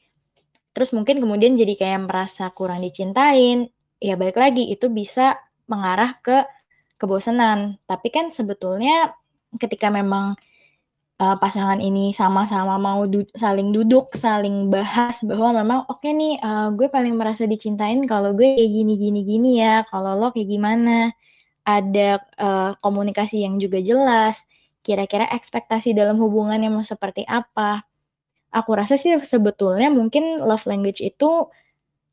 Terus 0.76 0.92
mungkin 0.92 1.18
kemudian 1.18 1.56
jadi 1.56 1.74
kayak 1.74 2.04
merasa 2.04 2.52
kurang 2.52 2.84
dicintain. 2.84 3.72
Ya 3.98 4.14
balik 4.14 4.36
lagi 4.36 4.68
itu 4.68 4.92
bisa 4.92 5.40
mengarah 5.66 6.20
ke 6.20 6.44
kebosanan. 7.00 7.80
Tapi 7.88 8.12
kan 8.12 8.30
sebetulnya 8.36 9.16
ketika 9.56 9.88
memang 9.88 10.36
uh, 11.18 11.36
pasangan 11.38 11.82
ini 11.82 12.14
sama-sama 12.14 12.78
mau 12.78 13.04
du 13.04 13.26
saling 13.34 13.74
duduk, 13.74 14.14
saling 14.14 14.70
bahas 14.70 15.18
bahwa 15.26 15.62
memang 15.62 15.80
oke 15.90 16.02
okay 16.02 16.14
nih, 16.14 16.34
uh, 16.40 16.70
gue 16.74 16.86
paling 16.88 17.14
merasa 17.18 17.44
dicintain 17.44 18.02
kalau 18.06 18.32
gue 18.34 18.56
kayak 18.56 18.70
gini 18.70 18.94
gini 18.96 19.20
gini 19.26 19.50
ya, 19.62 19.84
kalau 19.90 20.14
lo 20.18 20.30
kayak 20.32 20.48
gimana. 20.48 21.12
Ada 21.68 22.24
uh, 22.40 22.70
komunikasi 22.80 23.44
yang 23.44 23.60
juga 23.60 23.76
jelas, 23.84 24.40
kira-kira 24.80 25.28
ekspektasi 25.28 25.92
dalam 25.92 26.16
hubungan 26.16 26.56
yang 26.56 26.80
mau 26.80 26.86
seperti 26.86 27.28
apa. 27.28 27.84
Aku 28.48 28.72
rasa 28.72 28.96
sih 28.96 29.12
sebetulnya 29.28 29.92
mungkin 29.92 30.40
love 30.40 30.64
language 30.64 31.04
itu 31.04 31.52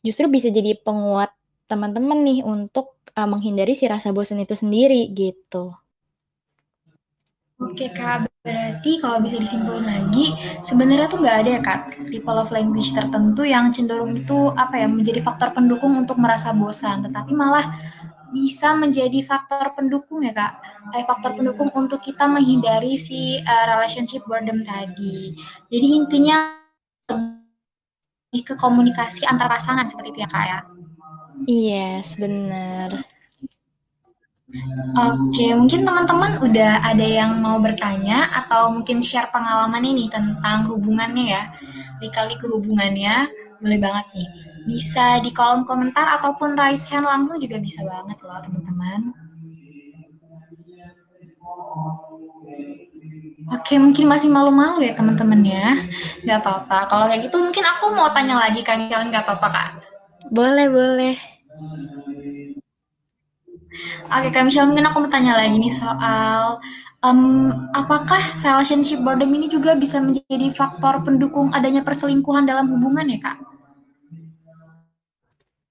justru 0.03 0.28
bisa 0.28 0.51
jadi 0.51 0.76
penguat 0.84 1.32
teman-teman 1.72 2.20
nih 2.28 2.43
untuk 2.43 2.99
uh, 3.16 3.24
menghindari 3.24 3.80
si 3.80 3.88
rasa 3.88 4.12
bosan 4.12 4.43
itu 4.43 4.60
sendiri 4.60 5.08
gitu. 5.16 5.72
Oke 7.56 7.88
Kak, 7.95 8.28
berarti 8.43 8.99
kalau 8.99 9.24
bisa 9.24 9.39
disimpulkan 9.39 9.88
lagi, 9.88 10.36
sebenarnya 10.60 11.08
tuh 11.08 11.24
nggak 11.24 11.38
ada 11.39 11.49
ya 11.56 11.62
Kak, 11.64 11.80
tipe 12.12 12.28
love 12.28 12.51
language 12.51 12.91
tertentu 12.91 13.47
yang 13.47 13.72
cenderung 13.72 14.12
itu 14.12 14.51
apa 14.60 14.84
ya, 14.84 14.91
menjadi 14.91 15.24
faktor 15.24 15.56
pendukung 15.56 15.95
untuk 15.95 16.20
merasa 16.20 16.51
bosan, 16.51 17.08
tetapi 17.08 17.32
malah 17.32 17.64
bisa 18.36 18.76
menjadi 18.76 19.24
faktor 19.24 19.72
pendukung 19.72 20.28
ya 20.28 20.36
Kak, 20.36 20.60
kayak 20.91 21.08
faktor 21.08 21.32
pendukung 21.39 21.72
untuk 21.80 22.03
kita 22.03 22.28
menghindari 22.28 22.99
si 22.99 23.39
uh, 23.39 23.66
relationship 23.72 24.28
boredom 24.28 24.68
tadi. 24.68 25.32
Jadi 25.72 25.88
intinya 25.95 26.60
lebih 27.08 28.51
ke 28.51 28.60
komunikasi 28.60 29.24
antar 29.32 29.47
pasangan 29.47 29.88
seperti 29.88 30.12
itu 30.12 30.20
ya 30.28 30.30
Kak 30.30 30.43
ya? 30.43 30.60
Yes, 31.47 32.20
benar. 32.20 33.14
Oke, 34.95 35.51
mungkin 35.51 35.84
teman-teman 35.84 36.39
udah 36.39 36.80
ada 36.80 37.03
yang 37.03 37.43
mau 37.43 37.60
bertanya 37.60 38.32
atau 38.32 38.72
mungkin 38.72 39.03
share 39.03 39.28
pengalaman 39.36 39.84
ini 39.84 40.08
tentang 40.08 40.64
hubungannya 40.72 41.26
ya. 41.36 41.43
Dikali 41.99 42.39
ke 42.39 42.47
hubungannya, 42.47 43.28
boleh 43.60 43.80
banget 43.80 44.06
nih. 44.16 44.28
Bisa 44.66 45.20
di 45.20 45.30
kolom 45.36 45.68
komentar 45.68 46.08
ataupun 46.20 46.56
raise 46.56 46.88
hand 46.88 47.06
langsung 47.06 47.38
juga 47.43 47.60
bisa 47.60 47.84
banget 47.84 48.18
loh 48.24 48.39
teman-teman. 48.41 49.01
Oke, 53.51 53.78
mungkin 53.78 54.06
masih 54.10 54.30
malu-malu 54.34 54.82
ya 54.88 54.93
teman-teman 54.97 55.41
ya. 55.45 55.78
Gak 56.26 56.41
apa-apa. 56.41 56.89
Kalau 56.89 57.06
kayak 57.12 57.30
gitu 57.30 57.38
mungkin 57.38 57.64
aku 57.68 57.93
mau 57.93 58.10
tanya 58.16 58.41
lagi 58.41 58.66
kan, 58.66 58.89
kalian 58.89 59.14
gak 59.14 59.28
apa-apa 59.28 59.47
kak? 59.51 59.70
Boleh, 60.34 60.66
boleh. 60.72 61.16
Oke, 64.09 64.30
Kak 64.32 64.43
Michelle, 64.47 64.69
mungkin 64.69 64.88
aku 64.88 65.03
mau 65.03 65.11
tanya 65.11 65.36
lagi 65.36 65.57
nih 65.57 65.73
soal 65.73 66.61
um, 67.05 67.51
apakah 67.73 68.21
relationship 68.41 69.01
boredom 69.01 69.34
ini 69.34 69.47
juga 69.51 69.78
bisa 69.78 70.01
menjadi 70.01 70.49
faktor 70.53 71.05
pendukung 71.05 71.53
adanya 71.53 71.86
perselingkuhan 71.86 72.49
dalam 72.49 72.71
hubungan 72.73 73.05
ya, 73.09 73.19
Kak? 73.21 73.38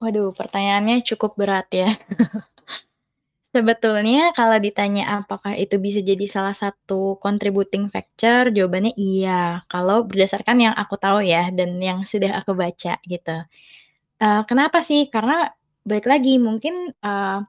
Waduh, 0.05 0.37
pertanyaannya 0.37 1.01
cukup 1.07 1.33
berat 1.39 1.69
ya. 1.73 1.97
Sebetulnya 3.55 4.35
kalau 4.35 4.59
ditanya 4.59 5.23
apakah 5.23 5.55
itu 5.55 5.79
bisa 5.79 6.03
jadi 6.03 6.27
salah 6.27 6.59
satu 6.59 7.23
contributing 7.23 7.87
factor, 7.87 8.51
jawabannya 8.51 8.99
iya. 8.99 9.63
Kalau 9.71 10.03
berdasarkan 10.11 10.59
yang 10.59 10.75
aku 10.75 10.99
tahu 10.99 11.23
ya 11.23 11.55
dan 11.55 11.79
yang 11.79 12.03
sudah 12.03 12.35
aku 12.43 12.51
baca 12.59 12.99
gitu. 13.07 13.37
Uh, 14.19 14.43
kenapa 14.51 14.83
sih? 14.83 15.07
Karena 15.07 15.47
balik 15.87 16.11
lagi 16.11 16.35
mungkin 16.43 16.91
uh, 16.99 17.47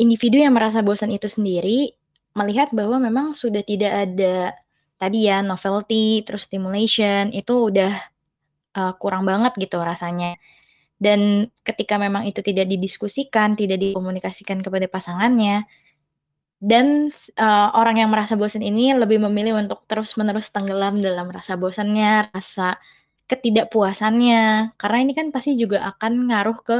individu 0.00 0.40
yang 0.40 0.56
merasa 0.56 0.80
bosan 0.80 1.12
itu 1.12 1.28
sendiri 1.28 1.92
melihat 2.32 2.72
bahwa 2.72 2.96
memang 2.96 3.36
sudah 3.36 3.60
tidak 3.60 3.92
ada 3.92 4.56
tadi 4.96 5.28
ya 5.28 5.44
novelty, 5.44 6.24
terus 6.24 6.48
stimulation 6.48 7.28
itu 7.36 7.68
udah 7.68 8.00
uh, 8.76 8.92
kurang 8.96 9.28
banget 9.28 9.52
gitu 9.60 9.76
rasanya. 9.80 10.40
Dan 11.00 11.48
ketika 11.64 11.96
memang 11.96 12.28
itu 12.28 12.44
tidak 12.44 12.68
didiskusikan, 12.68 13.56
tidak 13.56 13.80
dikomunikasikan 13.80 14.60
kepada 14.60 14.84
pasangannya, 14.84 15.64
dan 16.60 17.08
uh, 17.40 17.72
orang 17.72 18.04
yang 18.04 18.12
merasa 18.12 18.36
bosan 18.36 18.60
ini 18.60 18.92
lebih 18.92 19.16
memilih 19.16 19.56
untuk 19.56 19.80
terus-menerus 19.88 20.52
tenggelam 20.52 21.00
dalam 21.00 21.32
rasa 21.32 21.56
bosannya, 21.56 22.28
rasa 22.36 22.76
ketidakpuasannya, 23.32 24.76
karena 24.76 24.98
ini 25.00 25.12
kan 25.16 25.32
pasti 25.32 25.56
juga 25.56 25.88
akan 25.96 26.28
ngaruh 26.28 26.58
ke 26.60 26.78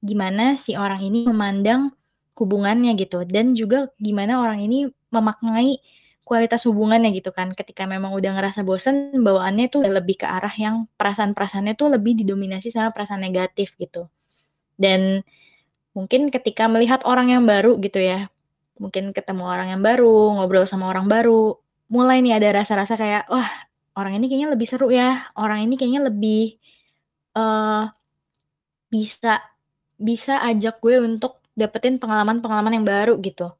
gimana 0.00 0.56
si 0.56 0.72
orang 0.78 1.04
ini 1.04 1.28
memandang 1.28 1.92
hubungannya 2.38 2.94
gitu. 2.94 3.26
Dan 3.26 3.52
juga 3.58 3.90
gimana 3.98 4.40
orang 4.40 4.62
ini 4.62 4.86
memaknai 5.10 5.82
kualitas 6.22 6.64
hubungannya 6.64 7.10
gitu 7.12 7.34
kan. 7.34 7.52
Ketika 7.52 7.84
memang 7.84 8.14
udah 8.14 8.38
ngerasa 8.38 8.62
bosen 8.62 9.18
bawaannya 9.20 9.66
tuh 9.68 9.82
lebih 9.82 10.22
ke 10.22 10.26
arah 10.26 10.52
yang 10.54 10.86
perasaan-perasaannya 10.94 11.74
tuh 11.74 11.92
lebih 11.92 12.14
didominasi 12.22 12.70
sama 12.70 12.94
perasaan 12.94 13.26
negatif 13.26 13.74
gitu. 13.76 14.06
Dan 14.78 15.26
mungkin 15.92 16.30
ketika 16.30 16.70
melihat 16.70 17.02
orang 17.02 17.34
yang 17.34 17.42
baru 17.42 17.74
gitu 17.82 17.98
ya 17.98 18.30
mungkin 18.78 19.10
ketemu 19.10 19.42
orang 19.42 19.74
yang 19.74 19.82
baru 19.82 20.38
ngobrol 20.38 20.62
sama 20.62 20.86
orang 20.86 21.10
baru 21.10 21.58
mulai 21.90 22.22
nih 22.22 22.38
ada 22.38 22.62
rasa-rasa 22.62 22.94
kayak 22.94 23.26
wah 23.26 23.50
orang 23.98 24.22
ini 24.22 24.30
kayaknya 24.30 24.54
lebih 24.54 24.66
seru 24.70 24.88
ya. 24.94 25.26
Orang 25.34 25.66
ini 25.66 25.74
kayaknya 25.74 26.06
lebih 26.06 26.54
uh, 27.34 27.90
bisa 28.88 29.42
bisa 29.98 30.38
ajak 30.46 30.78
gue 30.78 31.02
untuk 31.02 31.42
dapetin 31.58 31.98
pengalaman-pengalaman 31.98 32.78
yang 32.78 32.86
baru 32.86 33.18
gitu. 33.18 33.50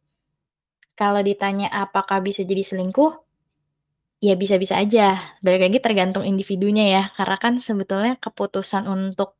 Kalau 0.94 1.18
ditanya 1.22 1.66
apakah 1.70 2.22
bisa 2.22 2.46
jadi 2.46 2.62
selingkuh, 2.62 3.18
ya 4.22 4.34
bisa-bisa 4.38 4.78
aja. 4.78 5.34
Balik 5.42 5.70
lagi 5.70 5.78
tergantung 5.82 6.22
individunya 6.22 6.86
ya, 6.86 7.02
karena 7.18 7.36
kan 7.38 7.54
sebetulnya 7.58 8.14
keputusan 8.18 8.86
untuk 8.86 9.34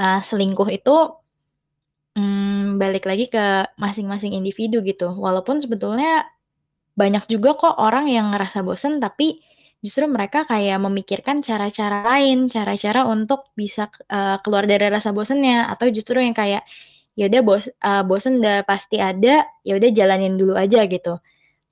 uh, 0.00 0.20
selingkuh 0.20 0.68
itu 0.68 0.96
hmm, 2.16 2.80
balik 2.80 3.04
lagi 3.08 3.28
ke 3.32 3.68
masing-masing 3.76 4.32
individu 4.36 4.80
gitu. 4.84 5.12
Walaupun 5.12 5.60
sebetulnya 5.60 6.28
banyak 6.98 7.30
juga 7.30 7.54
kok 7.54 7.76
orang 7.78 8.10
yang 8.10 8.34
ngerasa 8.34 8.66
bosen 8.66 8.98
tapi 8.98 9.38
justru 9.78 10.10
mereka 10.10 10.42
kayak 10.42 10.82
memikirkan 10.82 11.38
cara-cara 11.46 12.02
lain, 12.02 12.50
cara-cara 12.50 13.06
untuk 13.06 13.54
bisa 13.54 13.86
uh, 14.10 14.42
keluar 14.42 14.66
dari 14.66 14.90
rasa 14.90 15.14
bosennya 15.14 15.70
atau 15.70 15.86
justru 15.94 16.18
yang 16.18 16.34
kayak 16.34 16.66
ya 17.18 17.26
udah 17.26 17.42
bos 17.42 17.66
uh, 17.82 18.06
bosen 18.06 18.38
udah 18.38 18.62
pasti 18.62 19.02
ada, 19.02 19.42
ya 19.66 19.74
udah 19.74 19.90
jalanin 19.90 20.38
dulu 20.38 20.54
aja 20.54 20.86
gitu. 20.86 21.18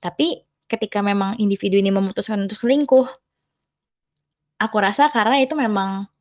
Tapi 0.03 0.43
ketika 0.67 0.99
memang 0.99 1.39
individu 1.39 1.79
ini 1.79 1.87
memutuskan 1.87 2.43
untuk 2.43 2.59
selingkuh, 2.59 3.07
aku 4.59 4.77
rasa 4.83 5.07
karena 5.07 5.39
itu 5.39 5.55
memang 5.55 6.11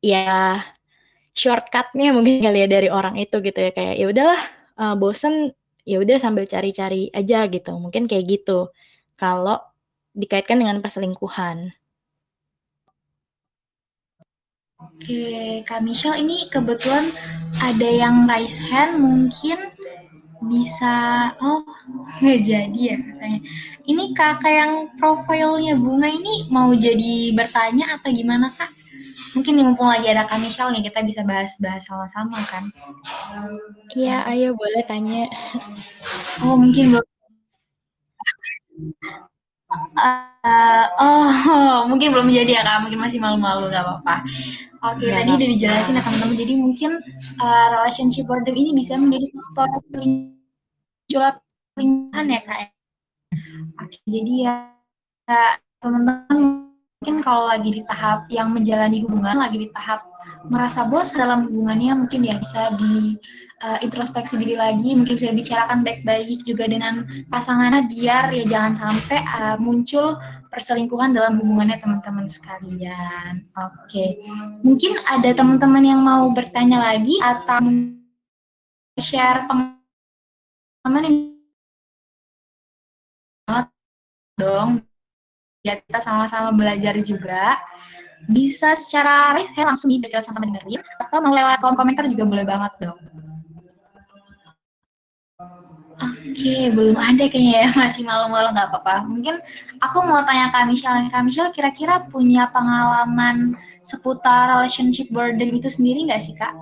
ya 0.00 0.64
shortcut-nya 1.36 2.16
mungkin 2.16 2.40
kali 2.40 2.64
ya 2.64 2.68
dari 2.68 2.88
orang 2.88 3.20
itu 3.20 3.44
gitu 3.44 3.60
ya, 3.60 3.70
kayak 3.76 4.00
ya 4.00 4.06
udahlah, 4.08 4.40
uh, 4.80 4.96
bosen, 4.96 5.52
ya 5.84 6.00
udah 6.00 6.16
sambil 6.16 6.48
cari-cari 6.48 7.12
aja 7.12 7.44
gitu, 7.52 7.76
mungkin 7.76 8.08
kayak 8.08 8.24
gitu, 8.40 8.72
kalau 9.20 9.60
dikaitkan 10.16 10.60
dengan 10.60 10.80
perselingkuhan. 10.80 11.76
Oke, 14.82 15.62
Kak 15.66 15.80
Michelle 15.86 16.18
ini 16.22 16.46
kebetulan 16.50 17.10
ada 17.62 17.86
yang 17.86 18.26
raise 18.26 18.58
hand, 18.70 18.98
mungkin 19.02 19.58
bisa 20.50 21.30
oh 21.38 21.62
nggak 22.18 22.40
jadi 22.50 22.80
ya 22.94 22.96
katanya. 22.98 23.40
Ini 23.86 24.04
kakak 24.18 24.54
yang 24.54 24.72
profilnya 24.98 25.74
bunga 25.78 26.08
ini 26.10 26.50
mau 26.50 26.70
jadi 26.74 27.34
bertanya 27.34 27.98
atau 27.98 28.10
gimana 28.10 28.50
kak? 28.54 28.70
Mungkin 29.34 29.52
nih 29.56 29.64
mumpung 29.64 29.88
lagi 29.88 30.06
ada 30.12 30.28
Kak 30.28 30.38
Michelle 30.44 30.70
nih 30.76 30.84
kita 30.92 31.00
bisa 31.08 31.24
bahas-bahas 31.24 31.88
sama-sama 31.88 32.36
kan? 32.52 32.68
Iya, 33.96 34.28
ayo 34.28 34.52
boleh 34.52 34.82
tanya. 34.84 35.24
Oh 36.44 36.54
mungkin 36.60 36.92
belum. 36.92 37.06
Uh, 39.72 40.86
oh 41.00 41.28
mungkin 41.90 42.12
belum 42.12 42.28
jadi 42.28 42.60
ya 42.60 42.62
kak, 42.66 42.84
mungkin 42.84 43.00
masih 43.00 43.18
malu-malu 43.22 43.70
nggak 43.72 43.84
apa-apa. 43.84 44.16
Oke, 44.82 45.06
okay, 45.06 45.14
tadi 45.14 45.30
udah 45.30 45.48
dijelasin 45.54 45.94
ya 45.94 46.02
teman-teman. 46.02 46.34
Jadi 46.34 46.54
mungkin 46.58 46.90
uh, 47.38 47.66
relationship 47.78 48.26
boredom 48.26 48.58
ini 48.58 48.74
bisa 48.74 48.98
menjadi 48.98 49.30
faktor 49.30 49.68
pelingkuhan 51.78 52.26
ya 52.26 52.40
kak. 52.42 52.74
Oke, 53.78 53.98
jadi 54.10 54.32
ya 54.42 54.54
teman-teman 55.78 56.68
mungkin 57.02 57.18
kalau 57.22 57.50
lagi 57.50 57.70
di 57.78 57.82
tahap 57.86 58.26
yang 58.30 58.50
menjalani 58.50 59.02
hubungan, 59.06 59.38
lagi 59.38 59.58
di 59.58 59.68
tahap 59.74 60.06
merasa 60.46 60.86
bos 60.86 61.14
dalam 61.14 61.46
hubungannya, 61.50 62.06
mungkin 62.06 62.22
ya 62.26 62.38
bisa 62.38 62.74
di 62.78 63.18
uh, 63.62 63.78
introspeksi 63.80 64.36
diri 64.36 64.58
lagi, 64.58 64.92
mungkin 64.98 65.16
bisa 65.16 65.30
dibicarakan 65.30 65.86
baik-baik 65.86 66.42
juga 66.42 66.66
dengan 66.66 67.06
pasangannya 67.30 67.86
biar 67.88 68.34
ya 68.34 68.44
jangan 68.46 68.74
sampai 68.74 69.18
uh, 69.22 69.56
muncul 69.62 70.18
perselingkuhan 70.52 71.16
dalam 71.16 71.40
hubungannya 71.40 71.80
teman-teman 71.80 72.28
sekalian. 72.28 73.46
Oke, 73.56 73.88
okay. 73.88 74.08
mungkin 74.60 74.98
ada 75.08 75.32
teman-teman 75.32 75.84
yang 75.86 76.00
mau 76.04 76.28
bertanya 76.34 76.82
lagi 76.82 77.16
atau 77.22 77.62
share 79.00 79.48
pengalaman 79.48 81.32
dong, 84.36 84.84
biar 85.64 85.80
kita 85.86 86.00
sama-sama 86.02 86.52
belajar 86.52 86.98
juga. 87.00 87.56
Bisa 88.22 88.78
secara 88.78 89.34
raise 89.34 89.50
saya 89.50 89.66
langsung 89.66 89.90
nih 89.90 89.98
sama-sama 90.22 90.46
dengerin, 90.46 90.78
atau 91.02 91.18
mau 91.18 91.34
lewat 91.34 91.58
kolom 91.58 91.74
komentar 91.74 92.06
juga 92.06 92.22
boleh 92.22 92.46
banget 92.46 92.70
dong. 92.78 92.98
Oke, 96.02 96.72
belum 96.74 96.98
ada 96.98 97.30
kayaknya 97.30 97.54
ya, 97.62 97.68
masih 97.82 98.02
malu-malu 98.02 98.50
nggak 98.56 98.68
apa-apa. 98.72 99.06
Mungkin 99.06 99.38
aku 99.78 99.98
mau 100.02 100.26
tanya 100.26 100.50
Kak 100.50 100.66
Michelle, 100.66 101.06
Kak 101.12 101.22
Michelle 101.22 101.54
kira-kira 101.54 102.08
punya 102.10 102.50
pengalaman 102.50 103.54
seputar 103.86 104.50
relationship 104.50 105.06
burden 105.14 105.54
itu 105.54 105.68
sendiri 105.70 106.08
nggak 106.10 106.22
sih 106.22 106.34
Kak? 106.34 106.54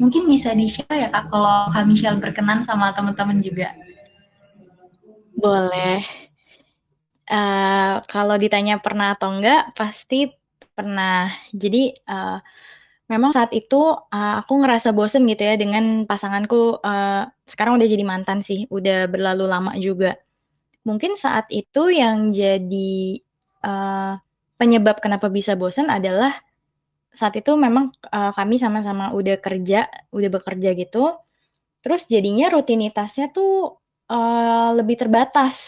Mungkin 0.00 0.26
bisa 0.26 0.56
di-share 0.56 1.06
ya 1.06 1.08
Kak, 1.12 1.30
kalau 1.30 1.70
Kak 1.70 1.86
Michelle 1.86 2.18
berkenan 2.18 2.66
sama 2.66 2.90
teman-teman 2.96 3.38
juga. 3.38 3.76
Boleh. 5.36 6.02
Uh, 7.30 8.02
kalau 8.10 8.34
ditanya 8.34 8.82
pernah 8.82 9.14
atau 9.14 9.30
enggak, 9.30 9.70
pasti 9.78 10.26
pernah. 10.74 11.30
Jadi, 11.54 11.94
uh, 12.10 12.42
memang 13.10 13.34
saat 13.34 13.50
itu 13.50 13.98
uh, 13.98 14.34
aku 14.38 14.62
ngerasa 14.62 14.94
bosen 14.94 15.26
gitu 15.26 15.42
ya 15.42 15.58
dengan 15.58 16.06
pasanganku 16.06 16.78
uh, 16.78 17.26
sekarang 17.50 17.82
udah 17.82 17.88
jadi 17.90 18.06
mantan 18.06 18.46
sih 18.46 18.70
udah 18.70 19.10
berlalu 19.10 19.50
lama 19.50 19.74
juga. 19.74 20.14
Mungkin 20.86 21.18
saat 21.18 21.50
itu 21.50 21.90
yang 21.90 22.30
jadi 22.30 23.18
uh, 23.66 24.14
penyebab 24.54 25.02
kenapa 25.02 25.26
bisa 25.26 25.58
bosen 25.58 25.90
adalah 25.90 26.38
saat 27.10 27.34
itu 27.34 27.50
memang 27.58 27.90
uh, 28.14 28.30
kami 28.30 28.62
sama-sama 28.62 29.10
udah 29.10 29.42
kerja 29.42 29.90
udah 30.14 30.30
bekerja 30.30 30.78
gitu. 30.78 31.18
Terus 31.82 32.06
jadinya 32.06 32.46
rutinitasnya 32.54 33.34
tuh 33.34 33.82
uh, 34.06 34.70
lebih 34.78 35.02
terbatas. 35.02 35.58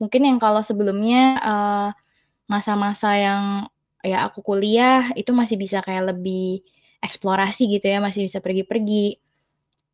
Mungkin 0.00 0.32
yang 0.32 0.38
kalau 0.40 0.64
sebelumnya 0.64 1.38
masa-masa 2.48 3.14
uh, 3.14 3.20
yang 3.20 3.42
ya 4.04 4.28
aku 4.28 4.40
kuliah 4.44 5.10
itu 5.18 5.32
masih 5.32 5.56
bisa 5.56 5.80
kayak 5.80 6.14
lebih 6.14 6.62
eksplorasi 7.00 7.68
gitu 7.68 7.86
ya, 7.88 7.98
masih 8.04 8.28
bisa 8.28 8.38
pergi-pergi. 8.44 9.18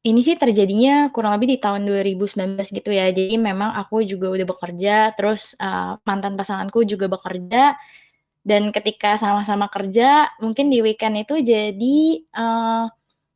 Ini 0.01 0.21
sih 0.25 0.37
terjadinya 0.41 1.13
kurang 1.13 1.37
lebih 1.37 1.57
di 1.57 1.59
tahun 1.61 1.85
2019 1.85 2.73
gitu 2.73 2.91
ya. 2.91 3.13
Jadi 3.13 3.37
memang 3.37 3.77
aku 3.77 4.01
juga 4.05 4.33
udah 4.33 4.47
bekerja, 4.49 5.13
terus 5.17 5.55
uh, 5.61 6.01
mantan 6.09 6.35
pasanganku 6.41 6.85
juga 6.89 7.07
bekerja 7.11 7.77
dan 8.41 8.73
ketika 8.73 9.21
sama-sama 9.21 9.69
kerja, 9.69 10.33
mungkin 10.41 10.73
di 10.73 10.81
weekend 10.81 11.21
itu 11.21 11.45
jadi 11.45 11.99
uh, 12.33 12.89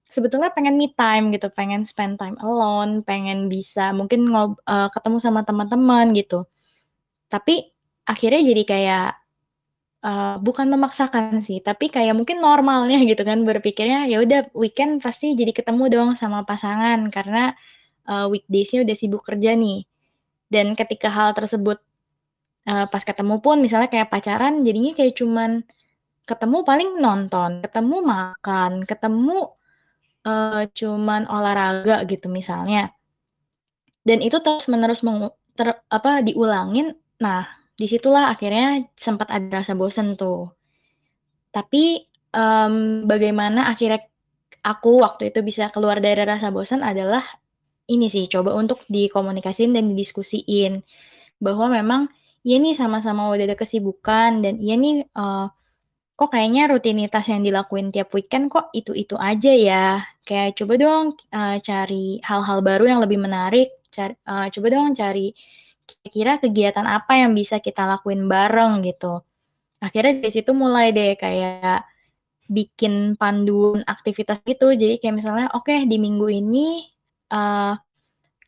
sebetulnya 0.08 0.48
pengen 0.56 0.80
me 0.80 0.88
time 0.96 1.28
gitu, 1.36 1.52
pengen 1.52 1.84
spend 1.84 2.16
time 2.16 2.40
alone, 2.40 3.04
pengen 3.04 3.52
bisa 3.52 3.92
mungkin 3.92 4.24
ngob 4.32 4.56
uh, 4.64 4.88
ketemu 4.88 5.18
sama 5.20 5.44
teman-teman 5.44 6.16
gitu. 6.16 6.48
Tapi 7.28 7.68
akhirnya 8.08 8.40
jadi 8.48 8.62
kayak 8.64 9.08
Uh, 10.04 10.36
bukan 10.36 10.68
memaksakan 10.68 11.40
sih, 11.48 11.64
tapi 11.64 11.88
kayak 11.88 12.12
mungkin 12.12 12.36
normalnya 12.44 13.00
gitu 13.08 13.24
kan 13.24 13.40
berpikirnya, 13.40 14.04
ya 14.04 14.20
udah 14.20 14.52
weekend 14.52 15.00
pasti 15.00 15.32
jadi 15.32 15.56
ketemu 15.56 15.88
dong 15.88 16.10
sama 16.20 16.44
pasangan 16.44 17.08
karena, 17.08 17.56
uh, 18.04 18.28
weekdays-nya 18.28 18.84
udah 18.84 18.92
sibuk 18.92 19.24
kerja 19.24 19.56
nih. 19.56 19.88
Dan 20.52 20.76
ketika 20.76 21.08
hal 21.08 21.32
tersebut, 21.32 21.80
uh, 22.68 22.84
pas 22.92 23.00
ketemu 23.00 23.40
pun 23.40 23.64
misalnya 23.64 23.88
kayak 23.88 24.12
pacaran 24.12 24.60
jadinya 24.60 24.92
kayak 24.92 25.16
cuman 25.16 25.64
ketemu 26.28 26.58
paling 26.68 26.90
nonton, 27.00 27.64
ketemu 27.64 27.96
makan, 28.04 28.72
ketemu, 28.84 29.56
uh, 30.28 30.68
cuman 30.68 31.24
olahraga 31.32 32.04
gitu 32.04 32.28
misalnya. 32.28 32.92
Dan 34.04 34.20
itu 34.20 34.36
terus-menerus 34.36 35.00
mengu 35.00 35.32
ter 35.56 35.80
apa, 35.88 36.20
diulangin, 36.20 36.92
nah 37.16 37.48
di 37.74 37.86
situlah 37.90 38.30
akhirnya 38.30 38.86
sempat 38.94 39.30
ada 39.30 39.62
rasa 39.62 39.74
bosen 39.74 40.14
tuh. 40.14 40.50
Tapi, 41.54 42.06
um, 42.34 43.06
bagaimana 43.06 43.70
akhirnya 43.70 44.02
aku 44.64 45.04
waktu 45.04 45.30
itu 45.30 45.44
bisa 45.44 45.68
keluar 45.74 46.00
dari 46.00 46.24
rasa 46.24 46.48
bosan 46.50 46.80
adalah 46.80 47.22
ini 47.84 48.08
sih, 48.08 48.24
coba 48.32 48.56
untuk 48.56 48.80
dikomunikasiin 48.88 49.76
dan 49.76 49.92
didiskusiin, 49.92 50.80
bahwa 51.36 51.68
memang 51.68 52.08
iya 52.40 52.56
nih 52.56 52.72
sama-sama 52.72 53.28
udah 53.28 53.44
ada 53.44 53.56
kesibukan 53.60 54.40
dan 54.40 54.56
iya 54.56 54.74
nih, 54.80 55.04
uh, 55.12 55.52
kok 56.16 56.30
kayaknya 56.32 56.70
rutinitas 56.72 57.26
yang 57.28 57.44
dilakuin 57.44 57.92
tiap 57.92 58.08
weekend 58.16 58.48
kok 58.48 58.72
itu-itu 58.72 59.18
aja 59.20 59.52
ya, 59.52 59.86
kayak 60.24 60.56
coba 60.56 60.74
dong, 60.80 61.06
uh, 61.34 61.60
cari 61.60 62.22
hal-hal 62.24 62.64
baru 62.64 62.84
yang 62.88 63.00
lebih 63.04 63.20
menarik, 63.20 63.68
cari 63.92 64.16
uh, 64.24 64.48
coba 64.48 64.66
dong 64.72 64.96
cari 64.96 65.36
kira-kira 65.84 66.32
kegiatan 66.40 66.86
apa 66.88 67.20
yang 67.20 67.32
bisa 67.36 67.60
kita 67.60 67.84
lakuin 67.84 68.26
bareng 68.28 68.84
gitu. 68.84 69.20
Akhirnya 69.84 70.20
dari 70.20 70.32
situ 70.32 70.50
mulai 70.56 70.90
deh 70.96 71.12
kayak 71.20 71.84
bikin 72.48 73.16
panduan 73.16 73.84
aktivitas 73.88 74.40
gitu. 74.44 74.72
Jadi 74.72 75.00
kayak 75.00 75.16
misalnya, 75.20 75.46
oke 75.52 75.68
okay, 75.68 75.88
di 75.88 75.96
minggu 76.00 76.28
ini 76.28 76.88
uh, 77.32 77.76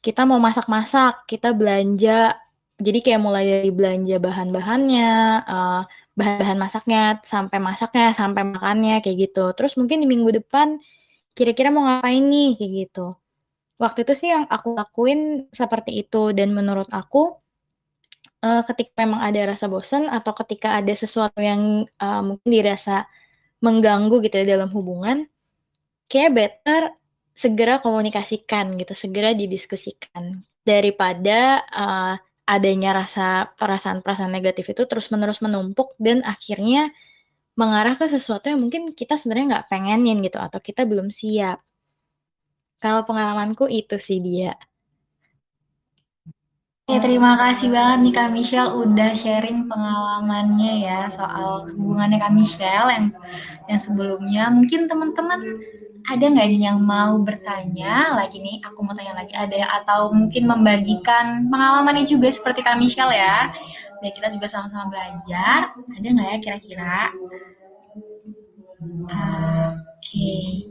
kita 0.04 0.22
mau 0.28 0.40
masak-masak, 0.40 1.28
kita 1.28 1.52
belanja. 1.56 2.36
Jadi 2.76 2.98
kayak 3.04 3.20
mulai 3.24 3.44
dari 3.48 3.70
belanja 3.72 4.16
bahan-bahannya, 4.20 5.12
uh, 5.48 5.82
bahan-bahan 6.16 6.58
masaknya, 6.60 7.20
sampai 7.24 7.58
masaknya, 7.60 8.12
sampai 8.12 8.42
makannya 8.44 9.00
kayak 9.04 9.16
gitu. 9.32 9.52
Terus 9.56 9.76
mungkin 9.80 10.04
di 10.04 10.08
minggu 10.08 10.30
depan 10.44 10.76
kira-kira 11.36 11.68
mau 11.72 11.84
ngapain 11.84 12.24
nih 12.24 12.56
kayak 12.56 12.72
gitu. 12.88 13.16
Waktu 13.76 14.08
itu 14.08 14.12
sih 14.16 14.28
yang 14.32 14.48
aku 14.48 14.72
lakuin 14.72 15.52
seperti 15.52 16.00
itu 16.00 16.32
dan 16.32 16.56
menurut 16.56 16.88
aku, 16.88 17.36
uh, 18.40 18.62
ketika 18.64 19.04
memang 19.04 19.20
ada 19.20 19.52
rasa 19.52 19.68
bosan 19.68 20.08
atau 20.08 20.32
ketika 20.44 20.80
ada 20.80 20.92
sesuatu 20.96 21.40
yang, 21.44 21.84
uh, 22.00 22.22
mungkin 22.24 22.48
dirasa 22.48 23.04
mengganggu 23.60 24.24
gitu 24.24 24.36
ya 24.40 24.56
dalam 24.56 24.72
hubungan, 24.72 25.28
kayak 26.08 26.30
better 26.32 26.82
segera 27.36 27.84
komunikasikan 27.84 28.80
gitu, 28.80 28.96
segera 28.96 29.36
didiskusikan. 29.36 30.40
Daripada, 30.64 31.62
uh, 31.68 32.16
adanya 32.46 32.94
rasa 33.02 33.50
perasaan-perasaan 33.58 34.30
negatif 34.30 34.70
itu 34.70 34.86
terus-menerus 34.86 35.42
menumpuk 35.42 35.98
dan 35.98 36.22
akhirnya 36.22 36.94
mengarah 37.58 37.98
ke 37.98 38.06
sesuatu 38.06 38.46
yang 38.52 38.62
mungkin 38.62 38.94
kita 38.94 39.18
sebenarnya 39.18 39.46
nggak 39.58 39.68
pengenin 39.72 40.22
gitu 40.22 40.38
atau 40.38 40.62
kita 40.62 40.86
belum 40.86 41.10
siap. 41.10 41.65
Kalau 42.86 43.02
pengalamanku 43.02 43.66
itu 43.66 43.98
sih 43.98 44.22
dia. 44.22 44.54
Ya, 46.86 47.02
terima 47.02 47.34
kasih 47.34 47.74
banget 47.74 47.98
nih 47.98 48.14
Kak 48.14 48.30
Michelle 48.30 48.78
udah 48.78 49.10
sharing 49.10 49.66
pengalamannya 49.66 50.86
ya 50.86 51.10
soal 51.10 51.74
hubungannya 51.74 52.22
Kak 52.22 52.30
Michelle 52.30 52.86
yang 52.94 53.06
yang 53.66 53.80
sebelumnya. 53.82 54.54
Mungkin 54.54 54.86
teman-teman 54.86 55.66
ada 56.06 56.24
nggak 56.30 56.46
nih 56.46 56.62
yang 56.70 56.78
mau 56.78 57.18
bertanya 57.18 58.14
lagi 58.14 58.38
nih? 58.38 58.62
Aku 58.70 58.86
mau 58.86 58.94
tanya 58.94 59.18
lagi 59.18 59.34
ada 59.34 59.82
atau 59.82 60.14
mungkin 60.14 60.46
membagikan 60.46 61.50
pengalamannya 61.50 62.06
juga 62.06 62.30
seperti 62.30 62.62
Kak 62.62 62.78
Michelle 62.78 63.10
ya. 63.10 63.50
Biar 63.98 64.14
kita 64.14 64.30
juga 64.30 64.46
sama-sama 64.46 64.94
belajar. 64.94 65.74
Ada 65.90 66.06
nggak 66.06 66.28
ya 66.30 66.38
kira-kira? 66.38 67.10
Oke, 70.06 70.62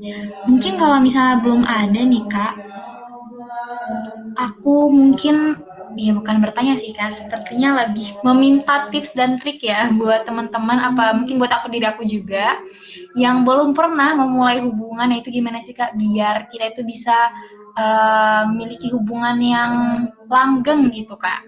mungkin 0.48 0.80
kalau 0.80 1.04
misalnya 1.04 1.44
belum 1.44 1.68
ada 1.68 2.02
nih 2.08 2.24
kak, 2.32 2.56
aku 4.40 4.96
mungkin 4.96 5.60
ya 6.00 6.16
bukan 6.16 6.40
bertanya 6.40 6.80
sih 6.80 6.96
kak, 6.96 7.12
sepertinya 7.12 7.84
lebih 7.84 8.16
meminta 8.24 8.88
tips 8.96 9.12
dan 9.12 9.36
trik 9.36 9.60
ya 9.60 9.92
buat 9.92 10.24
teman-teman 10.24 10.80
apa 10.80 11.20
mungkin 11.20 11.36
buat 11.36 11.52
aku 11.52 11.68
diri 11.68 11.84
aku 11.84 12.08
juga 12.08 12.64
yang 13.20 13.44
belum 13.44 13.76
pernah 13.76 14.16
memulai 14.16 14.64
hubungan 14.64 15.12
itu 15.12 15.28
gimana 15.36 15.60
sih 15.60 15.76
kak 15.76 16.00
biar 16.00 16.48
kita 16.48 16.72
itu 16.72 16.88
bisa 16.88 17.28
uh, 17.76 18.48
memiliki 18.56 18.88
hubungan 18.96 19.36
yang 19.44 19.72
langgeng 20.32 20.96
gitu 20.96 21.20
kak. 21.20 21.44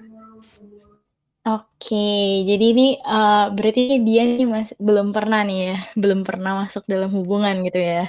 Oke, 1.48 2.43
jadi 2.43 2.66
ini 2.76 3.00
uh, 3.08 3.48
berarti 3.56 4.04
dia 4.04 4.28
nih 4.28 4.43
mas 4.43 4.68
belum 4.76 5.16
pernah 5.16 5.48
nih 5.48 5.60
ya, 5.64 5.76
belum 5.95 6.28
pernah 6.28 6.68
masuk 6.68 6.84
dalam 6.91 7.08
hubungan 7.16 7.64
gitu 7.64 7.80
ya? 7.80 8.04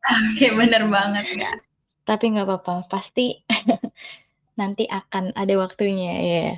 Oke, 0.00 0.48
bener 0.56 0.88
banget 0.88 1.28
kak. 1.36 1.60
Tapi 2.08 2.24
nggak 2.32 2.48
apa-apa, 2.48 2.88
pasti 2.88 3.44
nanti 4.60 4.88
akan 4.88 5.36
ada 5.36 5.54
waktunya 5.60 6.12
ya. 6.24 6.48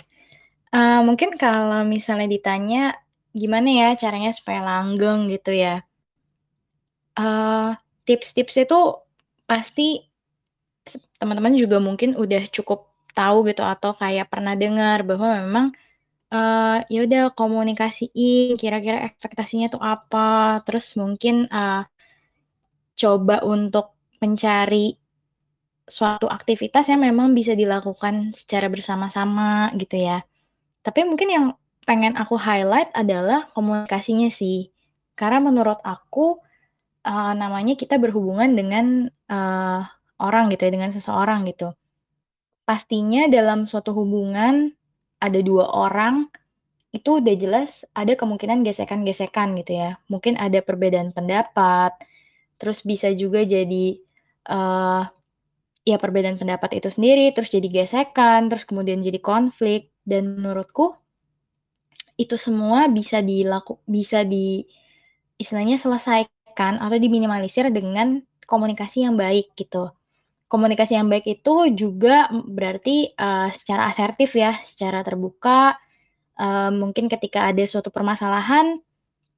Uh, 0.71 1.03
mungkin 1.03 1.35
kalau 1.35 1.83
misalnya 1.83 2.31
ditanya 2.31 2.95
gimana 3.35 3.67
ya 3.67 3.89
caranya 3.99 4.31
supaya 4.31 4.63
langgeng 4.63 5.27
gitu 5.27 5.59
ya. 5.59 5.83
Uh, 7.19 7.75
tips-tips 8.07 8.63
itu 8.63 8.79
pasti 9.51 10.07
teman-teman 11.19 11.59
juga 11.59 11.83
mungkin 11.83 12.15
udah 12.15 12.47
cukup 12.55 12.95
tahu 13.11 13.51
gitu 13.51 13.67
atau 13.67 13.91
kayak 13.99 14.31
pernah 14.31 14.55
dengar 14.55 15.03
bahwa 15.03 15.43
memang 15.43 15.67
uh, 16.33 16.83
ya 16.87 16.99
udah 17.07 17.35
komunikasiin 17.35 18.59
kira-kira 18.59 19.05
ekspektasinya 19.07 19.71
tuh 19.71 19.83
apa, 19.83 20.63
terus 20.67 20.95
mungkin 20.99 21.47
uh, 21.51 21.87
coba 22.97 23.45
untuk 23.45 23.95
mencari 24.19 24.97
suatu 25.87 26.27
aktivitas 26.27 26.91
yang 26.91 27.07
memang 27.07 27.31
bisa 27.31 27.55
dilakukan 27.55 28.35
secara 28.35 28.67
bersama-sama 28.67 29.71
gitu 29.79 30.03
ya. 30.03 30.27
Tapi 30.83 31.07
mungkin 31.07 31.29
yang 31.31 31.47
pengen 31.87 32.19
aku 32.19 32.35
highlight 32.35 32.91
adalah 32.91 33.47
komunikasinya 33.55 34.33
sih. 34.35 34.75
Karena 35.15 35.39
menurut 35.39 35.79
aku 35.87 36.43
uh, 37.07 37.33
namanya 37.39 37.79
kita 37.79 37.97
berhubungan 38.03 38.51
dengan 38.59 39.07
uh, 39.31 39.87
orang 40.19 40.51
gitu 40.51 40.67
ya, 40.67 40.73
dengan 40.75 40.91
seseorang 40.91 41.47
gitu. 41.47 41.71
Pastinya 42.67 43.31
dalam 43.31 43.71
suatu 43.71 43.95
hubungan 43.95 44.75
ada 45.21 45.41
dua 45.41 45.67
orang 45.71 46.29
itu 46.95 47.21
udah 47.21 47.35
jelas 47.37 47.85
ada 47.93 48.17
kemungkinan 48.17 48.65
gesekan-gesekan 48.65 49.53
gitu 49.61 49.77
ya. 49.77 50.01
Mungkin 50.09 50.41
ada 50.41 50.65
perbedaan 50.65 51.13
pendapat, 51.13 51.93
terus 52.57 52.81
bisa 52.81 53.13
juga 53.13 53.45
jadi 53.45 54.01
uh, 54.49 55.05
ya 55.87 55.97
perbedaan 56.01 56.41
pendapat 56.41 56.81
itu 56.81 56.89
sendiri, 56.89 57.37
terus 57.37 57.53
jadi 57.53 57.69
gesekan, 57.69 58.49
terus 58.49 58.65
kemudian 58.65 59.05
jadi 59.05 59.21
konflik, 59.21 59.93
dan 60.09 60.39
menurutku 60.41 60.97
itu 62.17 62.41
semua 62.41 62.89
bisa 62.89 63.21
dilaku 63.21 63.77
bisa 63.85 64.25
di 64.25 64.65
istilahnya 65.37 65.77
selesaikan 65.77 66.81
atau 66.81 66.97
diminimalisir 66.97 67.69
dengan 67.69 68.25
komunikasi 68.49 69.05
yang 69.05 69.21
baik 69.21 69.53
gitu. 69.53 69.93
Komunikasi 70.47 70.95
yang 70.95 71.11
baik 71.11 71.27
itu 71.27 71.75
juga 71.75 72.31
berarti 72.31 73.11
uh, 73.19 73.51
secara 73.59 73.91
asertif 73.91 74.31
ya, 74.39 74.63
secara 74.63 75.03
terbuka. 75.03 75.75
Uh, 76.37 76.71
mungkin 76.71 77.09
ketika 77.09 77.49
ada 77.51 77.65
suatu 77.65 77.89
permasalahan 77.91 78.79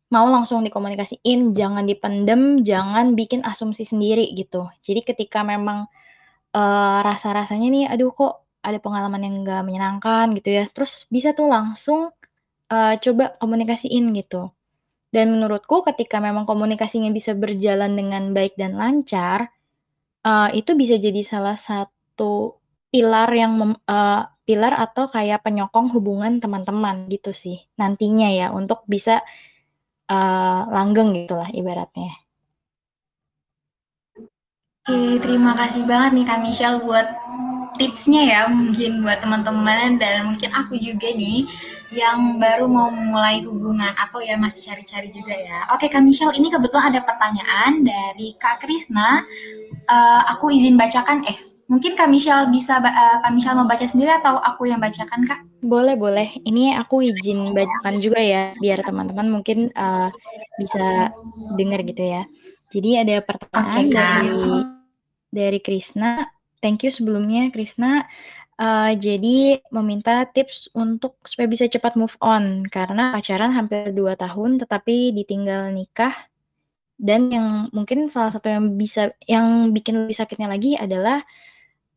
mau 0.08 0.24
langsung 0.28 0.64
dikomunikasiin, 0.64 1.52
jangan 1.52 1.84
dipendem, 1.84 2.64
jangan 2.64 3.12
bikin 3.12 3.44
asumsi 3.44 3.84
sendiri 3.84 4.32
gitu. 4.36 4.68
Jadi 4.80 5.04
ketika 5.04 5.44
memang 5.44 5.84
uh, 6.56 6.98
rasa-rasanya 7.04 7.68
nih, 7.68 7.84
aduh 7.92 8.12
kok 8.16 8.44
ada 8.64 8.80
pengalaman 8.80 9.20
yang 9.20 9.34
nggak 9.44 9.62
menyenangkan 9.64 10.32
gitu 10.36 10.48
ya, 10.60 10.64
terus 10.72 11.04
bisa 11.12 11.36
tuh 11.36 11.48
langsung, 11.52 12.08
uh, 12.72 12.94
coba 13.00 13.36
komunikasiin 13.40 14.12
gitu. 14.16 14.48
Dan 15.08 15.32
menurutku 15.32 15.84
ketika 15.88 16.20
memang 16.20 16.44
komunikasinya 16.44 17.08
bisa 17.12 17.32
berjalan 17.32 17.96
dengan 17.96 18.36
baik 18.36 18.56
dan 18.60 18.76
lancar, 18.76 19.52
uh, 20.24 20.48
itu 20.54 20.74
bisa 20.74 20.96
jadi 20.98 21.22
salah 21.26 21.58
satu 21.58 22.58
pilar 22.88 23.28
yang 23.34 23.52
mem 23.58 23.72
uh, 23.84 24.24
pilar 24.48 24.72
atau 24.80 25.12
kayak 25.12 25.44
penyokong 25.44 25.92
hubungan 25.92 26.40
teman-teman 26.40 27.04
gitu 27.12 27.36
sih, 27.36 27.60
nantinya 27.76 28.32
ya 28.32 28.48
untuk 28.48 28.80
bisa, 28.88 29.20
uh, 30.08 30.60
langgeng 30.72 31.12
gitulah 31.12 31.52
ibaratnya. 31.52 32.16
Oke, 34.88 35.20
terima 35.20 35.52
kasih 35.52 35.84
banget 35.84 36.16
nih 36.16 36.24
Kak 36.24 36.40
Michelle 36.40 36.80
buat 36.80 37.12
tipsnya 37.76 38.24
ya 38.24 38.40
mungkin 38.48 39.04
buat 39.04 39.20
teman-teman 39.20 40.00
dan 40.00 40.32
mungkin 40.32 40.50
aku 40.50 40.80
juga 40.80 41.12
nih 41.12 41.44
yang 41.88 42.36
baru 42.36 42.68
mau 42.68 42.92
mulai 42.92 43.40
hubungan 43.44 43.96
atau 43.96 44.20
ya 44.20 44.36
masih 44.36 44.68
cari-cari 44.68 45.08
juga 45.08 45.32
ya. 45.32 45.68
Oke 45.72 45.88
Kak 45.88 46.04
Michelle, 46.04 46.36
ini 46.36 46.52
kebetulan 46.52 46.92
ada 46.92 47.00
pertanyaan 47.00 47.84
dari 47.84 48.36
Kak 48.36 48.60
Krisna. 48.60 49.24
Uh, 49.88 50.22
aku 50.28 50.52
izin 50.52 50.76
bacakan 50.76 51.24
eh 51.24 51.36
mungkin 51.68 51.96
Kak 51.96 52.12
Michelle 52.12 52.52
bisa 52.52 52.80
uh, 52.80 53.16
Kak 53.24 53.32
Michelle 53.32 53.56
mau 53.56 53.68
baca 53.68 53.84
sendiri 53.88 54.12
atau 54.20 54.36
aku 54.40 54.68
yang 54.68 54.80
bacakan 54.80 55.24
Kak? 55.24 55.40
Boleh 55.64 55.96
boleh. 55.96 56.28
Ini 56.44 56.76
aku 56.76 57.08
izin 57.08 57.56
bacakan 57.56 58.04
juga 58.04 58.20
ya 58.20 58.52
biar 58.60 58.84
teman-teman 58.84 59.28
mungkin 59.32 59.72
uh, 59.72 60.12
bisa 60.60 61.08
dengar 61.56 61.80
gitu 61.88 62.04
ya. 62.04 62.22
Jadi 62.68 63.00
ada 63.00 63.16
pertanyaan 63.24 63.80
okay, 63.80 63.88
dari 63.88 64.48
dari 65.32 65.58
Krisna. 65.64 66.28
Thank 66.58 66.84
you 66.84 66.92
sebelumnya 66.92 67.48
Krisna. 67.54 68.04
Uh, 68.58 68.90
jadi 68.98 69.62
meminta 69.70 70.26
tips 70.34 70.66
untuk 70.74 71.14
supaya 71.22 71.46
bisa 71.46 71.70
cepat 71.70 71.94
move 71.94 72.18
on 72.18 72.66
karena 72.66 73.14
pacaran 73.14 73.54
hampir 73.54 73.94
2 73.94 74.18
tahun 74.18 74.58
tetapi 74.58 75.14
ditinggal 75.14 75.70
nikah 75.70 76.10
dan 76.98 77.30
yang 77.30 77.70
mungkin 77.70 78.10
salah 78.10 78.34
satu 78.34 78.50
yang 78.50 78.74
bisa 78.74 79.14
yang 79.30 79.70
bikin 79.70 79.94
lebih 80.02 80.18
sakitnya 80.18 80.50
lagi 80.50 80.74
adalah 80.74 81.22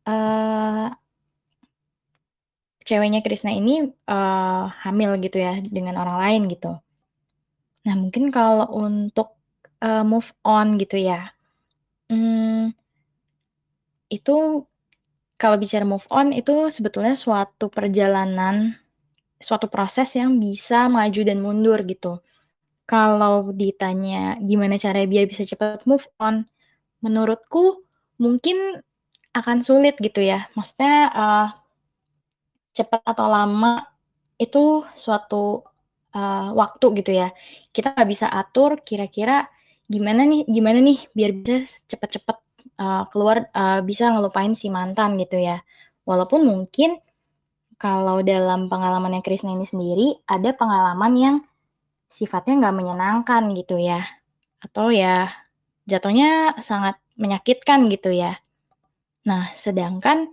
uh, 0.06 0.94
ceweknya 2.86 3.26
Krisna 3.26 3.50
ini 3.50 3.90
uh, 4.06 4.70
hamil 4.86 5.18
gitu 5.18 5.42
ya 5.42 5.58
dengan 5.66 5.98
orang 5.98 6.18
lain 6.22 6.42
gitu. 6.54 6.78
Nah 7.82 7.94
mungkin 7.98 8.30
kalau 8.30 8.70
untuk 8.70 9.34
uh, 9.82 10.06
move 10.06 10.30
on 10.46 10.78
gitu 10.78 10.94
ya, 10.94 11.34
hmm, 12.06 12.70
itu 14.06 14.62
kalau 15.42 15.58
bicara 15.58 15.82
move 15.82 16.06
on 16.06 16.30
itu 16.30 16.70
sebetulnya 16.70 17.18
suatu 17.18 17.66
perjalanan, 17.66 18.78
suatu 19.42 19.66
proses 19.66 20.14
yang 20.14 20.38
bisa 20.38 20.86
maju 20.86 21.20
dan 21.26 21.42
mundur 21.42 21.82
gitu. 21.82 22.22
Kalau 22.86 23.50
ditanya 23.50 24.38
gimana 24.38 24.78
cara 24.78 25.02
biar 25.02 25.26
bisa 25.26 25.42
cepat 25.42 25.82
move 25.82 26.06
on, 26.22 26.46
menurutku 27.02 27.82
mungkin 28.22 28.86
akan 29.34 29.66
sulit 29.66 29.98
gitu 29.98 30.22
ya. 30.22 30.46
Maksudnya 30.54 31.10
uh, 31.10 31.48
cepat 32.78 33.02
atau 33.02 33.26
lama 33.26 33.82
itu 34.38 34.86
suatu 34.94 35.66
uh, 36.14 36.54
waktu 36.54 37.02
gitu 37.02 37.10
ya. 37.18 37.34
Kita 37.74 37.98
nggak 37.98 38.10
bisa 38.14 38.30
atur 38.30 38.78
kira-kira 38.86 39.50
gimana 39.90 40.22
nih 40.22 40.46
gimana 40.46 40.78
nih 40.78 41.02
biar 41.10 41.30
bisa 41.34 41.66
cepat-cepat 41.90 42.38
uh, 42.78 43.08
keluar 43.10 43.48
uh, 43.52 43.80
bisa 43.84 44.08
ngelupain 44.08 44.54
si 44.56 44.68
mantan 44.72 45.18
gitu 45.20 45.40
ya. 45.40 45.60
Walaupun 46.08 46.46
mungkin 46.46 46.98
kalau 47.76 48.22
dalam 48.22 48.70
pengalamannya 48.70 49.22
Krisna 49.26 49.54
ini 49.54 49.66
sendiri 49.66 50.22
ada 50.26 50.54
pengalaman 50.54 51.12
yang 51.18 51.36
sifatnya 52.12 52.62
nggak 52.62 52.76
menyenangkan 52.76 53.42
gitu 53.58 53.80
ya, 53.80 54.06
atau 54.62 54.92
ya 54.92 55.32
jatuhnya 55.88 56.60
sangat 56.62 57.00
menyakitkan 57.18 57.90
gitu 57.90 58.14
ya. 58.14 58.38
Nah, 59.26 59.50
sedangkan 59.58 60.30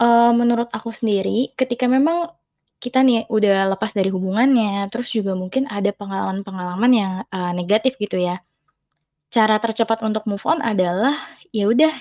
uh, 0.00 0.32
menurut 0.32 0.68
aku 0.72 0.92
sendiri, 0.92 1.52
ketika 1.56 1.88
memang 1.88 2.32
kita 2.76 3.00
nih 3.00 3.24
udah 3.32 3.72
lepas 3.72 3.96
dari 3.96 4.12
hubungannya, 4.12 4.88
terus 4.92 5.08
juga 5.08 5.32
mungkin 5.32 5.64
ada 5.68 5.88
pengalaman-pengalaman 5.96 6.92
yang 6.92 7.12
uh, 7.32 7.52
negatif 7.56 7.96
gitu 7.96 8.20
ya 8.20 8.45
cara 9.32 9.58
tercepat 9.62 10.00
untuk 10.06 10.24
move 10.30 10.42
on 10.46 10.62
adalah, 10.62 11.14
ya 11.50 11.66
udah 11.68 11.92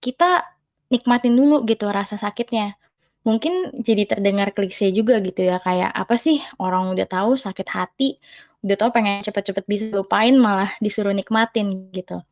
kita 0.00 0.44
nikmatin 0.92 1.36
dulu 1.36 1.62
gitu 1.68 1.88
rasa 1.88 2.16
sakitnya. 2.20 2.76
mungkin 3.20 3.84
jadi 3.84 4.08
terdengar 4.08 4.48
klise 4.56 4.88
juga 4.96 5.20
gitu 5.20 5.44
ya, 5.44 5.60
kayak 5.60 5.92
apa 5.92 6.16
sih 6.16 6.40
orang 6.56 6.88
udah 6.96 7.04
tahu 7.04 7.36
sakit 7.36 7.68
hati, 7.68 8.16
udah 8.64 8.76
tahu 8.80 8.90
pengen 8.96 9.20
cepet-cepet 9.20 9.64
bisa 9.68 9.84
lupain 9.92 10.32
malah 10.36 10.72
disuruh 10.80 11.12
nikmatin 11.12 11.92
gitu. 11.92 12.24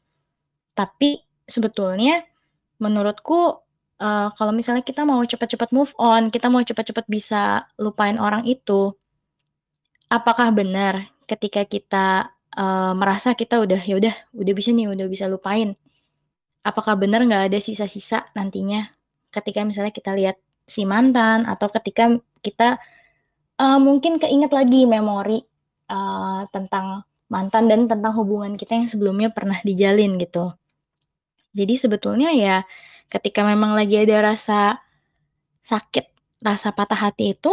Tapi 0.73 1.21
sebetulnya 1.45 2.25
menurutku, 2.81 3.61
uh, 4.01 4.29
kalau 4.33 4.53
misalnya 4.57 4.81
kita 4.81 5.05
mau 5.05 5.21
cepet-cepet 5.21 5.71
move 5.77 5.93
on, 6.01 6.33
kita 6.33 6.49
mau 6.49 6.65
cepet-cepet 6.65 7.05
bisa 7.05 7.69
lupain 7.77 8.17
orang 8.17 8.49
itu 8.49 8.97
apakah 10.09 10.49
benar 10.57 11.05
ketika 11.29 11.69
kita, 11.69 12.33
uh, 12.55 12.93
merasa 12.97 13.35
kita 13.35 13.61
udah, 13.61 13.81
ya 13.83 13.99
udah 13.99 14.15
udah 14.33 14.55
bisa 14.55 14.71
nih, 14.73 14.89
udah 14.89 15.07
bisa 15.11 15.27
lupain, 15.27 15.75
apakah 16.65 16.95
benar 16.97 17.25
nggak 17.25 17.53
ada 17.53 17.59
sisa-sisa 17.59 18.29
nantinya 18.33 18.89
ketika 19.29 19.61
misalnya 19.65 19.93
kita 19.93 20.17
lihat 20.17 20.37
si 20.69 20.85
mantan 20.89 21.45
atau 21.45 21.69
ketika 21.69 22.17
kita, 22.41 22.81
uh, 23.61 23.81
mungkin 23.81 24.17
keinget 24.17 24.53
lagi 24.53 24.85
memori, 24.89 25.45
uh, 25.89 26.45
tentang 26.53 27.05
mantan 27.29 27.69
dan 27.69 27.85
tentang 27.89 28.17
hubungan 28.17 28.57
kita 28.57 28.73
yang 28.73 28.89
sebelumnya 28.89 29.29
pernah 29.29 29.61
dijalin 29.61 30.17
gitu. 30.17 30.53
Jadi 31.53 31.75
sebetulnya 31.77 32.33
ya 32.33 32.57
ketika 33.09 33.45
memang 33.45 33.77
lagi 33.77 34.01
ada 34.01 34.33
rasa 34.33 34.81
sakit, 35.65 36.07
rasa 36.41 36.73
patah 36.73 37.09
hati 37.09 37.37
itu, 37.37 37.53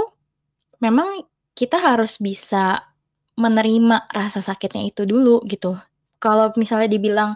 memang 0.80 1.24
kita 1.56 1.80
harus 1.80 2.20
bisa 2.20 2.84
menerima 3.36 4.08
rasa 4.12 4.40
sakitnya 4.44 4.92
itu 4.92 5.04
dulu 5.08 5.44
gitu. 5.48 5.76
Kalau 6.24 6.52
misalnya 6.56 6.90
dibilang, 6.92 7.36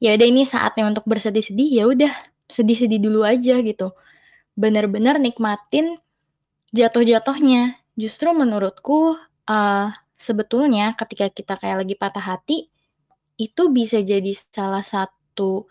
"Ya 0.00 0.14
udah 0.16 0.26
ini 0.28 0.44
saatnya 0.48 0.88
untuk 0.88 1.04
bersedih-sedih," 1.08 1.70
ya 1.72 1.84
udah 1.88 2.12
sedih-sedih 2.48 3.00
dulu 3.02 3.24
aja 3.26 3.60
gitu. 3.64 3.92
Bener-bener 4.58 5.16
nikmatin 5.20 5.98
jatuh-jatuhnya. 6.74 7.80
Justru 7.98 8.30
menurutku, 8.36 9.16
uh, 9.50 9.88
sebetulnya 10.20 10.94
ketika 10.98 11.30
kita 11.32 11.54
kayak 11.58 11.86
lagi 11.86 11.94
patah 11.98 12.24
hati, 12.24 12.68
itu 13.40 13.62
bisa 13.72 13.98
jadi 14.02 14.34
salah 14.54 14.82
satu, 14.86 15.66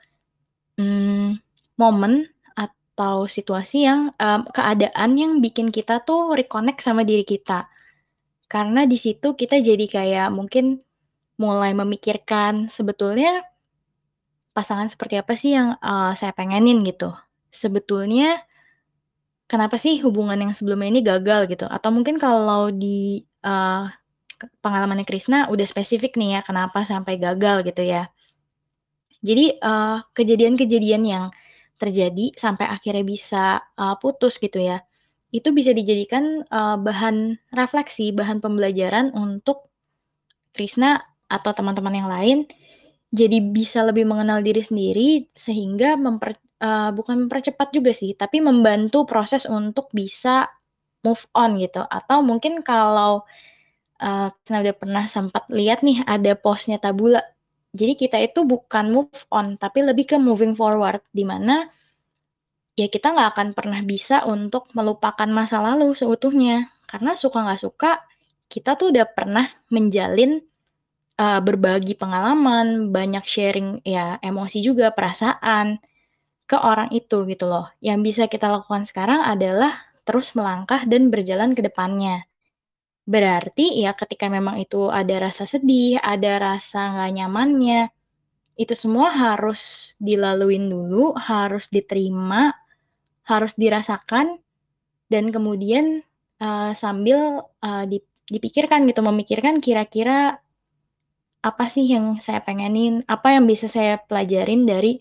mmm, 0.80 1.38
momen 1.80 2.28
atau 2.58 3.28
situasi 3.30 3.86
yang, 3.88 4.12
uh, 4.20 4.42
keadaan 4.52 5.12
yang 5.20 5.34
bikin 5.44 5.70
kita 5.72 6.02
tuh 6.04 6.34
reconnect 6.36 6.82
sama 6.84 7.04
diri 7.08 7.24
kita. 7.28 7.70
Karena 8.48 8.88
di 8.88 8.96
situ 8.96 9.36
kita 9.36 9.60
jadi 9.60 9.86
kayak 9.92 10.28
mungkin 10.32 10.80
mulai 11.36 11.76
memikirkan 11.76 12.72
sebetulnya 12.72 13.44
pasangan 14.56 14.90
seperti 14.90 15.20
apa 15.22 15.34
sih 15.38 15.54
yang, 15.54 15.78
uh, 15.84 16.16
saya 16.18 16.34
pengenin 16.34 16.82
gitu. 16.88 17.14
Sebetulnya 17.54 18.42
kenapa 19.52 19.78
sih 19.78 20.02
hubungan 20.02 20.40
yang 20.40 20.54
sebelumnya 20.58 20.90
ini 20.90 21.02
gagal 21.06 21.46
gitu, 21.52 21.70
atau 21.70 21.94
mungkin 21.94 22.18
kalau 22.18 22.74
di, 22.74 23.22
uh, 23.46 23.86
pengalamannya 24.66 25.06
Krisna 25.06 25.46
udah 25.52 25.66
spesifik 25.68 26.18
nih 26.18 26.40
ya 26.40 26.42
kenapa 26.42 26.88
sampai 26.90 27.22
gagal 27.22 27.68
gitu 27.70 27.84
ya. 27.86 28.10
Jadi, 29.22 29.60
uh, 29.62 30.02
kejadian-kejadian 30.18 31.04
yang 31.06 31.26
terjadi 31.78 32.34
sampai 32.34 32.66
akhirnya 32.66 33.06
bisa, 33.06 33.62
uh, 33.78 33.94
putus 34.02 34.42
gitu 34.42 34.58
ya 34.58 34.82
itu 35.32 35.52
bisa 35.52 35.76
dijadikan, 35.76 36.48
uh, 36.48 36.80
bahan 36.80 37.36
refleksi, 37.52 38.16
bahan 38.16 38.40
pembelajaran 38.40 39.12
untuk 39.12 39.68
Krisna 40.56 41.04
atau 41.28 41.52
teman-teman 41.52 41.94
yang 41.94 42.10
lain, 42.10 42.38
jadi 43.12 43.40
bisa 43.40 43.84
lebih 43.84 44.08
mengenal 44.08 44.40
diri 44.40 44.64
sendiri 44.64 45.10
sehingga 45.36 46.00
memper 46.00 46.40
uh, 46.64 46.92
bukan 46.96 47.28
mempercepat 47.28 47.76
juga 47.76 47.92
sih, 47.92 48.16
tapi 48.16 48.40
membantu 48.40 49.04
proses 49.04 49.44
untuk 49.48 49.92
bisa 49.92 50.48
move 51.04 51.24
on 51.36 51.60
gitu. 51.60 51.84
Atau 51.88 52.24
mungkin 52.24 52.64
kalau, 52.64 53.28
uh, 54.00 54.30
udah 54.32 54.76
pernah 54.76 55.06
sempat 55.12 55.48
lihat 55.52 55.84
nih 55.84 56.04
ada 56.08 56.36
postnya 56.40 56.80
Tabula. 56.80 57.24
Jadi 57.76 57.94
kita 58.00 58.18
itu 58.24 58.48
bukan 58.48 58.90
move 58.90 59.22
on, 59.30 59.60
tapi 59.60 59.84
lebih 59.84 60.08
ke 60.10 60.18
moving 60.18 60.56
forward, 60.56 61.04
di 61.12 61.28
mana 61.28 61.68
ya 62.78 62.88
kita 62.94 63.12
nggak 63.12 63.30
akan 63.34 63.48
pernah 63.58 63.82
bisa 63.82 64.22
untuk 64.24 64.70
melupakan 64.78 65.26
masa 65.28 65.60
lalu 65.60 65.98
seutuhnya. 65.98 66.70
Karena 66.86 67.18
suka 67.18 67.44
nggak 67.44 67.62
suka, 67.66 67.92
kita 68.48 68.78
tuh 68.80 68.94
udah 68.94 69.06
pernah 69.12 69.50
menjalin, 69.74 70.40
uh, 71.20 71.42
berbagi 71.44 71.98
pengalaman, 71.98 72.94
banyak 72.94 73.26
sharing 73.26 73.82
ya 73.84 74.22
emosi 74.22 74.62
juga, 74.64 74.94
perasaan, 74.94 75.82
ke 76.48 76.56
orang 76.56 76.94
itu 76.96 77.28
gitu 77.28 77.50
loh. 77.50 77.68
Yang 77.84 78.00
bisa 78.14 78.24
kita 78.32 78.48
lakukan 78.48 78.88
sekarang 78.88 79.26
adalah 79.26 79.84
terus 80.08 80.32
melangkah 80.38 80.88
dan 80.88 81.12
berjalan 81.12 81.52
ke 81.58 81.62
depannya. 81.66 82.24
Berarti 83.08 83.84
ya 83.84 83.92
ketika 83.98 84.28
memang 84.32 84.62
itu 84.62 84.88
ada 84.94 85.28
rasa 85.28 85.44
sedih, 85.50 86.00
ada 86.00 86.40
rasa 86.40 86.94
nggak 86.96 87.12
nyamannya, 87.20 87.82
itu 88.58 88.74
semua 88.74 89.12
harus 89.14 89.94
dilaluin 90.02 90.68
dulu, 90.68 91.16
harus 91.16 91.68
diterima 91.72 92.52
harus 93.28 93.54
dirasakan 93.60 94.40
dan 95.12 95.30
kemudian, 95.36 96.02
uh, 96.40 96.72
sambil, 96.80 97.44
uh, 97.60 97.84
dipikirkan 98.28 98.88
gitu, 98.88 99.04
memikirkan 99.04 99.60
kira-kira 99.60 100.40
apa 101.44 101.66
sih 101.72 101.88
yang 101.88 102.20
saya 102.20 102.44
pengenin, 102.44 103.04
apa 103.08 103.36
yang 103.36 103.48
bisa 103.48 103.72
saya 103.72 104.00
pelajarin 104.00 104.68
dari 104.68 105.00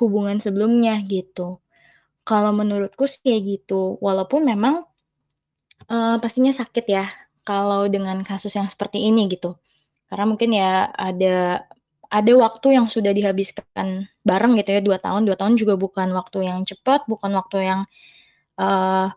hubungan 0.00 0.40
sebelumnya 0.40 1.00
gitu. 1.04 1.60
Kalau 2.24 2.52
menurutku 2.52 3.08
sih 3.08 3.20
kayak 3.24 3.42
gitu, 3.44 3.96
walaupun 4.00 4.44
memang, 4.44 4.84
uh, 5.88 6.16
pastinya 6.20 6.52
sakit 6.52 6.84
ya 6.88 7.08
kalau 7.44 7.88
dengan 7.88 8.20
kasus 8.24 8.52
yang 8.56 8.68
seperti 8.68 9.04
ini 9.08 9.28
gitu. 9.32 9.56
Karena 10.08 10.24
mungkin 10.28 10.50
ya 10.52 10.90
ada 10.90 11.64
ada 12.10 12.32
waktu 12.36 12.76
yang 12.78 12.86
sudah 12.90 13.14
dihabiskan 13.14 14.10
bareng 14.26 14.58
gitu 14.60 14.70
ya, 14.78 14.82
2 14.84 14.98
tahun, 15.02 15.26
2 15.28 15.38
tahun 15.38 15.54
juga 15.58 15.74
bukan 15.78 16.10
waktu 16.14 16.46
yang 16.50 16.60
cepat, 16.66 17.06
bukan 17.10 17.32
waktu 17.38 17.58
yang, 17.66 17.80
uh, 18.60 19.10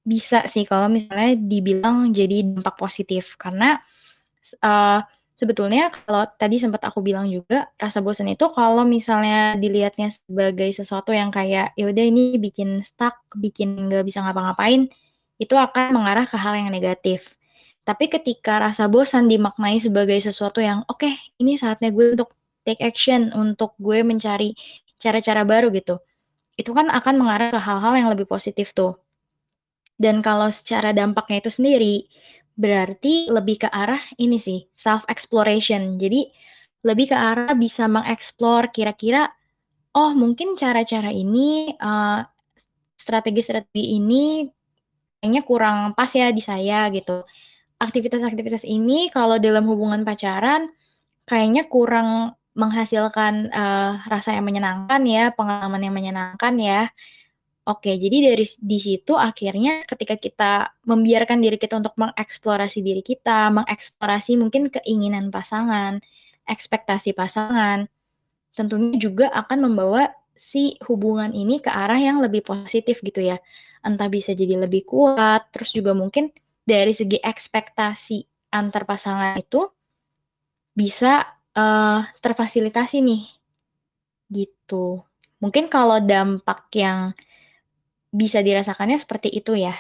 bisa 0.07 0.47
sih 0.47 0.63
kalau 0.63 0.87
misalnya 0.87 1.35
dibilang 1.35 2.15
jadi 2.15 2.39
dampak 2.39 2.79
positif 2.79 3.35
karena 3.35 3.83
uh, 4.61 5.03
sebetulnya 5.37 5.93
kalau 5.93 6.25
tadi 6.41 6.57
sempat 6.57 6.81
aku 6.85 6.99
bilang 7.05 7.29
juga 7.29 7.69
rasa 7.77 8.01
bosan 8.01 8.33
itu 8.33 8.45
kalau 8.51 8.81
misalnya 8.83 9.53
dilihatnya 9.55 10.09
sebagai 10.13 10.73
sesuatu 10.73 11.13
yang 11.13 11.29
kayak 11.29 11.77
ya 11.77 11.85
udah 11.85 12.05
ini 12.05 12.41
bikin 12.41 12.81
stuck, 12.81 13.21
bikin 13.37 13.87
nggak 13.87 14.03
bisa 14.07 14.25
ngapa-ngapain, 14.25 14.89
itu 15.37 15.53
akan 15.53 15.93
mengarah 15.93 16.25
ke 16.25 16.37
hal 16.37 16.57
yang 16.57 16.69
negatif. 16.73 17.21
Tapi 17.87 18.11
ketika 18.11 18.59
rasa 18.59 18.91
bosan 18.91 19.31
dimaknai 19.31 19.79
sebagai 19.79 20.19
sesuatu 20.19 20.59
yang 20.59 20.83
oke, 20.91 21.07
okay, 21.07 21.15
ini 21.39 21.55
saatnya 21.55 21.93
gue 21.93 22.19
untuk 22.19 22.35
take 22.67 22.83
action, 22.83 23.31
untuk 23.31 23.71
gue 23.79 24.03
mencari 24.03 24.51
cara-cara 24.99 25.47
baru 25.47 25.71
gitu. 25.71 26.03
Itu 26.59 26.75
kan 26.75 26.91
akan 26.91 27.15
mengarah 27.15 27.53
ke 27.53 27.59
hal-hal 27.61 27.93
yang 27.95 28.09
lebih 28.11 28.27
positif 28.27 28.75
tuh. 28.75 28.99
Dan 29.97 30.19
kalau 30.21 30.51
secara 30.51 30.91
dampaknya 30.91 31.41
itu 31.47 31.51
sendiri, 31.53 31.95
berarti 32.57 33.29
lebih 33.29 33.63
ke 33.63 33.69
arah 33.69 34.01
ini 34.17 34.41
sih, 34.41 34.65
self 34.75 35.05
exploration. 35.07 36.01
Jadi 36.01 36.25
lebih 36.81 37.13
ke 37.13 37.17
arah 37.17 37.53
bisa 37.53 37.85
mengeksplor 37.85 38.73
kira-kira 38.73 39.29
oh 39.97 40.11
mungkin 40.13 40.57
cara-cara 40.57 41.09
ini 41.13 41.73
uh, 41.77 42.21
strategi-strategi 43.01 43.97
ini 43.97 44.45
kayaknya 45.21 45.41
kurang 45.45 45.77
pas 45.93 46.09
ya 46.13 46.33
di 46.33 46.41
saya 46.41 46.89
gitu. 46.93 47.23
Aktivitas-aktivitas 47.77 48.65
ini 48.65 49.09
kalau 49.13 49.37
dalam 49.37 49.69
hubungan 49.69 50.01
pacaran 50.01 50.69
kayaknya 51.29 51.69
kurang 51.69 52.33
menghasilkan 52.57 53.53
uh, 53.53 54.01
rasa 54.09 54.33
yang 54.33 54.45
menyenangkan 54.49 55.01
ya, 55.05 55.29
pengalaman 55.37 55.81
yang 55.85 55.93
menyenangkan 55.93 56.53
ya. 56.57 56.81
Oke, 57.67 57.99
jadi 57.99 58.31
dari 58.31 58.47
di 58.47 58.79
situ 58.79 59.19
akhirnya 59.19 59.83
ketika 59.83 60.15
kita 60.15 60.51
membiarkan 60.87 61.43
diri 61.43 61.59
kita 61.59 61.75
untuk 61.75 61.99
mengeksplorasi 61.99 62.79
diri 62.79 63.03
kita, 63.03 63.51
mengeksplorasi 63.51 64.39
mungkin 64.39 64.71
keinginan 64.71 65.27
pasangan, 65.27 65.99
ekspektasi 66.47 67.11
pasangan, 67.11 67.91
tentunya 68.55 68.95
juga 68.95 69.27
akan 69.35 69.67
membawa 69.67 70.15
si 70.31 70.79
hubungan 70.87 71.35
ini 71.35 71.59
ke 71.59 71.67
arah 71.67 71.99
yang 71.99 72.23
lebih 72.23 72.47
positif 72.47 73.03
gitu 73.03 73.19
ya. 73.19 73.35
Entah 73.83 74.07
bisa 74.07 74.31
jadi 74.31 74.63
lebih 74.63 74.87
kuat, 74.87 75.51
terus 75.51 75.75
juga 75.75 75.91
mungkin 75.91 76.31
dari 76.63 76.95
segi 76.95 77.19
ekspektasi 77.19 78.47
antar 78.55 78.87
pasangan 78.87 79.35
itu 79.35 79.67
bisa 80.71 81.35
uh, 81.51 81.99
terfasilitasi 82.23 83.03
nih. 83.03 83.23
Gitu. 84.31 85.03
Mungkin 85.43 85.67
kalau 85.67 85.99
dampak 85.99 86.71
yang 86.71 87.11
bisa 88.17 88.41
dirasakannya 88.41 88.97
seperti 88.97 89.29
itu 89.29 89.53
ya. 89.53 89.77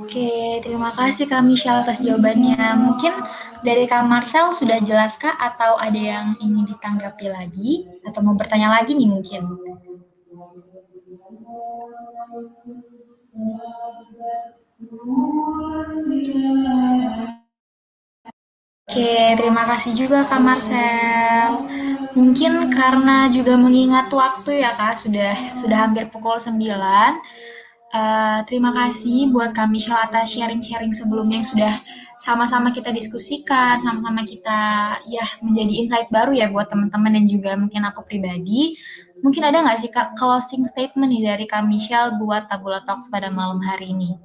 Oke, 0.00 0.64
terima 0.64 0.96
kasih 0.96 1.28
Kak 1.28 1.44
Michelle 1.44 1.84
atas 1.84 2.00
jawabannya. 2.00 2.56
Mungkin 2.56 3.12
dari 3.60 3.84
Kak 3.84 4.08
Marcel 4.08 4.56
sudah 4.56 4.80
jelas 4.80 5.20
Kak 5.20 5.36
atau 5.36 5.76
ada 5.76 6.00
yang 6.00 6.40
ingin 6.40 6.64
ditanggapi 6.72 7.28
lagi 7.28 7.84
atau 8.08 8.24
mau 8.24 8.32
bertanya 8.32 8.80
lagi 8.80 8.96
nih 8.96 9.12
mungkin? 9.12 9.44
Oke, 18.90 19.38
terima 19.38 19.70
kasih 19.70 19.94
juga 19.94 20.26
Kak 20.26 20.42
Marcel. 20.42 21.62
Mungkin 22.18 22.74
karena 22.74 23.30
juga 23.30 23.54
mengingat 23.54 24.10
waktu 24.10 24.66
ya 24.66 24.74
Kak, 24.74 24.98
sudah 24.98 25.30
sudah 25.62 25.78
hampir 25.86 26.10
pukul 26.10 26.42
9. 26.42 26.58
Uh, 26.58 27.14
eh, 27.94 28.38
terima 28.50 28.74
kasih 28.74 29.30
buat 29.30 29.54
Kak 29.54 29.70
Michelle 29.70 29.94
atas 29.94 30.34
sharing-sharing 30.34 30.90
sebelumnya 30.90 31.38
yang 31.38 31.46
sudah 31.46 31.74
sama-sama 32.18 32.74
kita 32.74 32.90
diskusikan, 32.90 33.78
sama-sama 33.78 34.26
kita 34.26 34.98
ya 35.06 35.22
menjadi 35.38 35.86
insight 35.86 36.10
baru 36.10 36.34
ya 36.34 36.50
buat 36.50 36.66
teman-teman 36.66 37.14
dan 37.14 37.30
juga 37.30 37.54
mungkin 37.54 37.86
aku 37.86 38.02
pribadi. 38.02 38.74
Mungkin 39.22 39.46
ada 39.46 39.62
nggak 39.70 39.86
sih 39.86 39.90
Kak 39.94 40.18
closing 40.18 40.66
statement 40.66 41.14
nih 41.14 41.30
dari 41.30 41.46
Kak 41.46 41.62
Michelle 41.62 42.18
buat 42.18 42.50
Tabula 42.50 42.82
Talks 42.82 43.06
pada 43.06 43.30
malam 43.30 43.62
hari 43.62 43.94
ini? 43.94 44.18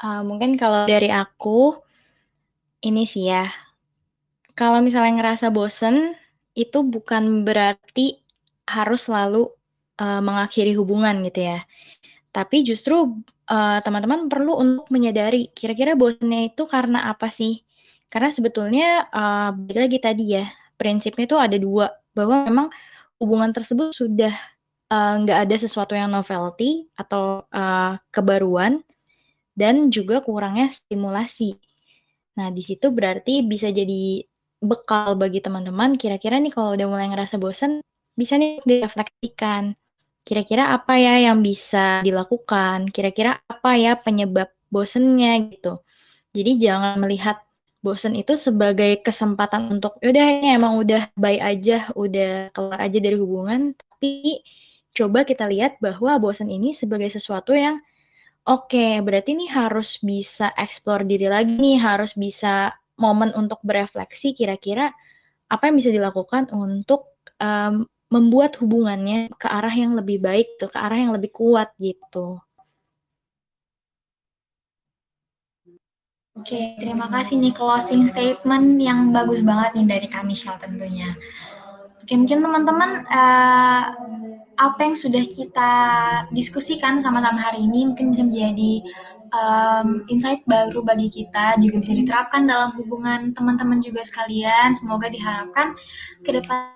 Uh, 0.00 0.24
mungkin 0.24 0.56
kalau 0.56 0.88
dari 0.88 1.12
aku, 1.12 1.84
ini 2.86 3.02
sih 3.10 3.26
ya, 3.26 3.50
kalau 4.54 4.78
misalnya 4.78 5.18
ngerasa 5.18 5.50
bosen, 5.50 6.14
itu 6.54 6.86
bukan 6.86 7.42
berarti 7.42 8.22
harus 8.64 9.10
selalu, 9.10 9.50
uh, 9.98 10.22
mengakhiri 10.22 10.78
hubungan 10.78 11.20
gitu 11.26 11.50
ya. 11.50 11.66
Tapi 12.30 12.62
justru, 12.64 13.20
uh, 13.50 13.78
teman-teman 13.84 14.30
perlu 14.30 14.54
untuk 14.56 14.86
menyadari 14.94 15.50
kira-kira 15.52 15.98
bosennya 15.98 16.54
itu 16.54 16.64
karena 16.70 17.10
apa 17.12 17.28
sih? 17.28 17.66
Karena 18.08 18.30
sebetulnya, 18.30 19.10
uh, 19.10 19.50
lagi 19.74 19.98
tadi 20.00 20.38
ya, 20.38 20.46
prinsipnya 20.78 21.26
itu 21.26 21.36
ada 21.36 21.58
dua 21.58 21.90
bahwa 22.16 22.46
memang 22.48 22.68
hubungan 23.20 23.50
tersebut 23.52 23.92
sudah, 23.92 24.32
nggak 24.94 25.50
ada 25.50 25.56
sesuatu 25.58 25.98
yang 25.98 26.14
novelty 26.14 26.86
atau, 26.94 27.42
uh, 27.50 27.98
kebaruan, 28.14 28.80
dan 29.58 29.90
juga 29.90 30.22
kurangnya 30.22 30.70
stimulasi. 30.70 31.58
Nah, 32.36 32.48
di 32.52 32.62
situ 32.64 32.92
berarti 32.92 33.40
bisa 33.44 33.72
jadi 33.72 34.20
bekal 34.60 35.16
bagi 35.16 35.40
teman-teman, 35.40 35.96
kira-kira 36.00 36.36
nih 36.40 36.52
kalau 36.52 36.76
udah 36.76 36.86
mulai 36.88 37.08
ngerasa 37.12 37.36
bosan, 37.40 37.80
bisa 38.16 38.36
nih 38.40 38.60
direfleksikan. 38.64 39.76
Kira-kira 40.26 40.74
apa 40.74 40.98
ya 41.00 41.30
yang 41.30 41.40
bisa 41.40 42.02
dilakukan? 42.04 42.90
Kira-kira 42.92 43.40
apa 43.48 43.70
ya 43.78 43.96
penyebab 43.96 44.52
bosennya 44.68 45.38
gitu. 45.52 45.80
Jadi 46.36 46.50
jangan 46.60 47.00
melihat 47.00 47.40
bosen 47.80 48.18
itu 48.18 48.34
sebagai 48.36 49.00
kesempatan 49.06 49.70
untuk 49.70 49.96
ya 50.02 50.10
udah 50.12 50.26
ini 50.42 50.48
emang 50.58 50.74
udah 50.82 51.08
baik 51.16 51.40
aja, 51.40 51.88
udah 51.94 52.50
keluar 52.52 52.78
aja 52.82 52.98
dari 52.98 53.16
hubungan, 53.16 53.72
tapi 53.78 54.42
coba 54.96 55.22
kita 55.22 55.46
lihat 55.46 55.78
bahwa 55.78 56.18
bosan 56.18 56.50
ini 56.50 56.74
sebagai 56.74 57.08
sesuatu 57.12 57.54
yang 57.54 57.78
Oke, 58.46 59.02
berarti 59.02 59.34
ini 59.34 59.50
harus 59.50 59.98
bisa 59.98 60.54
explore 60.54 61.02
diri 61.02 61.26
lagi 61.26 61.58
nih, 61.58 61.82
harus 61.82 62.14
bisa 62.14 62.70
momen 62.94 63.34
untuk 63.34 63.58
berefleksi 63.66 64.38
kira-kira 64.38 64.94
apa 65.50 65.62
yang 65.66 65.74
bisa 65.74 65.90
dilakukan 65.90 66.54
untuk 66.54 67.18
um, 67.42 67.82
membuat 68.06 68.54
hubungannya 68.62 69.34
ke 69.34 69.50
arah 69.50 69.74
yang 69.74 69.98
lebih 69.98 70.22
baik 70.22 70.46
tuh, 70.62 70.70
ke 70.70 70.78
arah 70.78 70.94
yang 70.94 71.10
lebih 71.10 71.34
kuat 71.34 71.74
gitu. 71.82 72.38
Oke, 76.38 76.78
terima 76.78 77.10
kasih 77.10 77.42
nih 77.42 77.50
closing 77.50 78.06
statement 78.12 78.78
yang 78.78 79.10
bagus 79.10 79.42
banget 79.42 79.74
nih 79.74 79.86
dari 79.90 80.06
kami 80.06 80.38
Michelle 80.38 80.60
tentunya. 80.62 81.10
Mungkin 82.06 82.38
teman-teman 82.42 83.02
uh, 83.10 83.82
apa 84.56 84.80
yang 84.80 84.96
sudah 84.96 85.24
kita 85.26 85.72
diskusikan 86.32 87.02
sama-sama 87.02 87.36
hari 87.36 87.68
ini 87.68 87.92
mungkin 87.92 88.14
bisa 88.14 88.24
menjadi 88.24 88.72
um, 89.36 90.06
insight 90.08 90.40
baru 90.48 90.80
bagi 90.80 91.12
kita, 91.12 91.60
juga 91.60 91.76
bisa 91.82 91.92
diterapkan 91.92 92.48
dalam 92.48 92.72
hubungan 92.80 93.34
teman-teman 93.36 93.84
juga 93.84 94.00
sekalian. 94.06 94.72
Semoga 94.72 95.12
diharapkan 95.12 95.76
ke 96.24 96.30
depannya 96.32 96.72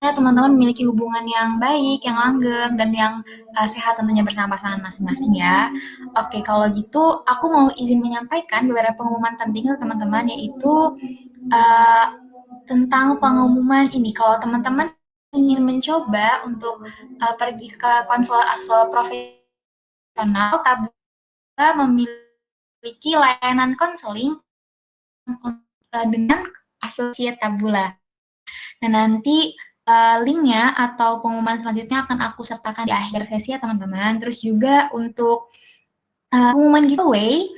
teman-teman 0.00 0.56
memiliki 0.56 0.88
hubungan 0.88 1.28
yang 1.28 1.60
baik, 1.60 2.00
yang 2.06 2.16
langgeng, 2.16 2.72
dan 2.80 2.90
yang 2.94 3.14
uh, 3.58 3.68
sehat 3.68 4.00
tentunya 4.00 4.24
bersama 4.24 4.56
pasangan 4.56 4.80
masing-masing 4.80 5.36
ya. 5.36 5.68
Oke, 6.16 6.40
kalau 6.46 6.70
gitu 6.72 7.20
aku 7.28 7.46
mau 7.52 7.66
izin 7.76 8.00
menyampaikan 8.00 8.64
beberapa 8.70 8.96
pengumuman 8.96 9.36
penting 9.36 9.68
untuk 9.68 9.82
teman-teman 9.84 10.30
yaitu 10.30 10.72
uh, 11.52 12.06
tentang 12.70 13.18
pengumuman 13.18 13.90
ini. 13.90 14.14
Kalau 14.14 14.38
teman-teman 14.38 14.94
ingin 15.34 15.66
mencoba 15.66 16.46
untuk 16.46 16.86
uh, 17.18 17.34
pergi 17.34 17.74
ke 17.74 18.06
konselor 18.06 18.46
aso 18.46 18.86
profesional, 18.94 20.62
Tabula 20.62 21.68
memiliki 21.82 23.18
layanan 23.18 23.74
konseling 23.74 24.38
uh, 25.26 26.06
dengan 26.06 26.46
asosiat 26.86 27.42
Tabula. 27.42 27.90
Nah, 28.80 28.90
nanti 28.90 29.58
uh, 29.90 30.22
linknya 30.22 30.72
atau 30.78 31.18
pengumuman 31.18 31.58
selanjutnya 31.58 32.06
akan 32.06 32.18
aku 32.30 32.46
sertakan 32.46 32.86
di 32.86 32.94
akhir 32.94 33.26
sesi 33.26 33.52
ya 33.54 33.58
teman-teman. 33.58 34.22
Terus 34.22 34.42
juga 34.46 34.86
untuk 34.94 35.50
uh, 36.30 36.50
pengumuman 36.54 36.86
giveaway, 36.86 37.50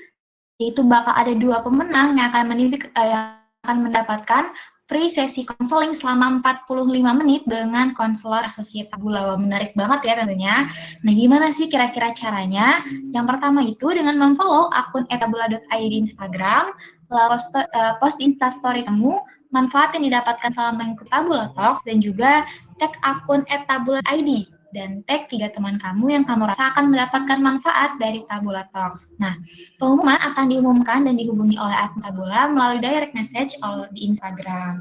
itu 0.56 0.80
bakal 0.86 1.12
ada 1.12 1.32
dua 1.36 1.60
pemenang 1.60 2.16
yang 2.16 2.32
akan 2.32 2.48
mendidik, 2.48 2.88
uh, 2.96 3.06
yang 3.06 3.24
akan 3.62 3.86
mendapatkan 3.86 4.50
free 4.91 5.07
sesi 5.07 5.47
konseling 5.47 5.95
selama 5.95 6.43
45 6.43 7.20
menit 7.22 7.43
dengan 7.47 7.95
konselor 7.95 8.43
asosiat 8.45 8.91
Tabula. 8.91 9.33
Wah, 9.33 9.39
menarik 9.39 9.72
banget 9.78 10.01
ya 10.05 10.14
tentunya. 10.18 10.68
Nah, 11.07 11.12
gimana 11.14 11.55
sih 11.55 11.70
kira-kira 11.70 12.11
caranya? 12.12 12.83
Yang 13.14 13.26
pertama 13.30 13.61
itu 13.62 13.87
dengan 13.95 14.18
memfollow 14.18 14.68
akun 14.74 15.07
etabula.id 15.09 15.62
di 15.89 15.97
Instagram, 16.03 16.74
lalu 17.09 17.28
post, 17.37 17.55
uh, 17.55 17.95
post 18.03 18.18
instastory 18.18 18.83
kamu, 18.83 19.22
manfaat 19.55 19.95
yang 19.95 20.11
didapatkan 20.11 20.51
selama 20.51 20.83
mengikuti 20.83 21.11
Tabula 21.12 21.47
Talks, 21.55 21.85
dan 21.87 22.03
juga 22.03 22.43
tag 22.83 22.93
akun 23.07 23.47
etabula.id 23.49 24.61
dan 24.72 25.04
tag 25.04 25.28
tiga 25.28 25.52
teman 25.52 25.76
kamu 25.76 26.16
yang 26.16 26.24
kamu 26.24 26.48
rasa 26.48 26.72
akan 26.72 26.92
mendapatkan 26.92 27.38
manfaat 27.38 27.96
dari 28.00 28.24
Tabula 28.26 28.64
Talks. 28.72 29.12
Nah, 29.20 29.36
pengumuman 29.76 30.16
akan 30.20 30.48
diumumkan 30.48 31.04
dan 31.04 31.14
dihubungi 31.20 31.60
oleh 31.60 31.76
admin 31.76 32.02
Tabula 32.02 32.48
melalui 32.48 32.80
direct 32.80 33.12
message 33.12 33.54
di 33.92 34.00
Instagram. 34.08 34.80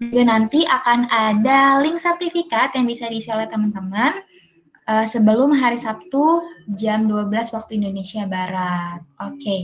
Juga 0.00 0.22
nanti 0.24 0.64
akan 0.64 1.08
ada 1.12 1.80
link 1.84 2.00
sertifikat 2.00 2.72
yang 2.72 2.88
bisa 2.88 3.08
diisi 3.12 3.28
oleh 3.28 3.48
teman-teman 3.48 4.24
uh, 4.88 5.04
sebelum 5.04 5.52
hari 5.52 5.76
Sabtu 5.76 6.42
jam 6.74 7.04
12 7.06 7.30
waktu 7.52 7.78
Indonesia 7.78 8.24
Barat. 8.24 9.04
Oke. 9.20 9.36
Okay. 9.38 9.62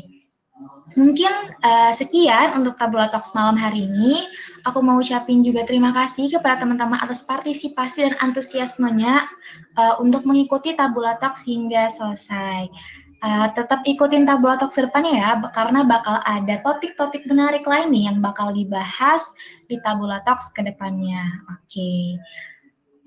Mungkin 0.92 1.32
uh, 1.64 1.90
sekian 1.90 2.52
untuk 2.60 2.76
Tabula 2.76 3.08
Talks 3.08 3.32
malam 3.32 3.56
hari 3.56 3.88
ini. 3.88 4.28
Aku 4.62 4.78
mau 4.78 5.02
ucapin 5.02 5.42
juga 5.42 5.66
terima 5.66 5.90
kasih 5.90 6.30
kepada 6.38 6.62
teman-teman 6.62 6.98
atas 7.02 7.26
partisipasi 7.26 8.06
dan 8.06 8.14
antusiasmenya 8.22 9.26
uh, 9.74 9.98
untuk 9.98 10.22
mengikuti 10.22 10.78
Tabula 10.78 11.18
Talks 11.18 11.42
hingga 11.42 11.90
selesai. 11.90 12.70
Uh, 13.22 13.46
tetap 13.54 13.82
ikutin 13.86 14.22
Tabula 14.22 14.54
Talks 14.58 14.78
depannya 14.78 15.18
ya, 15.18 15.30
karena 15.54 15.82
bakal 15.82 16.22
ada 16.26 16.62
topik-topik 16.62 17.26
menarik 17.26 17.66
lain 17.66 17.90
nih 17.90 18.10
yang 18.10 18.18
bakal 18.22 18.54
dibahas 18.54 19.22
di 19.66 19.78
Tabula 19.82 20.22
Talks 20.22 20.50
ke 20.54 20.62
depannya. 20.62 21.26
Oke. 21.50 21.66
Okay. 21.66 22.02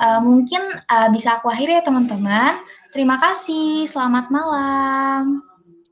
Uh, 0.03 0.19
mungkin 0.19 0.59
uh, 0.91 1.07
bisa 1.07 1.39
aku 1.39 1.47
akhiri 1.47 1.79
ya 1.79 1.83
teman-teman. 1.87 2.59
Terima 2.91 3.15
kasih, 3.15 3.87
selamat 3.87 4.27
malam. 4.27 5.39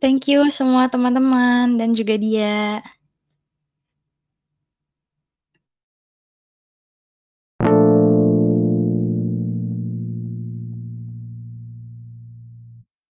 Thank 0.03 0.28
you 0.28 0.51
semua 0.51 0.91
teman-teman 0.91 1.80
dan 1.80 1.95
juga 1.95 2.20
dia. 2.20 2.84